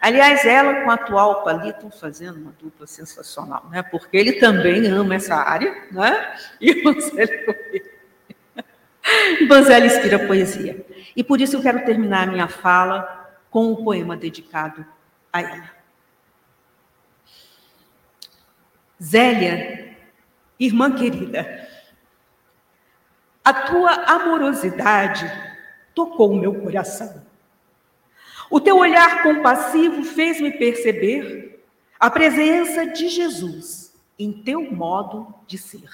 Aliás, 0.00 0.44
ela 0.44 0.82
com 0.82 0.90
a 0.90 0.94
atual 0.94 1.44
Pali 1.44 1.68
estão 1.70 1.90
fazendo 1.90 2.36
uma 2.36 2.52
dupla 2.60 2.86
sensacional, 2.86 3.68
né? 3.70 3.82
Porque 3.82 4.16
ele 4.16 4.32
também 4.32 4.86
ama 4.88 5.14
essa 5.14 5.36
área, 5.36 5.86
né? 5.92 6.34
E 6.60 6.70
Irmã 9.40 9.62
Zélia 9.62 9.86
inspira 9.86 10.26
poesia. 10.26 10.84
E 11.14 11.22
por 11.22 11.40
isso 11.40 11.56
eu 11.56 11.62
quero 11.62 11.84
terminar 11.84 12.26
a 12.26 12.30
minha 12.30 12.48
fala 12.48 13.36
com 13.50 13.70
um 13.70 13.84
poema 13.84 14.16
dedicado 14.16 14.84
a 15.32 15.40
ela. 15.42 15.70
Zélia, 19.00 19.96
irmã 20.58 20.92
querida, 20.94 21.68
a 23.44 23.52
tua 23.52 23.92
amorosidade 24.04 25.30
tocou 25.94 26.30
o 26.30 26.36
meu 26.36 26.60
coração. 26.60 27.22
O 28.50 28.60
teu 28.60 28.76
olhar 28.78 29.22
compassivo 29.22 30.04
fez-me 30.04 30.52
perceber 30.52 31.64
a 31.98 32.10
presença 32.10 32.86
de 32.86 33.08
Jesus 33.08 33.94
em 34.18 34.32
teu 34.32 34.70
modo 34.70 35.34
de 35.46 35.58
ser. 35.58 35.88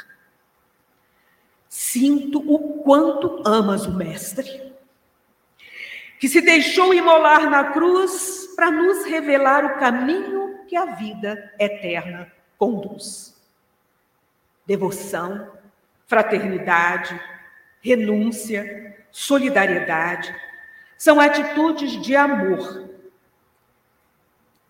Sinto 1.68 2.38
o 2.40 2.82
quanto 2.82 3.42
amas 3.46 3.86
o 3.86 3.94
Mestre, 3.94 4.72
que 6.18 6.28
se 6.28 6.40
deixou 6.40 6.92
imolar 6.92 7.48
na 7.48 7.72
cruz 7.72 8.48
para 8.56 8.70
nos 8.70 9.04
revelar 9.04 9.64
o 9.64 9.78
caminho 9.78 10.64
que 10.66 10.74
a 10.74 10.86
vida 10.96 11.54
eterna 11.58 12.30
conduz. 12.58 13.36
Devoção, 14.66 15.52
fraternidade, 16.06 17.18
renúncia, 17.80 18.96
solidariedade. 19.10 20.34
São 20.96 21.20
atitudes 21.20 21.92
de 22.02 22.16
amor. 22.16 22.88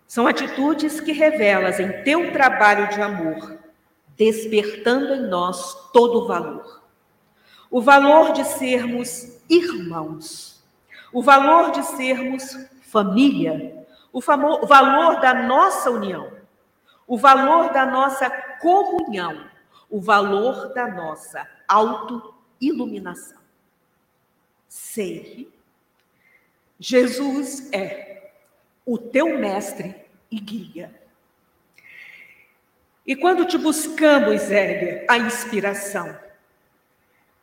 São 0.07 0.25
atitudes 0.27 0.99
que 0.99 1.11
revelas 1.11 1.79
em 1.79 2.03
teu 2.03 2.31
trabalho 2.31 2.89
de 2.89 3.01
amor, 3.01 3.59
despertando 4.15 5.13
em 5.13 5.27
nós 5.27 5.91
todo 5.91 6.23
o 6.23 6.27
valor. 6.27 6.83
O 7.69 7.81
valor 7.81 8.33
de 8.33 8.43
sermos 8.43 9.39
irmãos, 9.49 10.63
o 11.13 11.21
valor 11.21 11.71
de 11.71 11.83
sermos 11.83 12.57
família, 12.81 13.85
o, 14.11 14.19
o 14.19 14.67
valor 14.67 15.19
da 15.19 15.33
nossa 15.33 15.91
união. 15.91 16.39
O 17.09 17.17
valor 17.17 17.73
da 17.73 17.87
nossa 17.87 18.29
comunhão, 18.61 19.49
o 19.89 19.99
valor 19.99 20.71
da 20.75 20.87
nossa 20.87 21.47
autoiluminação. 22.59 23.39
Sei 24.67 25.51
Jesus 26.79 27.69
é 27.73 28.31
o 28.85 28.97
teu 28.97 29.37
mestre 29.37 29.95
e 30.31 30.39
guia. 30.39 30.93
E 33.05 33.15
quando 33.15 33.45
te 33.45 33.57
buscamos, 33.57 34.43
Zélia, 34.43 35.05
a 35.09 35.17
inspiração 35.17 36.17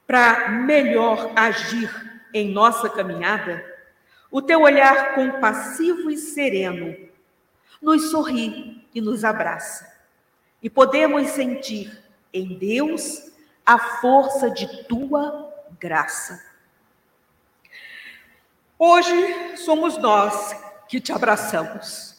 para 0.06 0.48
melhor 0.48 1.32
agir 1.36 1.90
em 2.32 2.50
nossa 2.50 2.88
caminhada, 2.88 3.64
o 4.30 4.40
teu 4.40 4.62
olhar 4.62 5.14
compassivo 5.14 6.10
e 6.10 6.16
sereno 6.16 6.96
nos 7.82 8.10
sorri 8.10 8.86
e 8.94 9.00
nos 9.00 9.24
abraça. 9.24 9.94
E 10.62 10.70
podemos 10.70 11.28
sentir 11.28 12.02
em 12.32 12.56
Deus 12.56 13.35
a 13.66 13.78
força 13.78 14.48
de 14.48 14.84
tua 14.84 15.52
graça. 15.80 16.42
Hoje 18.78 19.56
somos 19.56 19.98
nós 19.98 20.54
que 20.88 21.00
te 21.00 21.12
abraçamos, 21.12 22.14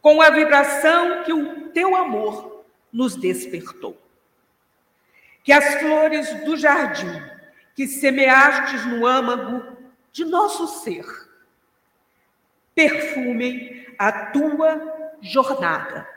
com 0.00 0.22
a 0.22 0.30
vibração 0.30 1.24
que 1.24 1.32
o 1.32 1.70
teu 1.70 1.96
amor 1.96 2.64
nos 2.92 3.16
despertou. 3.16 4.00
Que 5.42 5.52
as 5.52 5.74
flores 5.80 6.32
do 6.44 6.56
jardim 6.56 7.34
que 7.74 7.88
semeastes 7.88 8.86
no 8.86 9.06
âmago 9.06 9.76
de 10.12 10.24
nosso 10.24 10.68
ser 10.68 11.04
perfumem 12.74 13.86
a 13.98 14.30
tua 14.30 15.16
jornada, 15.20 16.08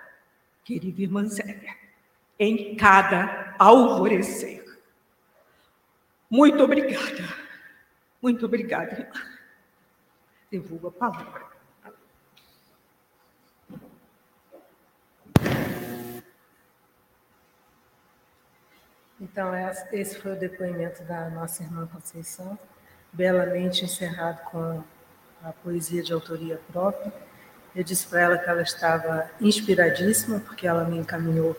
querida 0.64 1.02
irmã 1.02 1.26
Zélia, 1.26 1.76
em 2.40 2.76
cada 2.76 3.56
alvorecer. 3.58 4.64
Muito 6.30 6.62
obrigada, 6.64 7.24
muito 8.22 8.46
obrigada, 8.46 8.94
irmã. 8.94 9.22
Devolvo 10.52 10.88
a 10.88 10.92
palavra. 10.92 11.48
Então, 19.20 19.52
esse 19.92 20.20
foi 20.20 20.34
o 20.34 20.40
depoimento 20.40 21.04
da 21.04 21.30
nossa 21.30 21.64
irmã 21.64 21.88
Conceição, 21.88 22.58
belamente 23.12 23.84
encerrado 23.84 24.44
com 24.52 24.84
a 25.44 25.52
poesia 25.52 26.04
de 26.04 26.14
autoria 26.14 26.62
própria. 26.72 27.12
Eu 27.76 27.84
disse 27.84 28.08
para 28.08 28.22
ela 28.22 28.38
que 28.38 28.50
ela 28.50 28.62
estava 28.62 29.30
inspiradíssima, 29.42 30.40
porque 30.40 30.68
ela 30.68 30.84
me 30.84 30.98
encaminhou 30.98 31.58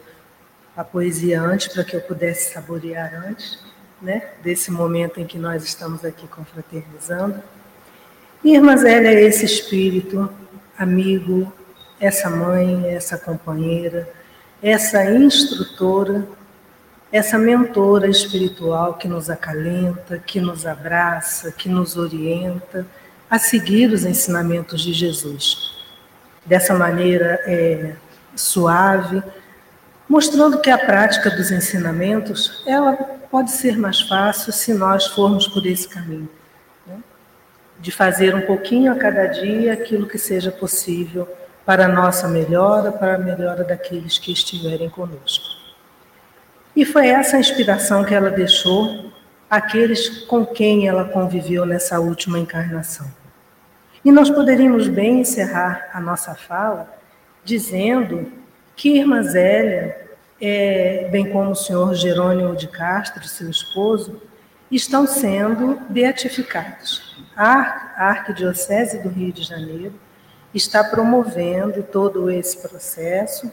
a 0.79 0.85
poesia 0.85 1.43
antes, 1.43 1.67
para 1.67 1.83
que 1.83 1.97
eu 1.97 2.01
pudesse 2.01 2.53
saborear 2.53 3.13
antes, 3.27 3.59
né, 4.01 4.29
desse 4.45 4.71
momento 4.71 5.19
em 5.19 5.27
que 5.27 5.37
nós 5.37 5.65
estamos 5.65 6.05
aqui 6.05 6.29
confraternizando. 6.29 7.43
E 8.45 8.55
Irmã 8.55 8.77
Zélia 8.77 9.11
é 9.11 9.25
esse 9.25 9.45
espírito 9.45 10.31
amigo, 10.79 11.53
essa 11.99 12.31
mãe, 12.31 12.87
essa 12.95 13.19
companheira, 13.19 14.09
essa 14.63 15.05
instrutora, 15.05 16.25
essa 17.11 17.37
mentora 17.37 18.07
espiritual 18.07 18.95
que 18.95 19.09
nos 19.09 19.29
acalenta, 19.29 20.23
que 20.25 20.41
nos 20.41 20.65
abraça, 20.65 21.51
que 21.51 21.69
nos 21.69 21.97
orienta 21.97 22.87
a 23.29 23.37
seguir 23.37 23.91
os 23.91 24.05
ensinamentos 24.05 24.83
de 24.83 24.93
Jesus. 24.93 25.77
Dessa 26.47 26.73
maneira 26.75 27.41
é, 27.47 27.97
suave, 28.37 29.21
mostrando 30.09 30.61
que 30.61 30.71
a 30.71 30.79
prática 30.79 31.31
dos 31.31 31.51
ensinamentos 31.51 32.63
ela 32.67 32.95
pode 33.31 33.51
ser 33.51 33.77
mais 33.77 34.01
fácil 34.01 34.53
se 34.53 34.73
nós 34.73 35.07
formos 35.07 35.47
por 35.47 35.67
esse 35.67 35.89
caminho 35.89 36.29
de 37.81 37.93
fazer 37.93 38.35
um 38.35 38.41
pouquinho 38.41 38.93
a 38.93 38.97
cada 38.97 39.27
dia 39.27 39.73
aquilo 39.73 40.07
que 40.07 40.19
seja 40.19 40.51
possível 40.51 41.29
para 41.65 41.85
a 41.85 41.89
nossa 41.89 42.27
melhora, 42.27 42.91
para 42.91 43.15
a 43.15 43.19
melhora 43.19 43.63
daqueles 43.63 44.19
que 44.19 44.33
estiverem 44.33 44.89
conosco. 44.89 45.45
E 46.75 46.85
foi 46.85 47.09
essa 47.09 47.39
inspiração 47.39 48.05
que 48.05 48.15
ela 48.15 48.31
deixou 48.31 49.13
àqueles 49.49 50.25
com 50.25 50.45
quem 50.45 50.89
ela 50.89 51.05
conviveu 51.05 51.65
nessa 51.65 52.01
última 52.01 52.39
encarnação. 52.39 53.07
E 54.05 54.11
nós 54.11 54.31
poderíamos 54.31 54.89
bem 54.89 55.21
encerrar 55.21 55.89
a 55.93 56.01
nossa 56.01 56.35
fala 56.35 56.93
dizendo 57.45 58.33
que 58.79 58.97
Irmã 58.97 59.25
Zélia, 59.25 60.09
é, 60.41 61.09
bem 61.11 61.29
como 61.33 61.51
o 61.51 61.57
senhor 61.57 61.93
Jerônimo 61.95 62.55
de 62.55 62.69
Castro, 62.69 63.27
seu 63.27 63.51
esposo, 63.51 64.23
estão 64.71 65.05
sendo 65.05 65.81
beatificados. 65.91 67.27
A 67.37 67.95
Arquidiocese 67.97 69.03
do 69.03 69.09
Rio 69.09 69.33
de 69.33 69.43
Janeiro 69.43 69.95
está 70.55 70.85
promovendo 70.85 71.83
todo 71.83 72.31
esse 72.31 72.57
processo. 72.59 73.53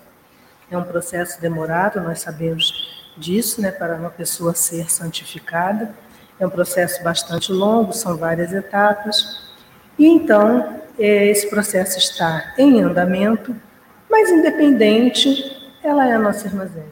É 0.70 0.78
um 0.78 0.84
processo 0.84 1.42
demorado, 1.42 2.00
nós 2.02 2.20
sabemos 2.20 3.04
disso, 3.18 3.60
né, 3.62 3.72
para 3.72 3.96
uma 3.96 4.12
pessoa 4.12 4.54
ser 4.54 4.92
santificada. 4.92 5.92
É 6.40 6.46
um 6.46 6.52
processo 6.52 7.04
bastante 7.04 7.52
longo, 7.52 7.94
são 7.94 8.16
várias 8.16 8.54
etapas. 8.54 9.42
E 9.98 10.06
então, 10.06 10.82
é, 11.00 11.26
esse 11.26 11.50
processo 11.50 11.98
está 11.98 12.54
em 12.60 12.84
andamento, 12.84 13.56
mas 14.16 14.32
independente, 14.32 15.44
ela 15.84 16.08
é 16.08 16.14
a 16.14 16.18
nossa 16.18 16.48
irmã 16.48 16.66
Zélia, 16.66 16.90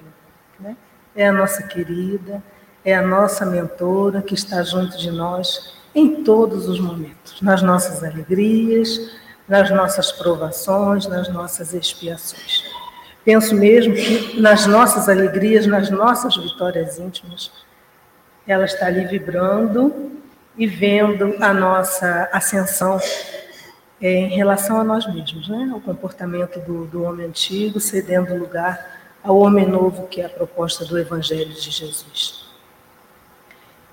né? 0.59 0.76
é 1.15 1.26
a 1.26 1.32
nossa 1.32 1.63
querida, 1.63 2.43
é 2.84 2.93
a 2.93 3.01
nossa 3.01 3.45
mentora 3.45 4.21
que 4.21 4.34
está 4.34 4.61
junto 4.61 4.97
de 4.97 5.09
nós 5.09 5.74
em 5.95 6.21
todos 6.21 6.67
os 6.67 6.82
momentos, 6.82 7.41
nas 7.41 7.61
nossas 7.61 8.03
alegrias, 8.03 9.09
nas 9.47 9.71
nossas 9.71 10.11
provações, 10.11 11.07
nas 11.07 11.30
nossas 11.30 11.74
expiações. 11.74 12.61
Penso 13.24 13.55
mesmo 13.55 13.93
que 13.93 14.41
nas 14.41 14.65
nossas 14.67 15.07
alegrias, 15.07 15.65
nas 15.65 15.89
nossas 15.89 16.36
vitórias 16.36 16.99
íntimas, 16.99 17.53
ela 18.45 18.65
está 18.65 18.88
ali 18.88 19.05
vibrando 19.05 20.11
e 20.57 20.67
vendo 20.67 21.38
a 21.39 21.53
nossa 21.53 22.28
ascensão 22.34 22.99
é, 24.04 24.12
em 24.12 24.36
relação 24.36 24.82
a 24.82 24.84
nós 24.84 25.08
mesmos, 25.08 25.47
né? 25.47 25.72
o 25.74 25.80
comportamento 25.80 26.60
do, 26.60 26.86
do 26.88 27.04
homem 27.04 27.26
antigo 27.26 27.80
cedendo 27.80 28.36
lugar 28.36 28.99
ao 29.24 29.38
homem 29.38 29.66
novo, 29.66 30.08
que 30.08 30.20
é 30.20 30.26
a 30.26 30.30
proposta 30.30 30.84
do 30.84 30.99
Evangelho 30.99 31.54
de 31.54 31.72
Jesus. 31.72 32.43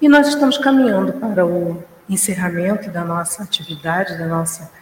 E 0.01 0.09
nós 0.09 0.27
estamos 0.27 0.59
caminhando 0.59 1.13
para 1.13 1.47
o 1.47 1.81
encerramento 2.09 2.91
da 2.91 3.05
nossa 3.05 3.45
atividade, 3.45 4.19
da 4.19 4.27
nossa 4.27 4.73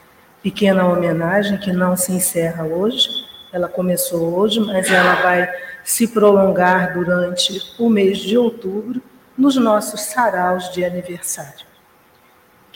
pequena 0.43 0.87
homenagem, 0.87 1.59
que 1.59 1.75
não 1.75 1.95
se 1.95 2.11
encerra 2.11 2.65
hoje. 2.65 3.11
Ela 3.53 3.69
começou 3.69 4.35
hoje, 4.35 4.59
mas 4.61 4.91
ela 4.91 5.17
vai 5.17 5.47
se 5.85 6.09
prolongar 6.09 6.95
durante 6.95 7.61
o 7.79 7.91
mês 7.91 8.17
de 8.17 8.39
outubro 8.39 9.03
nos 9.37 9.57
nossos 9.57 10.01
saraus 10.01 10.73
de 10.73 10.87
aniversário, 10.87 11.67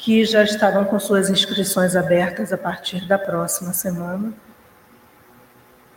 que 0.02 0.24
já 0.24 0.42
estarão 0.42 0.84
com 0.84 0.98
suas 0.98 1.30
inscrições 1.30 1.94
abertas 1.94 2.52
a 2.52 2.58
partir 2.58 3.06
da 3.06 3.16
próxima 3.16 3.72
semana, 3.72 4.32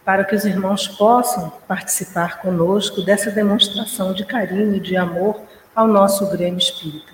para 0.06 0.24
que 0.24 0.36
os 0.36 0.46
irmãos 0.46 0.88
possam 0.88 1.52
participar 1.68 2.40
conosco 2.40 3.02
dessa 3.02 3.32
demonstração 3.32 4.14
de 4.14 4.24
carinho 4.24 4.76
e 4.76 4.80
de 4.80 4.96
amor 4.96 5.42
ao 5.74 5.88
nosso 5.88 6.30
Grêmio 6.30 6.60
Espírita. 6.60 7.14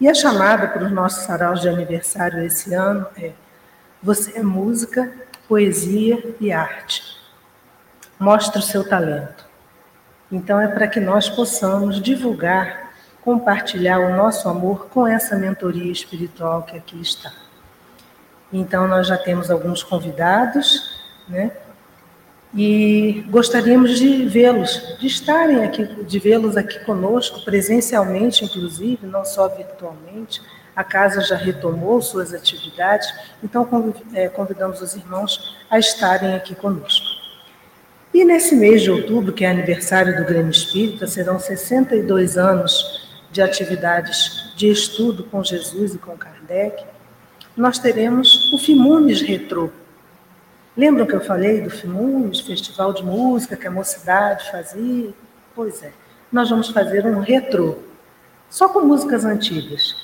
E 0.00 0.08
a 0.08 0.14
chamada 0.14 0.68
para 0.68 0.86
os 0.86 0.90
nossos 0.90 1.24
saraus 1.24 1.60
de 1.60 1.68
aniversário 1.68 2.42
esse 2.42 2.72
ano 2.72 3.06
é 3.14 3.32
Você 4.02 4.38
é 4.38 4.42
música, 4.42 5.12
poesia 5.46 6.34
e 6.40 6.50
arte. 6.50 7.02
Mostre 8.18 8.58
o 8.58 8.62
seu 8.62 8.88
talento. 8.88 9.44
Então 10.30 10.58
é 10.58 10.66
para 10.66 10.88
que 10.88 10.98
nós 10.98 11.28
possamos 11.28 12.00
divulgar, 12.00 12.81
compartilhar 13.24 14.00
o 14.00 14.16
nosso 14.16 14.48
amor 14.48 14.88
com 14.88 15.06
essa 15.06 15.36
mentoria 15.36 15.90
espiritual 15.90 16.62
que 16.62 16.76
aqui 16.76 17.00
está. 17.00 17.32
Então 18.52 18.86
nós 18.86 19.06
já 19.06 19.16
temos 19.16 19.50
alguns 19.50 19.82
convidados, 19.82 21.00
né? 21.28 21.52
e 22.54 23.24
gostaríamos 23.30 23.98
de 23.98 24.26
vê-los, 24.26 24.98
de 25.00 25.06
estarem 25.06 25.64
aqui, 25.64 25.84
de 26.04 26.18
vê-los 26.18 26.56
aqui 26.56 26.84
conosco, 26.84 27.42
presencialmente, 27.44 28.44
inclusive, 28.44 29.06
não 29.06 29.24
só 29.24 29.48
virtualmente. 29.48 30.42
A 30.76 30.84
casa 30.84 31.20
já 31.22 31.36
retomou 31.36 32.00
suas 32.02 32.34
atividades, 32.34 33.08
então 33.42 33.94
é, 34.14 34.28
convidamos 34.28 34.80
os 34.82 34.94
irmãos 34.94 35.56
a 35.70 35.78
estarem 35.78 36.34
aqui 36.34 36.54
conosco. 36.54 37.06
E 38.12 38.24
nesse 38.24 38.54
mês 38.54 38.82
de 38.82 38.90
outubro, 38.90 39.32
que 39.32 39.44
é 39.44 39.50
aniversário 39.50 40.14
do 40.16 40.24
Grêmio 40.24 40.50
Espírita, 40.50 41.06
serão 41.06 41.38
62 41.38 42.36
anos 42.36 43.01
de 43.32 43.42
atividades 43.42 44.52
de 44.54 44.70
estudo 44.70 45.24
com 45.24 45.42
Jesus 45.42 45.94
e 45.94 45.98
com 45.98 46.16
Kardec, 46.16 46.84
nós 47.56 47.78
teremos 47.78 48.52
o 48.52 48.58
Fimunes 48.58 49.20
Retrô, 49.20 49.70
Lembram 50.76 51.06
que 51.06 51.14
eu 51.14 51.20
falei 51.20 51.60
do 51.60 51.68
FIMUS, 51.68 52.40
Festival 52.40 52.94
de 52.94 53.04
Música, 53.04 53.56
que 53.56 53.66
a 53.66 53.70
mocidade 53.70 54.50
fazia? 54.50 55.12
Pois 55.54 55.82
é, 55.82 55.92
nós 56.30 56.48
vamos 56.48 56.70
fazer 56.70 57.04
um 57.04 57.20
retrô, 57.20 57.76
só 58.48 58.70
com 58.70 58.80
músicas 58.80 59.26
antigas, 59.26 59.94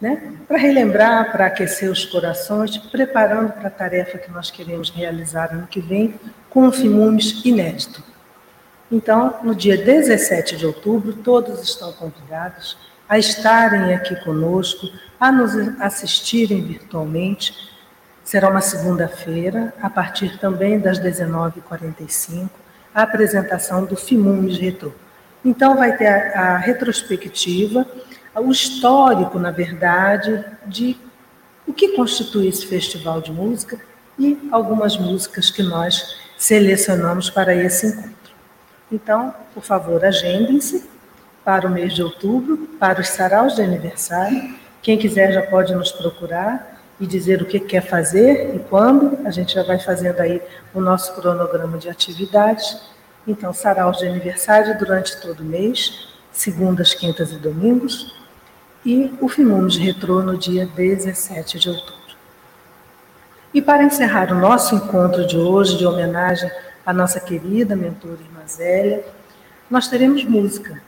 né? 0.00 0.36
para 0.48 0.58
relembrar, 0.58 1.30
para 1.30 1.46
aquecer 1.46 1.88
os 1.88 2.04
corações, 2.04 2.76
preparando 2.76 3.52
para 3.52 3.68
a 3.68 3.70
tarefa 3.70 4.18
que 4.18 4.28
nós 4.32 4.50
queremos 4.50 4.90
realizar 4.90 5.52
ano 5.52 5.68
que 5.68 5.80
vem, 5.80 6.18
com 6.50 6.66
um 6.66 6.72
FIMUMES 6.72 7.44
inédito. 7.44 8.02
Então, 8.90 9.40
no 9.42 9.54
dia 9.54 9.76
17 9.76 10.56
de 10.56 10.66
outubro, 10.66 11.12
todos 11.12 11.62
estão 11.62 11.92
convidados 11.92 12.76
a 13.08 13.18
estarem 13.18 13.94
aqui 13.94 14.16
conosco, 14.24 14.88
a 15.18 15.30
nos 15.32 15.52
assistirem 15.80 16.62
virtualmente, 16.62 17.54
Será 18.26 18.50
uma 18.50 18.60
segunda-feira, 18.60 19.72
a 19.80 19.88
partir 19.88 20.36
também 20.40 20.80
das 20.80 20.98
19h45, 20.98 22.50
a 22.92 23.02
apresentação 23.02 23.84
do 23.84 23.94
FIMUMES 23.94 24.58
Retro. 24.58 24.92
Então, 25.44 25.76
vai 25.76 25.96
ter 25.96 26.08
a, 26.08 26.40
a 26.40 26.56
retrospectiva, 26.56 27.86
o 28.34 28.50
histórico, 28.50 29.38
na 29.38 29.52
verdade, 29.52 30.44
de 30.66 30.96
o 31.64 31.72
que 31.72 31.94
constitui 31.94 32.48
esse 32.48 32.66
festival 32.66 33.20
de 33.20 33.30
música 33.30 33.78
e 34.18 34.36
algumas 34.50 34.96
músicas 34.96 35.48
que 35.48 35.62
nós 35.62 36.16
selecionamos 36.36 37.30
para 37.30 37.54
esse 37.54 37.86
encontro. 37.86 38.25
Então, 38.90 39.34
por 39.52 39.62
favor, 39.62 40.04
agendem-se 40.04 40.88
para 41.44 41.66
o 41.66 41.70
mês 41.70 41.94
de 41.94 42.02
outubro, 42.02 42.56
para 42.78 43.00
os 43.00 43.08
saraus 43.08 43.54
de 43.54 43.62
aniversário. 43.62 44.54
Quem 44.82 44.96
quiser 44.96 45.32
já 45.32 45.42
pode 45.42 45.74
nos 45.74 45.90
procurar 45.92 46.76
e 47.00 47.06
dizer 47.06 47.42
o 47.42 47.44
que 47.44 47.60
quer 47.60 47.82
fazer 47.82 48.54
e 48.54 48.58
quando. 48.58 49.26
A 49.26 49.30
gente 49.30 49.54
já 49.54 49.62
vai 49.62 49.78
fazendo 49.78 50.20
aí 50.20 50.40
o 50.72 50.80
nosso 50.80 51.14
cronograma 51.14 51.78
de 51.78 51.88
atividades. 51.88 52.80
Então, 53.26 53.52
saraus 53.52 53.98
de 53.98 54.06
aniversário 54.06 54.78
durante 54.78 55.20
todo 55.20 55.40
o 55.40 55.44
mês, 55.44 56.08
segundas, 56.32 56.94
quintas 56.94 57.32
e 57.32 57.36
domingos. 57.36 58.14
E 58.84 59.12
o 59.20 59.28
Filmamos 59.28 59.76
Retrô 59.76 60.22
no 60.22 60.38
dia 60.38 60.64
17 60.64 61.58
de 61.58 61.68
outubro. 61.70 61.96
E 63.52 63.60
para 63.60 63.82
encerrar 63.82 64.30
o 64.30 64.36
nosso 64.36 64.76
encontro 64.76 65.26
de 65.26 65.36
hoje, 65.36 65.76
de 65.76 65.86
homenagem 65.86 66.50
à 66.86 66.92
nossa 66.92 67.18
querida 67.18 67.74
mentora 67.74 68.20
irmã 68.20 68.46
Zélia, 68.46 69.04
nós 69.68 69.88
teremos 69.88 70.24
música. 70.24 70.80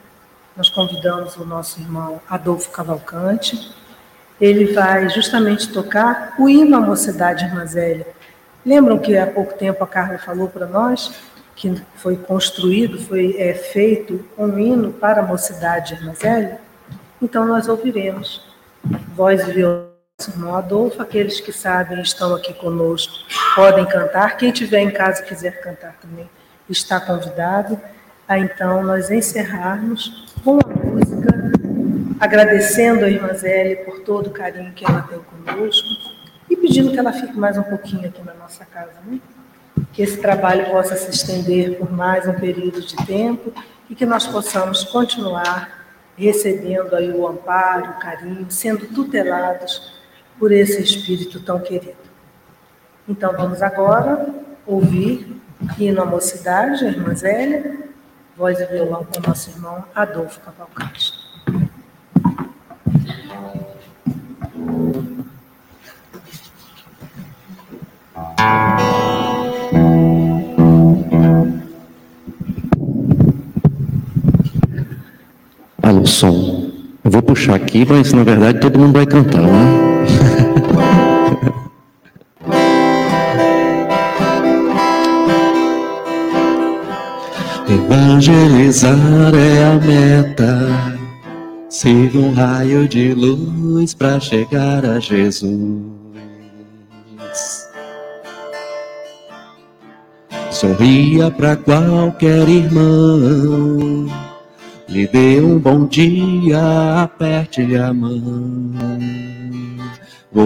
Nós 0.57 0.71
convidamos 0.71 1.37
o 1.37 1.45
nosso 1.45 1.81
irmão 1.81 2.21
Adolfo 2.31 2.71
Cavalcante. 2.71 3.75
Ele 4.41 4.73
vai 4.73 5.09
justamente 5.09 5.73
tocar 5.73 6.35
o 6.39 6.49
hino 6.49 6.77
à 6.77 6.81
mocidade 6.81 7.45
Irmã 7.45 7.67
Zélia. 7.67 8.07
Lembram 8.65 8.99
que 8.99 9.17
há 9.17 9.27
pouco 9.27 9.55
tempo 9.55 9.83
a 9.83 9.87
Carla 9.87 10.19
falou 10.19 10.49
para 10.49 10.67
nós 10.67 11.13
que 11.57 11.75
foi 11.97 12.17
construído, 12.17 13.01
foi 13.01 13.35
é, 13.37 13.53
feito 13.53 14.25
um 14.39 14.57
hino 14.57 14.93
para 14.93 15.21
a 15.21 15.27
mocidade 15.27 15.95
Irmã 15.95 16.15
Zélia? 16.15 16.61
Então 17.21 17.45
nós 17.45 17.69
ouviremos 17.69 18.47
voz 19.17 19.47
e 19.49 19.53
violão 19.53 19.98
irmão 20.27 20.57
Adolfo, 20.57 21.01
aqueles 21.01 21.39
que 21.39 21.53
sabem 21.53 22.03
estão 22.03 22.35
aqui 22.35 22.53
conosco, 22.53 23.15
podem 23.55 23.87
cantar. 23.87 24.37
Quem 24.37 24.51
estiver 24.51 24.81
em 24.81 24.91
casa 24.91 25.23
quiser 25.23 25.61
cantar 25.61 25.97
também 26.03 26.29
está 26.69 27.01
convidado 27.01 27.81
a 28.27 28.37
então 28.37 28.83
nós 28.83 29.13
encerrarmos 29.13 30.35
com 30.43 30.59
a 30.59 30.69
música, 30.85 31.53
agradecendo 32.19 33.05
a 33.05 33.09
irmã 33.09 33.33
Zélia 33.33 33.77
por 33.85 34.01
todo 34.01 34.27
o 34.27 34.31
carinho 34.33 34.73
que 34.73 34.85
ela 34.85 35.03
tem 35.03 35.21
conosco 35.21 35.87
e 36.51 36.57
pedindo 36.57 36.91
que 36.91 36.99
ela 36.99 37.13
fique 37.13 37.39
mais 37.39 37.57
um 37.57 37.63
pouquinho 37.63 38.09
aqui 38.09 38.21
na 38.25 38.35
nossa 38.35 38.65
casa, 38.65 38.95
né? 39.07 39.21
que 39.93 40.03
esse 40.03 40.17
trabalho 40.17 40.67
possa 40.67 40.97
se 40.97 41.11
estender 41.11 41.79
por 41.79 41.93
mais 41.93 42.27
um 42.27 42.35
período 42.35 42.81
de 42.81 42.97
tempo 43.07 43.53
e 43.89 43.95
que 43.95 44.05
nós 44.05 44.27
possamos 44.27 44.83
continuar 44.83 45.87
recebendo 46.17 46.97
aí 46.97 47.13
o 47.13 47.29
amparo, 47.29 47.93
o 47.93 48.01
carinho, 48.01 48.51
sendo 48.51 48.89
tutelados 48.89 49.97
por 50.39 50.53
esse 50.53 50.83
espírito 50.83 51.41
tão 51.41 51.59
querido. 51.61 51.97
Então 53.09 53.33
vamos 53.33 53.63
agora 53.63 54.29
ouvir 54.67 55.41
hino 55.79 56.03
à 56.03 56.05
mocidade, 56.05 56.85
a 56.85 56.89
irmã 56.89 57.15
Zélia, 57.15 57.79
voz 58.37 58.61
e 58.61 58.67
violão 58.67 59.05
com 59.05 59.19
o 59.19 59.29
nosso 59.29 59.51
irmão 59.51 59.85
Adolfo 59.95 60.41
Cavalcante. 60.41 61.13
Alô, 75.83 76.07
som. 76.07 76.71
Eu 77.03 77.11
vou 77.11 77.23
puxar 77.23 77.55
aqui, 77.55 77.87
mas 77.89 78.13
na 78.13 78.23
verdade 78.23 78.61
todo 78.61 78.79
mundo 78.79 78.93
vai 78.93 79.07
cantar, 79.07 79.41
né? 79.41 79.98
Evangelizar 87.69 89.35
é 89.35 89.65
a 89.65 89.75
meta. 89.75 90.99
Siga 91.69 92.19
um 92.19 92.33
raio 92.33 92.89
de 92.89 93.13
luz 93.15 93.95
para 93.95 94.19
chegar 94.19 94.85
a 94.85 94.99
Jesus. 94.99 95.99
Sorria 100.51 101.31
para 101.31 101.57
qualquer 101.57 102.49
irmão. 102.49 104.07
Lhe 104.89 105.07
dê 105.07 105.41
um 105.41 105.59
bom 105.59 105.87
dia, 105.87 107.03
aperte-lhe 107.03 107.77
a 107.77 107.93
mão. 107.93 108.19
Oh. 110.35 110.45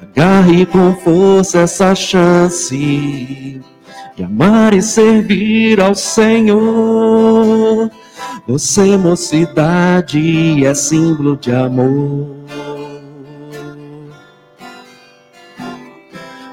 Agarre 0.00 0.64
com 0.66 0.94
força 0.96 1.60
essa 1.60 1.94
chance 1.94 3.60
de 4.16 4.22
amar 4.22 4.72
e 4.72 4.80
servir 4.80 5.80
ao 5.80 5.94
Senhor. 5.94 7.90
Você, 8.46 8.96
mocidade, 8.96 10.64
é 10.64 10.74
símbolo 10.74 11.36
de 11.36 11.52
amor. 11.52 12.36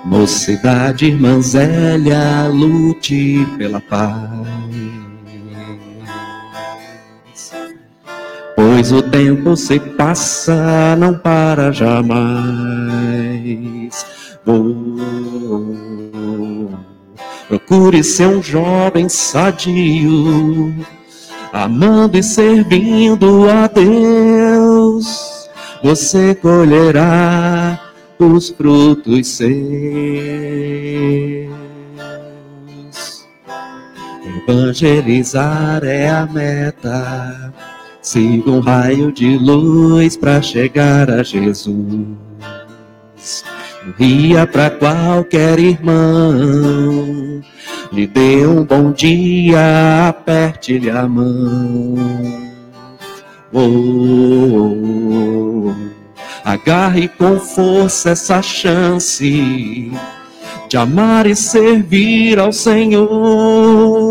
Mocidade, 0.03 1.05
irmã 1.05 1.39
Zélia, 1.39 2.47
lute 2.47 3.47
pela 3.57 3.79
paz. 3.79 5.02
Pois 8.83 8.91
o 8.91 9.01
tempo 9.01 9.55
se 9.55 9.79
passa, 9.79 10.93
não 10.97 11.13
para 11.17 11.71
jamais. 11.71 12.05
Vou 14.45 14.75
Procure 17.47 18.03
ser 18.03 18.27
um 18.27 18.43
jovem 18.43 19.07
sadio, 19.07 20.75
amando 21.53 22.17
e 22.17 22.23
servindo 22.23 23.49
a 23.49 23.67
Deus. 23.67 25.47
Você 25.81 26.35
colherá 26.35 27.79
os 28.19 28.49
frutos 28.49 29.29
seus. 29.29 29.53
Evangelizar 34.45 35.85
é 35.85 36.09
a 36.09 36.25
meta. 36.25 37.53
Siga 38.03 38.51
um 38.51 38.59
raio 38.59 39.13
de 39.13 39.37
luz 39.37 40.17
para 40.17 40.41
chegar 40.41 41.09
a 41.09 41.23
Jesus. 41.23 42.05
Ria 43.97 44.45
para 44.45 44.69
qualquer 44.69 45.57
irmão, 45.57 47.41
lhe 47.93 48.05
dê 48.05 48.45
um 48.45 48.65
bom 48.65 48.91
dia, 48.91 50.09
aperte-lhe 50.09 50.89
a 50.89 51.07
mão. 51.07 51.95
Oh, 53.53 53.59
oh, 54.59 55.69
oh, 55.69 55.75
agarre 56.43 57.07
com 57.07 57.39
força 57.39 58.09
essa 58.09 58.41
chance 58.41 59.91
de 60.67 60.77
amar 60.77 61.25
e 61.25 61.35
servir 61.35 62.37
ao 62.37 62.51
Senhor. 62.51 64.02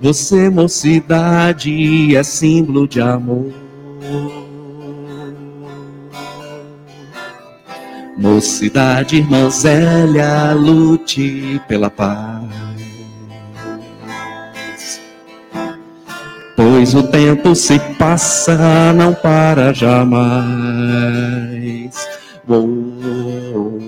Você, 0.00 0.48
mocidade, 0.48 2.16
é 2.16 2.22
símbolo 2.22 2.88
de 2.88 3.02
amor. 3.02 3.52
Mocidade, 8.16 9.16
irmã 9.16 9.50
Zélia, 9.50 10.52
lute 10.52 11.60
pela 11.68 11.90
paz. 11.90 12.44
Pois 16.56 16.94
o 16.94 17.02
tempo 17.04 17.54
se 17.54 17.78
passa, 17.98 18.92
não 18.94 19.14
para 19.14 19.72
jamais. 19.72 20.30
Oh, 22.48 23.78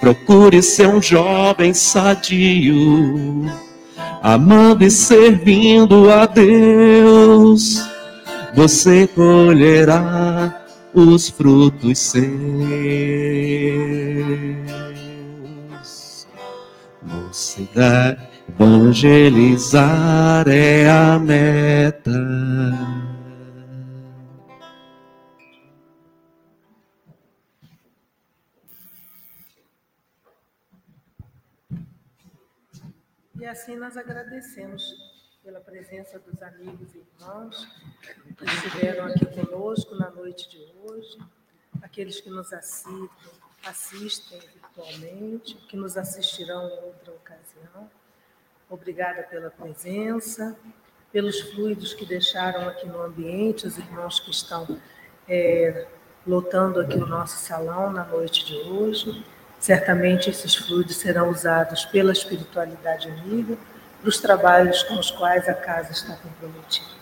procure 0.00 0.62
ser 0.62 0.88
um 0.88 1.02
jovem 1.02 1.74
sadio, 1.74 3.46
amando 4.22 4.84
e 4.84 4.90
servindo 4.90 6.10
a 6.10 6.26
Deus. 6.26 7.82
Você 8.54 9.06
colherá 9.06 10.54
os 10.94 11.28
frutos 11.28 11.98
seus. 11.98 12.28
Mocidade, 17.02 18.18
evangelizar 18.58 20.48
é 20.48 20.88
a 20.88 21.18
meta. 21.18 22.10
Assim 33.58 33.76
nós 33.76 33.96
agradecemos 33.96 34.94
pela 35.42 35.58
presença 35.58 36.16
dos 36.20 36.40
amigos 36.40 36.94
e 36.94 36.98
irmãos 36.98 37.68
que 38.36 38.44
estiveram 38.44 39.06
aqui 39.06 39.26
conosco 39.26 39.96
na 39.96 40.08
noite 40.10 40.48
de 40.48 40.64
hoje, 40.80 41.18
aqueles 41.82 42.20
que 42.20 42.30
nos 42.30 42.52
assistem, 42.52 43.10
assistem 43.66 44.38
virtualmente, 44.38 45.56
que 45.68 45.76
nos 45.76 45.96
assistirão 45.96 46.68
em 46.68 46.84
outra 46.84 47.12
ocasião. 47.12 47.90
Obrigada 48.70 49.24
pela 49.24 49.50
presença, 49.50 50.56
pelos 51.10 51.40
fluidos 51.40 51.92
que 51.94 52.06
deixaram 52.06 52.68
aqui 52.68 52.86
no 52.86 53.02
ambiente, 53.02 53.66
os 53.66 53.76
irmãos 53.76 54.20
que 54.20 54.30
estão 54.30 54.80
é, 55.28 55.88
lotando 56.24 56.78
aqui 56.78 56.96
o 56.96 57.06
nosso 57.06 57.38
salão 57.44 57.92
na 57.92 58.04
noite 58.04 58.46
de 58.46 58.54
hoje. 58.70 59.24
Certamente 59.58 60.30
esses 60.30 60.54
fluidos 60.54 60.96
serão 60.96 61.30
usados 61.30 61.84
pela 61.86 62.12
espiritualidade 62.12 63.08
amiga 63.08 63.56
para 64.00 64.08
os 64.08 64.18
trabalhos 64.18 64.82
com 64.84 64.94
os 64.94 65.10
quais 65.10 65.48
a 65.48 65.54
casa 65.54 65.92
está 65.92 66.16
comprometida. 66.16 66.98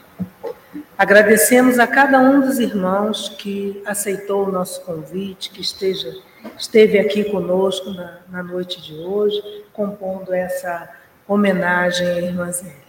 Agradecemos 0.97 1.79
a 1.79 1.87
cada 1.87 2.19
um 2.19 2.41
dos 2.41 2.59
irmãos 2.59 3.29
que 3.29 3.83
aceitou 3.85 4.47
o 4.47 4.53
nosso 4.53 4.81
convite, 4.83 5.51
que 5.51 5.61
esteja, 5.61 6.11
esteve 6.59 6.99
aqui 6.99 7.25
conosco 7.25 7.91
na, 7.91 8.21
na 8.29 8.43
noite 8.43 8.81
de 8.81 8.95
hoje, 8.95 9.43
compondo 9.75 10.33
essa 10.33 10.89
homenagem 11.29 12.07
à 12.07 12.19
irmã 12.19 12.51
Zélia. 12.51 12.87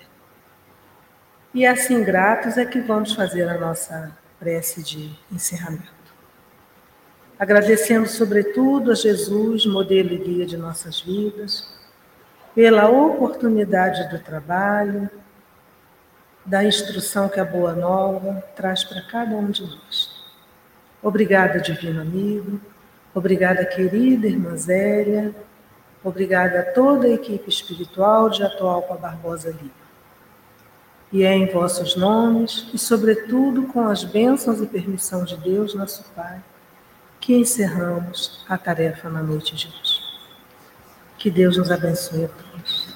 E 1.54 1.66
assim, 1.66 2.04
gratos, 2.04 2.58
é 2.58 2.66
que 2.66 2.80
vamos 2.80 3.14
fazer 3.14 3.50
a 3.50 3.58
nossa 3.58 4.16
prece 4.40 4.82
de 4.84 5.18
encerramento. 5.32 5.97
Agradecendo, 7.40 8.08
sobretudo, 8.08 8.92
a 8.92 8.96
Jesus, 8.96 9.66
modelo 9.66 10.12
e 10.12 10.18
guia 10.18 10.46
de 10.46 10.58
nossas 10.58 11.00
vidas, 11.02 11.72
pela 12.56 12.90
oportunidade 12.90 14.10
do 14.10 14.18
trabalho, 14.24 15.08
da 16.44 16.64
instrução 16.64 17.30
que 17.30 17.40
a 17.40 17.46
Boa 17.46 17.74
Nova 17.74 18.44
traz 18.56 18.84
para 18.84 19.04
cada 19.04 19.36
um 19.36 19.52
de 19.52 19.62
nós. 19.62 20.26
Obrigada, 21.04 21.60
Divino 21.60 22.02
Amigo, 22.02 22.60
obrigada, 23.14 23.64
querida 23.66 24.26
Irmã 24.26 24.58
Zélia, 24.58 25.36
obrigada 26.04 26.62
a 26.62 26.64
toda 26.64 27.06
a 27.06 27.12
equipe 27.12 27.48
espiritual 27.50 28.32
de 28.32 28.42
Atual 28.42 28.84
a 28.90 28.96
Barbosa 28.96 29.52
Lima. 29.52 29.88
E 31.12 31.24
é 31.24 31.36
em 31.36 31.46
vossos 31.52 31.96
nomes, 31.96 32.68
e 32.74 32.80
sobretudo 32.80 33.68
com 33.68 33.88
as 33.88 34.04
bênçãos 34.04 34.60
e 34.60 34.66
permissão 34.66 35.24
de 35.24 35.38
Deus, 35.38 35.76
nosso 35.76 36.04
Pai, 36.16 36.42
que 37.28 37.34
encerramos 37.34 38.42
a 38.48 38.58
tarefa 38.58 39.10
na 39.10 39.22
noite 39.22 39.54
de 39.54 39.68
hoje. 39.68 40.00
Que 41.18 41.30
Deus 41.30 41.58
nos 41.58 41.70
abençoe 41.70 42.24
a 42.24 42.30
todos. 42.30 42.96